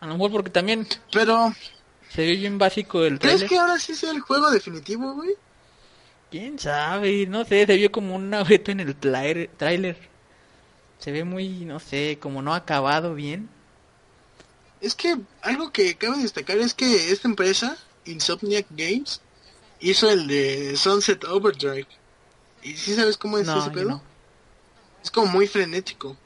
[0.00, 1.54] A lo mejor porque también Pero,
[2.10, 3.48] se ve bien básico el ¿crees trailer.
[3.48, 5.30] que ahora sí sea el juego definitivo, güey?
[6.34, 7.28] ¿Quién sabe?
[7.28, 9.96] No sé, se vio como un objeto en el tráiler.
[10.98, 13.48] Se ve muy, no sé, como no acabado bien.
[14.80, 19.20] Es que algo que cabe destacar es que esta empresa, Insomniac Games,
[19.78, 21.86] hizo el de Sunset Overdrive.
[22.64, 23.90] ¿Y sí sabes cómo es No, ese yo pedo?
[23.90, 24.02] no.
[25.04, 26.16] Es como muy frenético.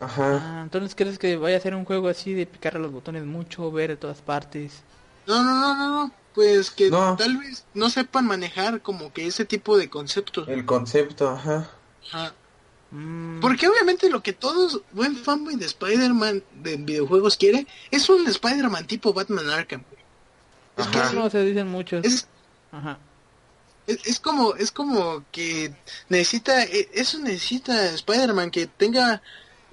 [0.00, 0.40] Ajá.
[0.42, 3.24] Ah, entonces crees que vaya a ser un juego así de picar a los botones
[3.24, 4.82] mucho, ver de todas partes.
[5.28, 6.12] No, no, no, no, no.
[6.38, 7.16] Pues que No.
[7.16, 10.46] tal vez no sepan manejar como que ese tipo de conceptos.
[10.46, 11.68] El concepto, ajá.
[12.12, 12.32] Ajá.
[12.92, 18.24] Mm, Porque obviamente lo que todos buen fanboy de Spider-Man de videojuegos quiere es un
[18.28, 19.82] Spider-Man tipo Batman Arkham.
[20.76, 22.04] Es que no se dicen muchos.
[22.06, 22.28] es,
[22.70, 22.98] Ajá.
[23.88, 25.74] es, es como es como que
[26.08, 29.22] necesita e- eso necesita Spider-Man que tenga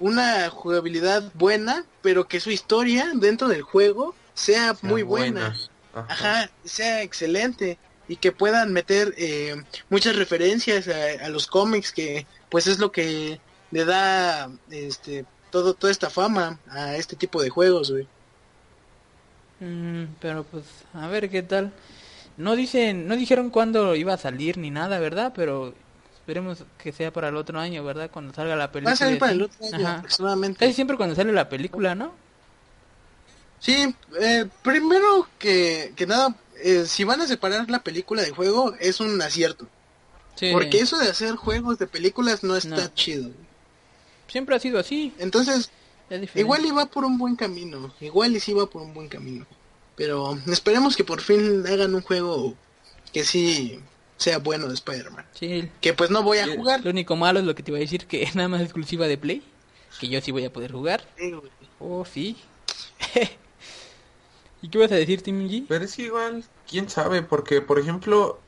[0.00, 5.54] una jugabilidad buena, pero que su historia dentro del juego sea, Sea muy buena.
[5.96, 6.12] Ajá.
[6.12, 7.78] Ajá, sea excelente
[8.08, 9.56] y que puedan meter eh,
[9.88, 13.40] muchas referencias a, a los cómics que pues es lo que
[13.70, 18.06] le da este todo toda esta fama a este tipo de juegos, güey.
[19.60, 21.72] Mm, pero pues, a ver qué tal.
[22.36, 25.32] No dicen, no dijeron cuándo iba a salir ni nada, ¿verdad?
[25.34, 25.72] Pero
[26.14, 28.10] esperemos que sea para el otro año, ¿verdad?
[28.12, 28.90] Cuando salga la película.
[28.90, 29.98] Va a salir para el otro año Ajá.
[29.98, 30.58] aproximadamente.
[30.58, 32.12] Casi siempre cuando sale la película, ¿no?
[33.60, 38.74] Sí, eh, primero que, que nada, eh, si van a separar la película del juego
[38.80, 39.66] es un acierto.
[40.34, 40.50] Sí.
[40.52, 42.94] Porque eso de hacer juegos de películas no está No.
[42.94, 43.30] chido.
[44.28, 45.14] Siempre ha sido así.
[45.18, 45.70] Entonces,
[46.34, 47.94] igual va por un buen camino.
[48.00, 49.46] Igual y sí va por un buen camino.
[49.96, 52.54] Pero esperemos que por fin hagan un juego
[53.14, 53.80] que sí
[54.18, 55.24] sea bueno de Spider-Man.
[55.32, 56.84] Sí, Que pues no voy a Sí, jugar.
[56.84, 59.06] lo único malo es lo que te iba a decir, que es nada más exclusiva
[59.06, 59.42] de Play.
[59.98, 61.02] Que yo sí voy a poder jugar.
[61.18, 61.50] Sí, güey.
[61.80, 62.36] Oh, sí.
[64.62, 65.66] ¿Y qué vas a decir, Tim G?
[65.68, 68.38] Pero es igual, quién sabe, porque por ejemplo,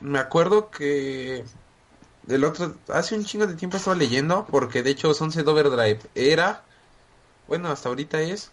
[0.00, 1.44] me acuerdo que
[2.28, 6.64] el otro, hace un chingo de tiempo estaba leyendo, porque de hecho Sunset Overdrive era,
[7.46, 8.50] bueno, hasta ahorita es,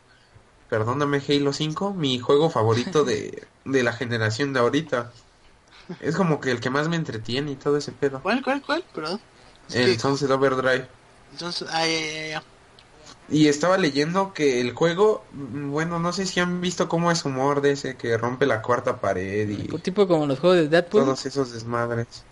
[0.70, 5.12] perdóname Halo 5, mi juego favorito de, de la generación de ahorita.
[6.02, 8.22] Es como que el que más me entretiene y todo ese pedo.
[8.22, 8.84] ¿Cuál, cuál, cuál?
[8.94, 9.22] Perdón.
[9.74, 10.88] El que- Sunset Overdrive.
[11.32, 12.44] entonces, ah, ya, ya, ya.
[13.28, 17.26] Y estaba leyendo que el juego, mm, bueno, no sé si han visto cómo es
[17.26, 21.06] humor de ese que rompe la cuarta pared y Tipo como los juegos de Deadpool.
[21.06, 22.28] todos esos desmadres.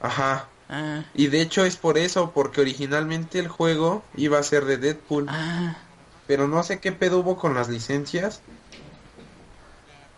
[0.00, 0.56] Ajá.
[0.68, 4.78] Ah, Y de hecho es por eso, porque originalmente el juego iba a ser de
[4.78, 8.44] Deadpool, ah, pero no sé qué pedo hubo con las licencias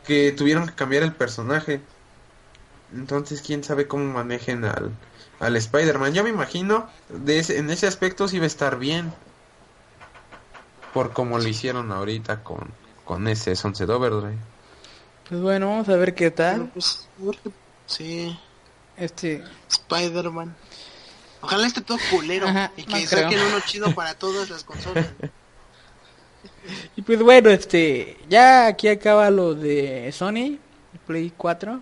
[0.02, 1.88] que tuvieron que cambiar el personaje.
[2.90, 5.00] Entonces, quién sabe cómo manejen al,
[5.38, 6.12] al Spider-Man.
[6.14, 9.18] Yo me imagino, de ese- en ese aspecto sí va a estar bien.
[10.92, 12.68] Por como lo hicieron ahorita con,
[13.04, 14.38] con ese Sunset Overdrive.
[15.28, 16.70] pues bueno, vamos a ver qué tal.
[16.72, 17.08] pues,
[17.86, 18.36] sí,
[18.96, 20.54] Este, Spider-Man.
[21.42, 23.30] Ojalá esté todo culero Ajá, y no que creo.
[23.30, 25.06] saquen uno chido para todas las consolas.
[26.96, 30.58] y pues bueno, este, ya aquí acaba lo de Sony,
[31.06, 31.80] Play 4.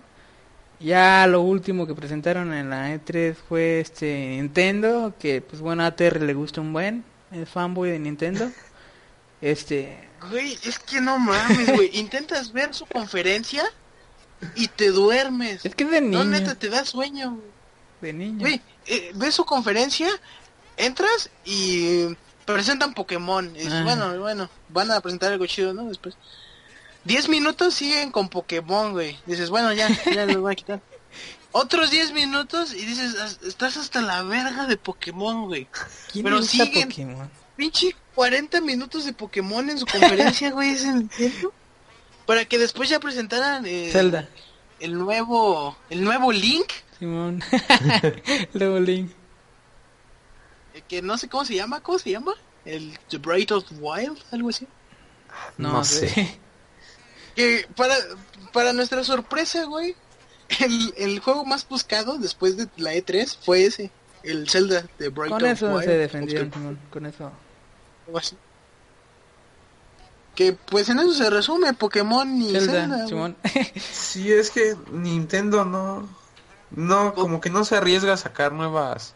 [0.79, 5.87] Ya lo último que presentaron en la E3 fue este Nintendo, que pues bueno, a
[5.87, 8.49] ATR le gusta un buen, es fanboy de Nintendo.
[9.41, 11.89] Este, Güey, es que no mames, güey.
[11.97, 13.63] Intentas ver su conferencia
[14.55, 15.65] y te duermes.
[15.65, 17.31] es que de No, niño, neta, te da sueño.
[17.35, 17.49] güey.
[18.01, 18.39] de niño.
[18.39, 20.09] Güey, eh, ves su conferencia,
[20.77, 22.07] entras y
[22.45, 23.53] presentan Pokémon.
[23.55, 23.81] Y Ah.
[23.83, 25.85] bueno, bueno, van a presentar algo chido, ¿no?
[25.85, 26.15] Después.
[27.05, 29.17] Diez minutos siguen con Pokémon, güey.
[29.25, 30.81] Dices, bueno, ya, ya lo voy a quitar.
[31.51, 35.67] Otros 10 minutos y dices, "As- estás hasta la verga de Pokémon, güey.
[36.11, 36.89] ¿Quién pero siguen.
[36.89, 37.29] Pokémon?
[37.59, 41.51] Pinche 40 minutos de Pokémon en su conferencia, güey, ¿es en serio?
[42.25, 44.29] Para que después ya presentaran eh, Zelda,
[44.79, 47.43] el nuevo el nuevo Link, Simón,
[48.53, 49.11] luego Link.
[50.73, 52.33] eh, que no sé cómo se llama, ¿cómo se llama?
[52.63, 54.65] El The Bright of Wild, algo así.
[55.57, 56.07] No, No sé.
[56.09, 56.39] sé.
[57.35, 57.95] Que para
[58.53, 59.95] para nuestra sorpresa, güey,
[60.59, 63.91] el, el juego más buscado después de la E3 fue ese,
[64.23, 65.83] el Zelda The Bright Con of eso Wild.
[65.83, 67.31] se defendieron, Simón, con eso.
[68.09, 68.35] Algo así.
[70.35, 73.07] Que pues en eso se resume Pokémon y Zelda.
[73.07, 73.35] Zelda.
[73.91, 76.07] Sí, es que Nintendo no,
[76.71, 79.15] no, como que no se arriesga a sacar nuevas,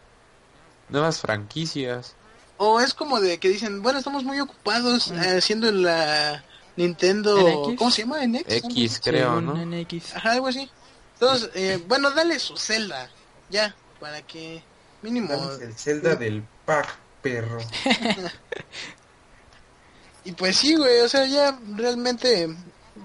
[0.90, 2.14] nuevas franquicias.
[2.56, 5.18] O es como de que dicen, bueno, estamos muy ocupados Mm.
[5.22, 6.44] eh, haciendo la
[6.76, 7.36] Nintendo...
[7.70, 7.78] NX.
[7.78, 8.24] ¿Cómo se llama?
[8.26, 8.44] ¿NX?
[8.48, 9.54] X, creo, ¿no?
[9.54, 10.16] NX.
[10.16, 10.70] Ajá, algo así.
[11.14, 13.08] Entonces, eh, bueno, dale su Zelda.
[13.50, 14.62] Ya, para que
[15.02, 15.32] mínimo...
[15.60, 16.88] El Zelda del pack,
[17.24, 17.58] perro.
[20.24, 22.48] Y pues sí, güey, o sea, ya realmente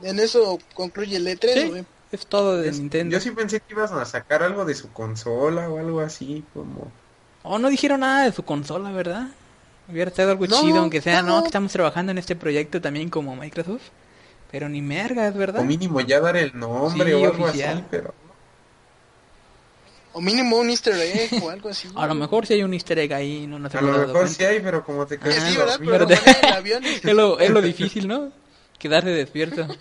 [0.03, 1.85] en eso concluye el E3, Sí, güey.
[2.13, 3.13] es todo de Es- Nintendo.
[3.13, 6.91] Yo sí pensé que iban a sacar algo de su consola o algo así, como...
[7.43, 9.27] Oh, no dijeron nada de su consola, ¿verdad?
[9.89, 11.41] Hubiera estado algo No, chido, aunque sea, no, no.
[11.41, 13.83] que estamos trabajando en este proyecto también como Microsoft.
[14.51, 15.61] Pero ni mergas, ¿verdad?
[15.61, 17.77] O mínimo ya dar el nombre Sí, o algo oficial.
[17.79, 18.13] así, pero...
[20.13, 21.87] O mínimo un easter egg o algo así.
[21.95, 24.29] A lo mejor si hay un easter egg ahí, no nos A hemos lo mejor
[24.29, 25.57] sí hay, pero como te Que quedas sí.
[27.03, 28.31] Es lo, es lo difícil, ¿no?
[28.77, 29.67] Quedarse despierto.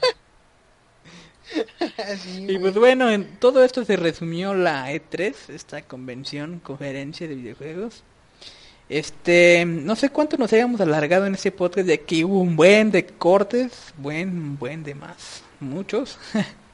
[2.47, 8.03] Y pues bueno, en todo esto se resumió la E3, esta convención, conferencia de videojuegos.
[8.89, 12.91] Este, no sé cuánto nos hayamos alargado en este podcast de que hubo un buen
[12.91, 16.19] de cortes, buen, buen de más, muchos.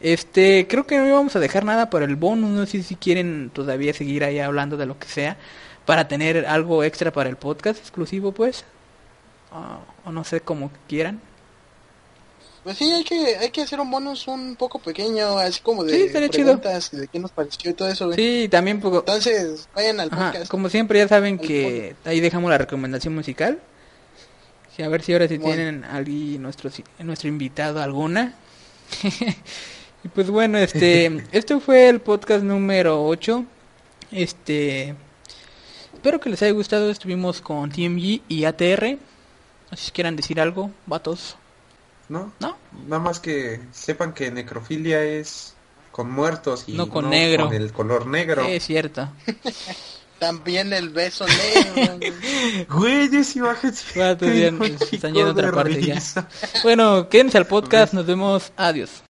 [0.00, 3.50] Este, creo que no íbamos a dejar nada para el bonus, no sé si quieren
[3.52, 5.36] todavía seguir ahí hablando de lo que sea,
[5.86, 8.64] para tener algo extra para el podcast exclusivo pues,
[9.52, 11.20] o, o no sé como quieran.
[12.62, 15.92] Pues sí, hay que, hay que hacer un bonus un poco pequeño, así como de
[16.08, 16.30] Sí, chido.
[16.58, 18.12] preguntas y de qué nos pareció y todo eso.
[18.12, 20.50] Sí, también poco, Entonces, vayan al Ajá, podcast.
[20.50, 23.60] como siempre ya saben que ahí dejamos la recomendación musical.
[24.76, 25.54] Sí, a ver si ahora sí Bueno.
[25.54, 26.68] tienen ahí nuestro
[26.98, 28.34] nuestro invitado alguna.
[30.06, 33.44] y pues bueno, este este fue el podcast número 8.
[34.12, 34.94] Este
[35.92, 36.90] espero que les haya gustado.
[36.90, 38.98] Estuvimos con TMG y ATR.
[39.68, 41.36] No sé si quieran decir algo, vatos.
[42.08, 42.32] ¿No?
[42.38, 42.56] ¿No?
[42.86, 45.54] Nada más que sepan que necrofilia es
[45.90, 47.46] con muertos y No con negro.
[47.46, 48.44] con el color negro.
[48.44, 49.08] Es cierto.
[50.20, 51.98] También el beso negro.
[52.70, 53.16] güey.
[53.16, 56.00] Esa imagen están yendo a otra parte ya.
[56.62, 57.92] Bueno, quédense al podcast.
[57.92, 58.52] Nos vemos.
[58.56, 59.02] Adiós.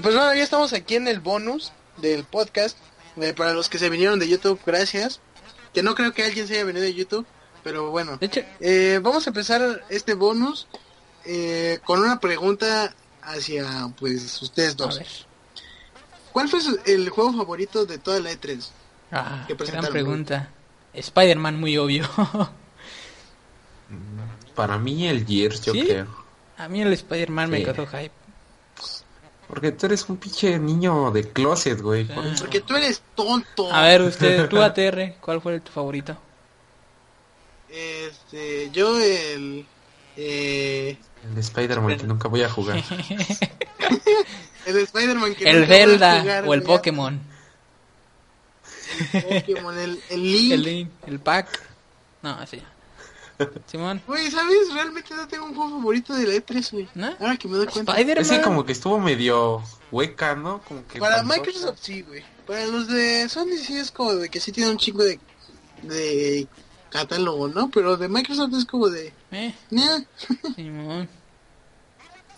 [0.00, 2.78] Y pues bueno, ya estamos aquí en el bonus del podcast.
[3.20, 5.20] Eh, para los que se vinieron de YouTube, gracias.
[5.74, 7.26] Que no creo que alguien se haya venido de YouTube,
[7.62, 8.18] pero bueno.
[8.60, 10.68] Eh, vamos a empezar este bonus
[11.26, 14.98] eh, con una pregunta hacia pues ustedes a dos.
[15.00, 15.06] ver.
[16.32, 18.68] ¿Cuál fue su- el juego favorito de toda la E E3?
[19.12, 20.48] Ah, ¿Qué gran pregunta.
[20.94, 22.08] Spider-Man, muy obvio.
[24.54, 25.84] Para mí el Gears, yo ¿Sí?
[25.84, 26.06] creo.
[26.56, 28.12] a mí el Spider-Man me causó hype.
[29.50, 32.04] Porque tú eres un pinche niño de closet, güey.
[32.04, 32.44] por eso.
[32.44, 33.72] Porque tú eres tonto.
[33.72, 36.16] A ver, usted, tú ATR, ¿cuál fue tu favorito?
[37.68, 39.66] Este, yo el...
[40.16, 42.76] Eh, El de Spider-Man que nunca voy a jugar.
[44.66, 46.62] el Spider-Man que El nunca voy a Zelda jugar, o el.
[46.62, 47.20] Pokémon.
[49.12, 50.52] El Pokémon, el, el Link.
[50.52, 51.60] El Link, el Pack.
[52.22, 52.60] No, así.
[53.66, 54.02] Simón.
[54.06, 54.72] Güey, ¿sabes?
[54.72, 56.88] Realmente no tengo un juego favorito de la E3, güey.
[56.94, 57.14] ¿No?
[57.20, 57.92] Ahora que me doy cuenta.
[57.92, 58.24] Spider-Man.
[58.24, 60.60] Ese como que estuvo medio hueca, ¿no?
[60.62, 62.22] Como que Para Microsoft sí, güey.
[62.46, 65.18] Para los de Sony sí es como de que sí tiene un chingo de,
[65.82, 66.46] de
[66.90, 67.70] catálogo, ¿no?
[67.70, 69.12] Pero de Microsoft es como de...
[69.32, 70.00] Eh, "Nah".
[70.56, 71.08] Simón.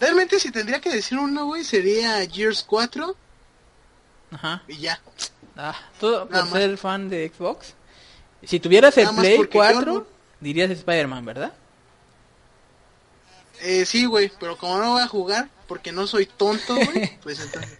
[0.01, 3.15] Realmente si tendría que decir uno, güey, sería Gears 4
[4.33, 4.63] Ajá.
[4.67, 5.01] y ya.
[5.57, 7.75] Ah, todo Nada por ser fan de Xbox.
[8.43, 10.07] Si tuvieras el Play porque yo 4, no-
[10.43, 11.53] dirías Spider-Man, ¿verdad?
[13.61, 17.41] Eh, sí, güey, pero como no voy a jugar, porque no soy tonto, güey, pues
[17.41, 17.79] entonces...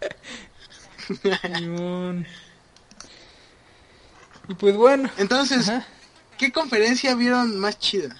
[4.47, 5.09] Y pues bueno.
[5.17, 5.85] Entonces, Ajá.
[6.37, 8.15] ¿qué conferencia vieron más chida?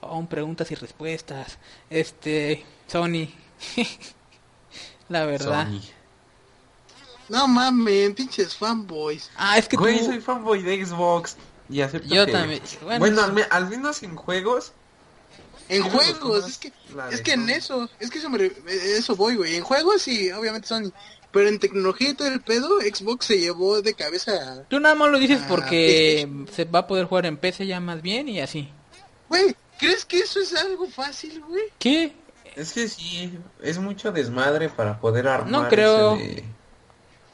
[0.00, 1.58] Aún preguntas y respuestas.
[1.88, 3.28] Este, Sony.
[5.08, 5.66] La verdad.
[5.66, 5.80] Sony.
[7.28, 9.30] No mames, pinches fanboys.
[9.36, 10.06] Ah, es que Güey, tú...
[10.06, 11.36] soy fanboy de Xbox.
[11.68, 12.62] Y acepto Yo que- también.
[12.98, 14.72] Bueno, al, me- al menos en juegos.
[15.68, 16.72] En juegos, es que,
[17.10, 19.54] es que en eso, es que eso, me re- eso voy, güey.
[19.56, 20.92] En juegos sí, obviamente Sony.
[21.32, 24.62] Pero en tecnología y todo el pedo, Xbox se llevó de cabeza.
[24.68, 28.02] Tú nada más lo dices porque se va a poder jugar en PC ya más
[28.02, 28.68] bien y así.
[29.28, 31.64] Güey, ¿crees que eso es algo fácil, güey?
[31.78, 32.14] ¿Qué?
[32.54, 35.50] Es que sí, es mucho desmadre para poder armar.
[35.50, 36.14] No creo.
[36.16, 36.44] ese de-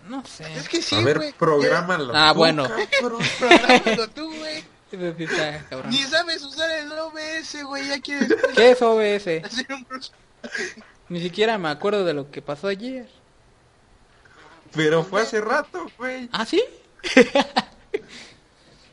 [0.08, 0.44] No sé.
[0.56, 2.12] Es que sí, A ver, prográmalo.
[2.14, 2.68] Ah, tú, bueno.
[2.98, 3.20] cabrón.
[3.22, 4.64] Ya, Prográmalo tú, güey.
[5.90, 7.86] Ni sabes usar el OBS, güey.
[7.88, 9.26] Ya quieres ¿Qué es OBS?
[11.08, 13.08] Ni siquiera me acuerdo de lo que pasó ayer.
[14.72, 16.28] Pero fue hace rato, güey.
[16.32, 16.62] ¿Ah, sí?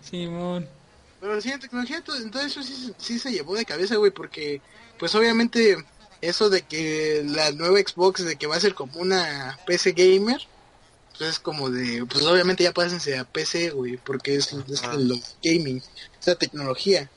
[0.01, 0.67] Simón.
[1.19, 4.61] Pero sí, en tecnología, entonces eso sí, sí se llevó de cabeza, güey, porque,
[4.99, 5.77] pues obviamente,
[6.21, 10.41] eso de que la nueva Xbox, de que va a ser como una PC gamer,
[11.17, 15.15] pues es como de, pues obviamente ya pásense a PC, güey, porque es, es lo
[15.43, 15.81] gaming,
[16.19, 17.09] esa tecnología.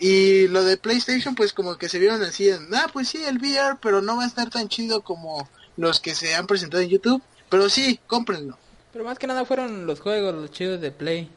[0.00, 3.38] Y lo de PlayStation, pues como que se vieron así, en, ah, pues sí, el
[3.38, 6.88] VR, pero no va a estar tan chido como los que se han presentado en
[6.90, 8.56] YouTube, pero sí, cómprenlo.
[8.92, 11.30] Pero más que nada fueron los juegos, los chidos de Play.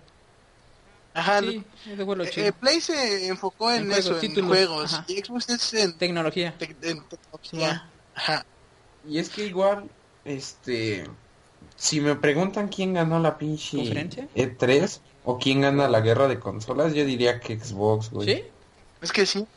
[1.14, 2.48] Ajá, Sí, eso fue lo eh, chido.
[2.48, 5.06] eh, Play se enfocó en, En juegos, eso, en títulos, juegos, ajá.
[5.10, 6.56] y Xbox es en Tecnología.
[6.58, 7.90] tec- en tecnología.
[8.16, 8.46] Ajá.
[9.08, 9.90] Y es que igual,
[10.24, 11.06] este,
[11.82, 14.28] si me preguntan quién ganó la pinche ¿Conferencia?
[14.36, 18.28] E3 o quién gana la guerra de consolas, yo diría que Xbox, güey.
[18.28, 18.44] ¿Sí?
[19.02, 19.48] Es que sí.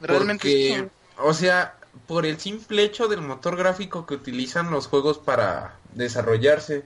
[0.00, 1.12] Realmente Porque, sí.
[1.18, 1.76] o sea,
[2.08, 6.84] por el simple hecho del motor gráfico que utilizan los juegos para desarrollarse,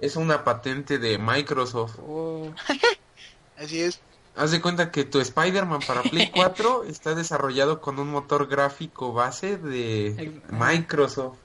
[0.00, 2.00] es una patente de Microsoft.
[2.04, 2.50] Oh,
[3.56, 4.00] Así es.
[4.34, 9.12] Haz de cuenta que tu Spider-Man para Play 4 está desarrollado con un motor gráfico
[9.12, 11.38] base de Microsoft.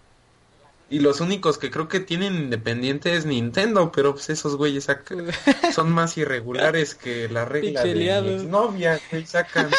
[0.92, 4.88] Y los únicos que creo que tienen independiente es Nintendo, pero pues esos güeyes
[5.74, 8.42] son más irregulares que la regla de mi Pixeleados.
[8.42, 9.72] exnovia, güey, sacan,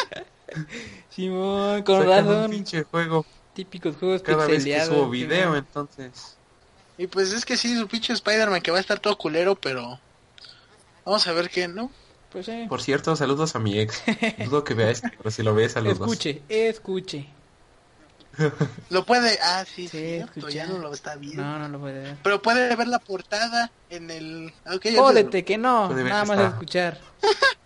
[1.09, 2.51] Simón, con sacan un razón.
[2.51, 5.57] pinche juego Típicos juegos cada vez que subo video, Simón.
[5.57, 6.35] entonces...
[6.97, 9.99] Y pues es que sí, su pinche Spider-Man que va a estar todo culero, pero...
[11.05, 11.91] Vamos a ver qué, ¿no?
[12.31, 12.65] Pues sí.
[12.67, 14.01] Por cierto, saludos a mi ex.
[14.45, 15.99] Dudo que vea esto, pero si lo ve, saludos.
[15.99, 17.27] Escuche, escuche.
[18.89, 19.37] Lo puede...
[19.43, 21.43] Ah, sí, Sí, cierto, ya no lo está viendo.
[21.43, 22.17] No, no lo puede ver.
[22.23, 24.53] Pero puede ver la portada en el...
[24.73, 25.89] Ok, ya Jódete, que no.
[25.89, 26.49] Nada más está.
[26.49, 26.99] escuchar.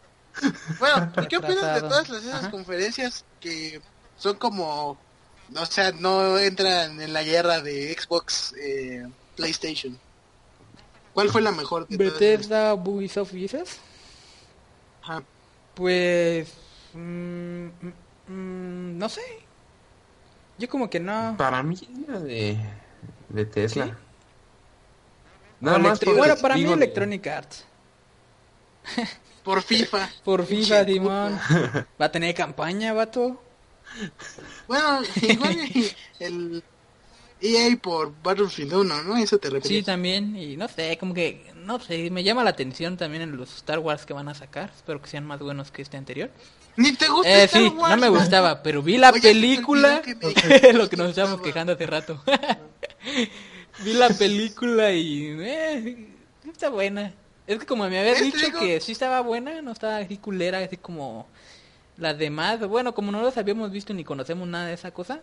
[0.78, 2.52] Bueno, ¿y qué opinas de todas las, esas Ajá.
[2.52, 3.82] conferencias que
[4.18, 4.96] son como...
[5.56, 9.98] O sea, no entran en la guerra de Xbox, eh, PlayStation.
[11.12, 12.14] ¿Cuál fue la mejor de todas?
[12.14, 13.80] Bethesda, Ubisoft y esas.
[15.02, 15.24] Ajá.
[15.74, 16.50] Pues...
[16.94, 17.94] mm, mm,
[18.28, 19.24] mm, no sé.
[20.58, 21.36] Yo como que no.
[21.38, 21.78] Para mí
[22.08, 22.58] la de,
[23.30, 23.86] de Tesla.
[23.86, 23.92] ¿Sí?
[25.60, 27.66] Nada más bueno, para mí de- Electronic Arts.
[29.44, 30.10] Por FIFA.
[30.24, 31.40] Por FIFA, Simón.
[32.00, 33.42] Va a tener campaña, vato.
[34.68, 36.64] Bueno, igual y el,
[37.42, 39.18] EA por Battlefield 1, ¿no?
[39.18, 39.86] Eso te Sí, refieres.
[39.86, 43.56] también, y no sé, como que, no sé, me llama la atención también en los
[43.56, 44.72] Star Wars que van a sacar.
[44.76, 46.30] Espero que sean más buenos que este anterior.
[46.78, 49.28] Ni te gusta Eh, Star sí, Wars, no me gustaba, pero vi la Oye, te
[49.30, 52.22] película, que me lo que nos estábamos quejando hace rato.
[53.84, 56.08] vi la película y eh,
[56.52, 57.14] está buena.
[57.46, 60.60] Es que como me habías dicho Digo- que sí estaba buena, no estaba así culera,
[60.60, 61.28] así como
[61.98, 62.60] las demás.
[62.68, 65.22] Bueno, como no las habíamos visto ni conocemos nada de esa cosa,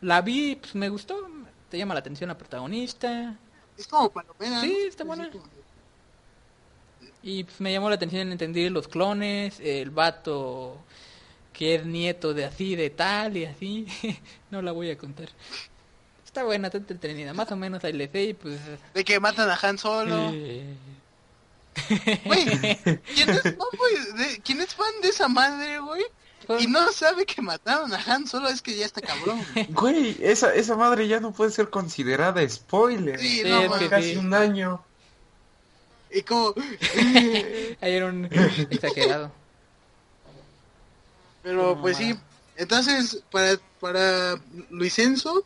[0.00, 1.16] la vi, pues me gustó.
[1.70, 3.36] Te llama la atención la protagonista.
[3.78, 5.30] Es como palomera, Sí, está buena.
[5.30, 5.44] como-
[7.26, 10.76] Y pues, me llamó la atención entender los clones, el vato
[11.54, 13.86] que es nieto de así, de tal y así.
[14.50, 15.28] no la voy a contar.
[16.24, 17.32] Está buena, está entretenida.
[17.32, 18.58] Más o menos ahí le sé y pues...
[18.92, 20.30] De que matan a Han Solo.
[20.34, 20.64] eh,
[22.24, 22.44] Güey,
[23.14, 26.02] ¿quién es, no, güey, de- ¿quién es fan de esa madre, güey?
[26.46, 29.40] Pues- Y no sabe que mataron a Han Solo, es que ya está cabrón.
[29.54, 29.66] güey.
[29.70, 33.18] Güey, esa, esa madre ya no puede ser considerada spoiler.
[33.18, 33.78] Sí, Sí, no, es man.
[33.78, 34.16] que Casi sí.
[34.18, 34.84] un año.
[36.14, 36.54] Y como...
[37.80, 38.24] Ahí era un
[38.70, 39.32] exagerado.
[41.42, 42.14] Pero No, pues sí,
[42.56, 45.44] entonces para, para Luisenzo,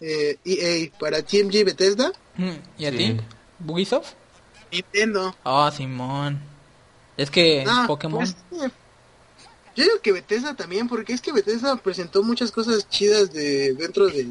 [0.00, 2.96] eh, EA, para TMG Bethesda, Mm, ¿Y a Sí.
[2.96, 3.16] ti?
[3.58, 4.12] ¿Bugisoft?
[4.70, 5.34] Nintendo.
[5.42, 6.38] Oh, Simón.
[7.16, 8.20] Es que No, Pokémon...
[8.20, 8.70] pues, eh,
[9.74, 14.06] yo digo que Bethesda también, porque es que Bethesda presentó muchas cosas chidas de dentro
[14.06, 14.28] de,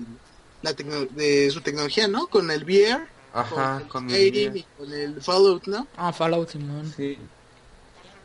[0.62, 2.28] la tecno- de su tecnología, ¿no?
[2.28, 3.06] Con el VR,
[3.40, 5.88] Ajá, con con Skyrim y con el Fallout, ¿no?
[5.98, 6.94] Ah, Fallout, Simón.
[6.96, 7.18] Sí.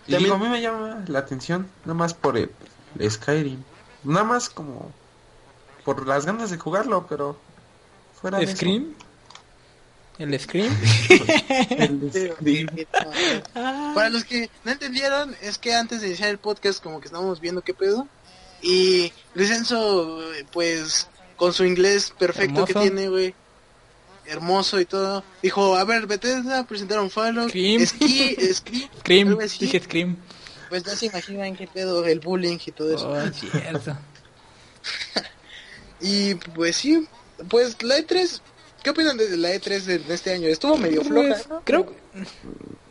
[0.06, 2.50] Y También- digo, a mí me llama la atención, nada más por el,
[2.98, 3.62] el Skyrim.
[4.04, 4.90] Nada más como
[5.84, 7.36] por las ganas de jugarlo, pero
[8.20, 8.56] fuera de eso.
[8.56, 8.94] ¿Scream?
[10.18, 10.72] ¿El Scream?
[11.70, 12.68] El Skyrim.
[13.54, 17.06] Ah, Para los que no entendieron, es que antes de iniciar el podcast como que
[17.06, 18.06] estábamos viendo qué pedo.
[18.60, 23.34] Y Luisenzo, eh, pues, con su inglés perfecto que tiene, güey.
[24.26, 25.24] Hermoso y todo.
[25.42, 27.48] Dijo, a ver, Bethesda, presentaron Fallout.
[27.50, 27.82] Scream.
[27.82, 28.88] Esqui, Scream.
[29.00, 29.58] Scream, algo así.
[29.66, 30.16] dije Scream.
[30.68, 33.10] Pues ya se imaginan qué pedo, el bullying y todo eso.
[33.10, 33.96] Oh, cierto.
[36.00, 37.06] Y pues sí,
[37.48, 38.40] pues la E3,
[38.82, 40.48] ¿qué opinan de la E3 de, de este año?
[40.48, 41.60] Estuvo medio floja, Pues, ¿no?
[41.64, 41.94] creo que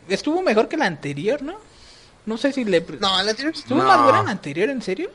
[0.08, 1.58] estuvo mejor que la anterior, ¿no?
[2.24, 2.80] No sé si le...
[3.00, 3.84] No, la anterior ¿Estuvo No.
[3.84, 5.10] más buena la anterior, en serio?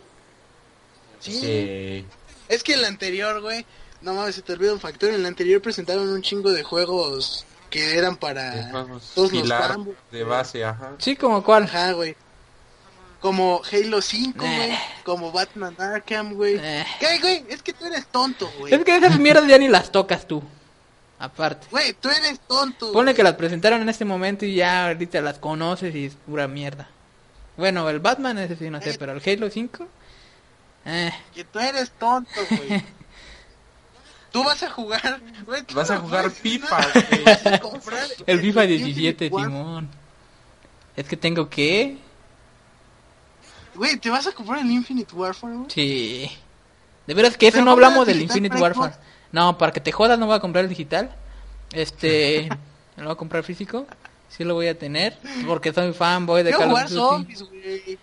[1.20, 1.32] sí.
[1.40, 2.06] Sí.
[2.50, 3.66] Es que en la anterior, güey,
[4.02, 5.10] no mames, se te olvida un factor.
[5.12, 10.24] En la anterior presentaron un chingo de juegos que eran para juegos todos los de
[10.24, 10.94] base, ajá.
[11.00, 11.64] Sí, como cuál.
[11.64, 12.16] Ajá, güey.
[13.20, 14.72] Como Halo 5, güey.
[14.72, 14.80] Eh.
[15.04, 16.58] Como Batman Arkham, güey.
[16.62, 16.86] Eh.
[17.00, 17.46] ¿Qué, güey?
[17.50, 18.74] Es que tú eres tonto, güey.
[18.74, 20.44] Es que esas mierdas ya ni las tocas tú.
[21.20, 21.66] Aparte.
[21.72, 22.92] Güey, tú eres tonto.
[22.94, 23.16] Ponle güey.
[23.16, 26.88] que las presentaron en este momento y ya ahorita las conoces y es pura mierda.
[27.58, 28.96] Bueno, el Batman ese sí no sé, Eh.
[29.00, 29.88] pero el Halo 5...
[30.86, 32.84] Eh, Que tú eres tonto, güey.
[34.38, 36.78] Tú vas a jugar, güey, Vas a no jugar el FIFA
[38.28, 39.52] Infinite 17, Warfare.
[39.52, 39.90] Simón.
[40.96, 41.98] Es que tengo que...
[43.74, 45.70] Güey, ¿te vas a comprar el Infinite Warfare, güey?
[45.72, 46.32] Sí.
[47.08, 48.94] De veras que eso no hablamos el del Infinite Warfare.
[49.32, 51.16] No, para que te jodas no voy a comprar el digital.
[51.72, 52.48] Este,
[52.98, 53.88] ¿lo voy a comprar físico?
[54.30, 55.18] Sí lo voy a tener
[55.48, 56.94] porque soy fanboy de Call of Duty.
[56.94, 57.98] zombies, güey.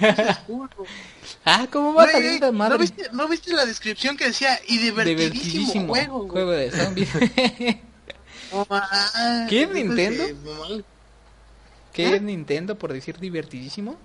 [1.44, 2.74] Ah, ¿cómo va a salir esa madre?
[2.74, 6.30] ¿no viste, ¿No viste la descripción que decía y divertidísimo, juego, güey?
[6.30, 7.08] juego de zombies.
[8.52, 10.24] Mames, ¿Qué es Nintendo?
[11.92, 12.16] ¿Qué ¿Eh?
[12.16, 13.96] es Nintendo por decir divertidísimo?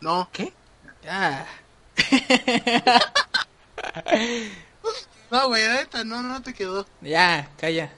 [0.00, 0.28] No.
[0.32, 0.52] ¿Qué?
[1.08, 1.44] Ah,
[5.30, 6.86] No, güey, neta, no, no te quedó.
[7.00, 7.90] ya, calla.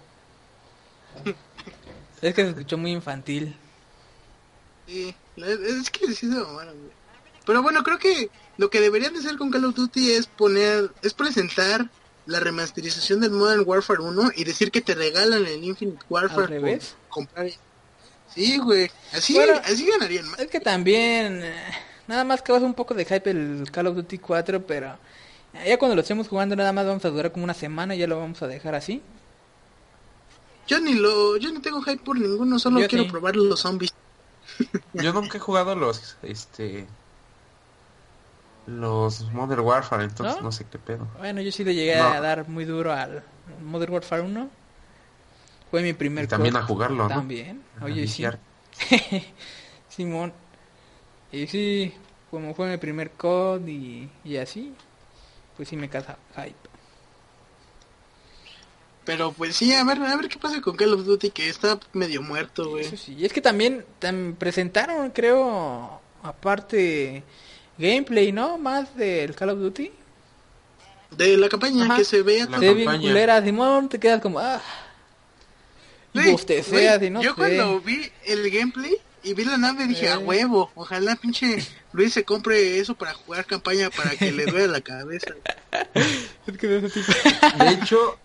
[2.23, 3.55] es que se escuchó muy infantil.
[4.86, 6.93] Sí, es que sí se mamaron, güey.
[7.44, 10.90] Pero bueno, creo que lo que deberían de hacer con Call of Duty es poner,
[11.03, 11.89] es presentar
[12.27, 16.48] la remasterización del Modern Warfare 1 y decir que te regalan el Infinite Warfare ¿Al
[16.48, 16.97] revés?
[17.09, 17.48] comprar.
[18.35, 20.40] Sí, güey, así, Bueno, así ganarían más.
[20.40, 21.55] Es que también, eh,
[22.09, 24.98] nada más causa un poco de hype el Call of Duty 4, pero
[25.65, 28.07] ya cuando lo estemos jugando nada más vamos a durar como una semana y ya
[28.07, 29.03] lo vamos a dejar así.
[30.66, 33.11] Yo ni lo, yo no tengo hype por ninguno, solo Yo quiero sí.
[33.11, 33.95] probar los zombies.
[34.95, 36.87] Yo nunca he jugado los, este...
[38.66, 40.45] Los Modern Warfare, entonces ¿No?
[40.45, 40.53] ¿No?
[40.53, 41.07] sé qué pedo.
[41.19, 42.09] Bueno, yo sí le llegué No.
[42.09, 43.23] a dar muy duro al
[43.65, 44.51] Modern Warfare 1.
[45.70, 47.09] Fue mi primer Y también a jugarlo, ¿no?
[47.09, 47.62] También.
[47.81, 48.24] Oye, sí.
[49.89, 50.33] Simón.
[51.31, 51.95] Y sí,
[52.31, 54.74] como fue mi primer COD y, y así,
[55.57, 56.55] pues sí me casa hype.
[59.05, 61.78] Pero pues sí, a ver, a ver qué pasa con Call of Duty que está
[61.93, 62.85] medio muerto, güey.
[62.85, 67.23] Eso sí, y es que también tam- presentaron, creo, aparte
[67.78, 68.59] gameplay, ¿no?
[68.59, 69.93] Más del Call of Duty.
[71.12, 71.97] De la campaña, Ajá.
[71.99, 74.61] que se vea La Se ve culera, Simón, te quedas como, ah.
[76.12, 77.37] Y güey, y no Yo sé.
[77.37, 78.97] cuando vi el gameplay
[79.27, 80.12] y vi la nave dije, Eh.
[80.12, 81.59] a huevo, ojalá pinche
[81.93, 85.35] Luis se compre eso para jugar campaña para que le duele la cabeza.
[86.47, 88.19] Es que de hecho,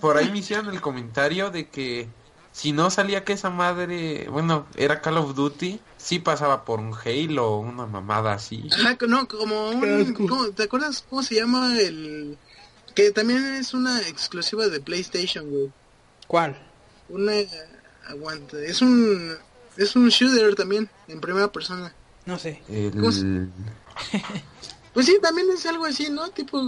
[0.00, 2.06] por ahí me hicieron el comentario de que
[2.52, 6.92] si no salía que esa madre, bueno, era Call of Duty, sí pasaba por un
[6.94, 8.68] Halo o una mamada así.
[8.72, 10.02] Ajá, no, como un...
[10.02, 10.26] asco.
[10.28, 12.36] ¿cómo- ¿Te acuerdas cómo se llama el...?
[12.94, 15.70] Que también es una exclusiva de PlayStation, güey.
[16.26, 16.58] ¿Cuál?
[17.08, 17.32] Una...
[18.06, 19.34] Aguanta, es un...
[19.76, 21.94] Es un shooter también, en primera persona.
[22.26, 22.62] No sé.
[22.92, 23.50] ¿Cómo se- El...
[24.92, 26.28] Pues sí, también es algo así, ¿no?
[26.30, 26.60] Tipo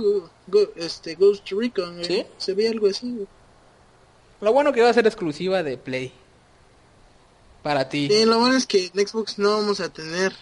[0.47, 2.02] go- este Ghost Recon.
[2.05, 2.24] ¿Sí?
[2.39, 3.26] Se ve algo así.
[4.40, 6.10] Lo bueno que va a ser exclusiva de Play.
[7.62, 8.09] Para ti.
[8.10, 10.32] Sí, lo bueno es que en Xbox no vamos a tener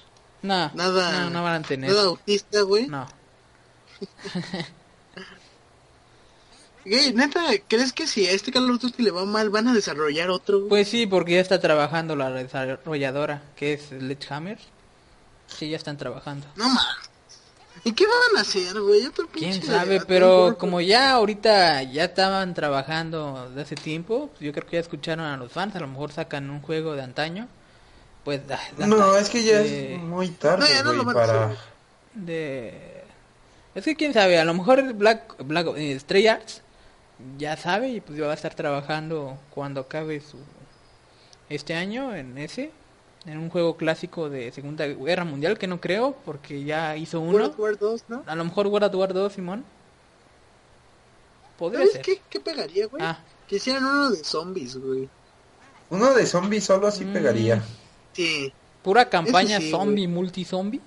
[0.43, 1.91] No, nada- no, no van a tener.
[1.91, 2.87] nada autista, güey.
[2.87, 3.07] No.
[6.85, 9.75] Güey, neta, ¿crees que si a este Call of Duty le va mal van a
[9.75, 10.59] desarrollar otro?
[10.59, 10.69] güey?
[10.69, 14.59] Pues sí, porque ya está trabajando la desarrolladora, que es Sledgehammer.
[15.47, 16.47] Sí, ya están trabajando.
[16.57, 16.83] No mames.
[17.85, 19.07] ¿Y qué van a hacer, güey?
[19.07, 24.31] Otro Quién pinche sabe, Atom pero como ya ahorita ya estaban trabajando de hace tiempo,
[24.41, 27.03] yo creo que ya escucharon a los fans, a lo mejor sacan un juego de
[27.03, 27.49] antaño.
[28.25, 30.97] Pues de No, antaño, es que ya de- es muy tarde, No, ya no güey,
[30.99, 31.57] lo van a hacer, para...
[32.15, 33.03] de
[33.75, 36.61] es que quién sabe, a lo mejor Black Black eh, Stray Arts
[37.39, 40.39] ya sabe y pues va a estar trabajando cuando acabe su
[41.49, 42.71] este año en ese
[43.27, 47.39] en un juego clásico de Segunda Guerra Mundial que no creo porque ya hizo uno.
[47.39, 48.23] World War 2, ¿no?
[48.27, 49.65] A lo mejor World War 2, Simón.
[51.59, 52.03] Podría ¿Sabes ser.
[52.03, 53.03] qué, qué pegaría, güey?
[53.05, 55.09] Ah, Que hicieran uno de zombies, güey.
[55.91, 57.13] Uno de zombies solo así Mm.
[57.13, 57.63] pegaría.
[58.15, 58.53] Sí.
[58.83, 60.81] pura campaña sí, zombie, multi-zombie.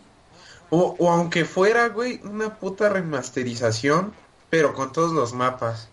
[0.70, 4.14] O, o aunque fuera, güey, una puta remasterización,
[4.50, 5.88] pero con todos los mapas.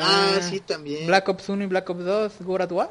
[0.00, 1.06] Ah, sí, también.
[1.06, 2.90] Black Ops 1 y Black Ops 2, World at War.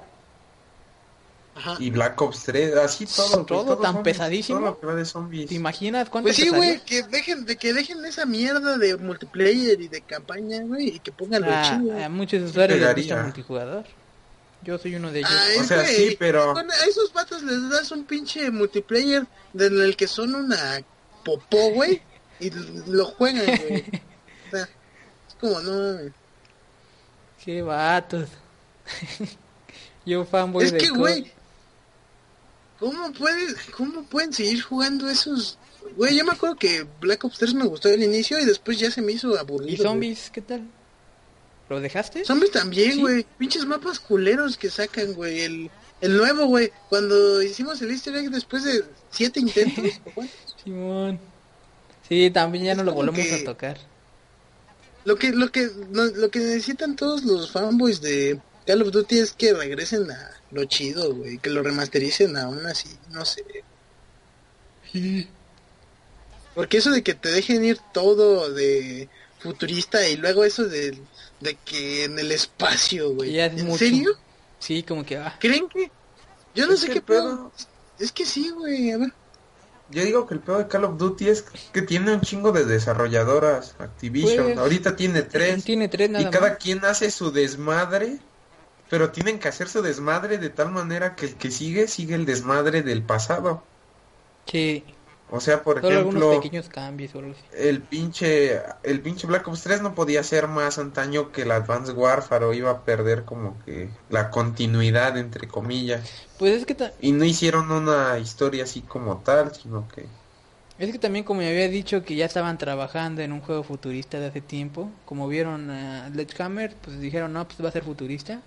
[1.56, 1.76] Ajá.
[1.80, 3.44] Y Black Ops 3, así todo.
[3.46, 4.60] Todo tan zombies, pesadísimo.
[4.60, 5.50] todo lo que va de zombies.
[5.50, 9.82] ¿Te imaginas cuánto Pues sí, güey, que dejen, de que dejen esa mierda de multiplayer
[9.82, 11.98] y de campaña, güey, y que pongan lo Ah, chido.
[12.04, 13.86] a muchos usuarios les gusta multijugador.
[14.64, 15.32] Yo soy uno de ellos.
[15.32, 19.26] Ay, O sea, güey, sí, pero- con- a esos patos les das un pinche multiplayer
[19.54, 20.80] de- en el que son una
[21.24, 22.02] popó, güey,
[22.40, 22.52] y
[22.88, 23.84] lo juegan, güey.
[24.48, 26.12] O sea, es como, no mames.
[27.48, 28.28] Qué vatos.
[30.06, 31.32] Yo fanboy Es de que, güey,
[32.78, 35.58] ¿cómo, puede, ¿cómo pueden seguir jugando esos?
[35.96, 38.92] Güey, yo me acuerdo que Black Ops 3 me gustó al inicio y después ya
[38.92, 39.72] se me hizo aburrido.
[39.72, 40.68] ¿Y zombies qué tal?
[41.70, 42.26] ¿Lo dejaste?
[42.26, 43.00] Zombies también, Sí.
[43.00, 43.26] güey.
[43.38, 45.40] Pinches mapas culeros que sacan, güey.
[45.42, 45.72] El,
[46.02, 46.72] el nuevo, güey.
[46.90, 49.86] Cuando hicimos el easter egg después de siete intentos.
[50.64, 51.18] Simón.
[52.10, 53.78] Sí, también ya Es no lo volvemos que- a tocar.
[55.08, 59.20] Lo que, lo que, no- lo que necesitan todos los fanboys de Call of Duty
[59.20, 61.38] es que regresen a lo chido, güey.
[61.38, 63.44] Que lo remastericen aún así, no sé.
[66.56, 69.08] Porque eso de que te dejen ir todo de
[69.40, 70.98] futurista y luego eso de,
[71.40, 73.40] de que en el espacio, güey.
[73.40, 73.78] Es ¿En mucho.
[73.80, 74.12] serio?
[74.60, 75.38] Sí, como que ah.
[75.40, 75.92] ¿Creen que?
[76.56, 77.52] Yo no Es sé qué pedo-
[78.00, 78.92] Es que sí, güey.
[78.92, 79.14] A ver.
[79.90, 82.66] Yo digo que el peor de Call of Duty es que tiene un chingo de
[82.66, 83.76] desarrolladoras.
[83.80, 84.46] Activision.
[84.46, 85.64] Pues, Ahorita tiene tres.
[85.64, 86.58] Tiene tres nada y cada más.
[86.58, 88.20] quien hace su desmadre.
[88.90, 92.26] Pero tienen que hacer su desmadre de tal manera que el que sigue sigue el
[92.26, 93.64] desmadre del pasado.
[94.46, 94.84] Sí,
[95.30, 97.14] O sea, por solo ejemplo, pequeños cambios
[97.52, 101.96] el pinche el pinche Black Ops 3 no podía ser más antaño que el Advanced
[101.96, 106.28] Warfare o iba a perder como que la continuidad entre comillas.
[106.38, 110.10] Pues es que ta- Y no hicieron una historia así como tal, sino que
[110.78, 114.20] es que también como me había dicho que ya estaban trabajando en un juego futurista
[114.20, 118.44] de hace tiempo, como vieron a Sledgehammer, pues dijeron, "No, pues va a ser futurista."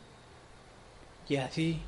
[1.24, 1.86] Y así.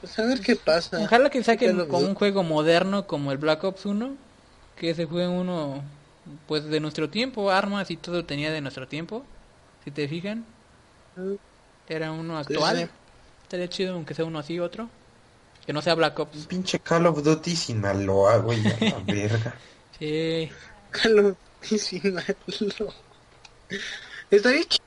[0.00, 0.98] Pues a ver qué pasa.
[1.00, 4.16] Ojalá que saquen como un juego moderno como el Black Ops 1,
[4.76, 5.82] que ese fue uno
[6.46, 9.24] pues de nuestro tiempo, armas y todo tenía de nuestro tiempo.
[9.84, 10.44] Si te fijan,
[11.88, 12.76] era uno actual.
[12.78, 12.88] sí.
[13.42, 14.88] Estaría chido aunque sea uno así otro.
[15.66, 16.46] Que no sea Black Ops.
[16.46, 19.54] pinche Call of Duty Sinaloa, güey, a la verga.
[19.98, 20.50] Sí.
[20.90, 22.94] Call of Duty Sinaloa.
[24.30, 24.84] Estaría chido,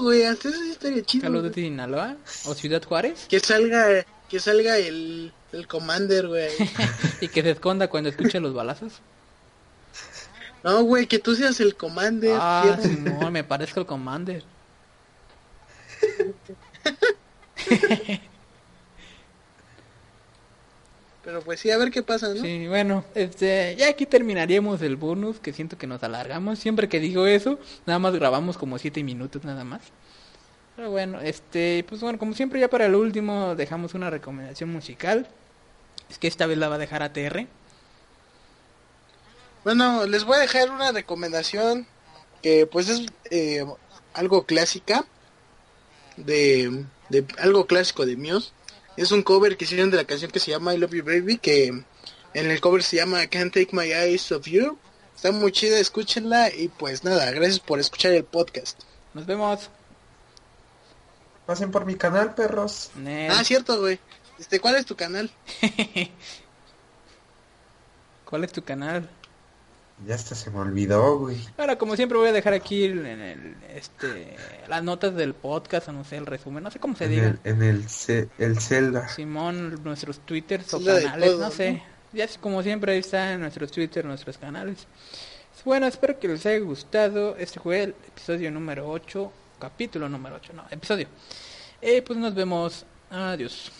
[0.00, 0.24] güey.
[0.24, 1.22] Hasta eso estaría chido.
[1.22, 1.42] Call of.
[1.44, 2.16] Duty Sinaloa
[2.46, 3.26] o Ciudad Juárez.
[3.28, 6.50] Que salga, que salga el, el Commander, güey.
[7.20, 9.00] y que se esconda cuando escuche los balazos.
[10.62, 12.36] No, güey, que tú seas el Commander.
[12.38, 12.78] Ah,
[13.20, 14.44] no, me parezco el Commander.
[21.24, 22.40] Pero pues sí, a ver qué pasa, ¿no?
[22.40, 26.58] Sí, bueno, este, ya aquí terminaríamos el bonus, que siento que nos alargamos.
[26.58, 29.82] Siempre que digo eso, nada más grabamos como siete minutos nada más.
[30.76, 35.28] Pero bueno, este, pues bueno, como siempre ya para el último dejamos una recomendación musical.
[36.08, 37.46] Es que esta vez la va a dejar ATR.
[39.62, 41.86] Bueno, les voy a dejar una recomendación
[42.42, 43.64] que pues es eh,
[44.14, 45.04] algo clásica
[46.16, 48.52] de, de algo clásico de Muse.
[49.00, 51.38] Es un cover que hicieron de la canción que se llama I Love You Baby,
[51.38, 54.76] que en el cover se llama Can't Take My Eyes Off You.
[55.16, 58.78] Está muy chida, escúchenla y pues nada, gracias por escuchar el podcast.
[59.14, 59.70] Nos vemos.
[61.46, 62.90] Pasen por mi canal, perros.
[62.94, 63.30] Nel.
[63.30, 63.98] Ah, cierto, güey.
[64.38, 65.30] Este, ¿cuál es tu canal?
[68.26, 69.08] ¿Cuál es tu canal?
[70.06, 71.36] Ya hasta se me olvidó, güey.
[71.58, 74.34] Ahora, como siempre, voy a dejar aquí en el, este,
[74.68, 77.26] las notas del podcast, o no sé, el resumen, no sé cómo se En diga.
[77.26, 79.08] el, en el, ce- el Zelda.
[79.08, 81.82] Simón, nuestros twitters o canales, no sé.
[82.12, 84.86] Ya es como siempre, ahí está en nuestros twitters, nuestros canales.
[85.64, 87.36] Bueno, espero que les haya gustado.
[87.36, 91.08] Este fue el episodio número 8, capítulo número 8, no, episodio.
[91.82, 92.86] Eh, pues nos vemos.
[93.10, 93.70] Adiós.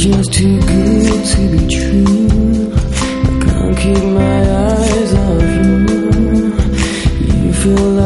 [0.00, 2.72] Just too good to be true.
[2.72, 5.76] I can't keep my eyes off you.
[7.44, 7.99] You feel like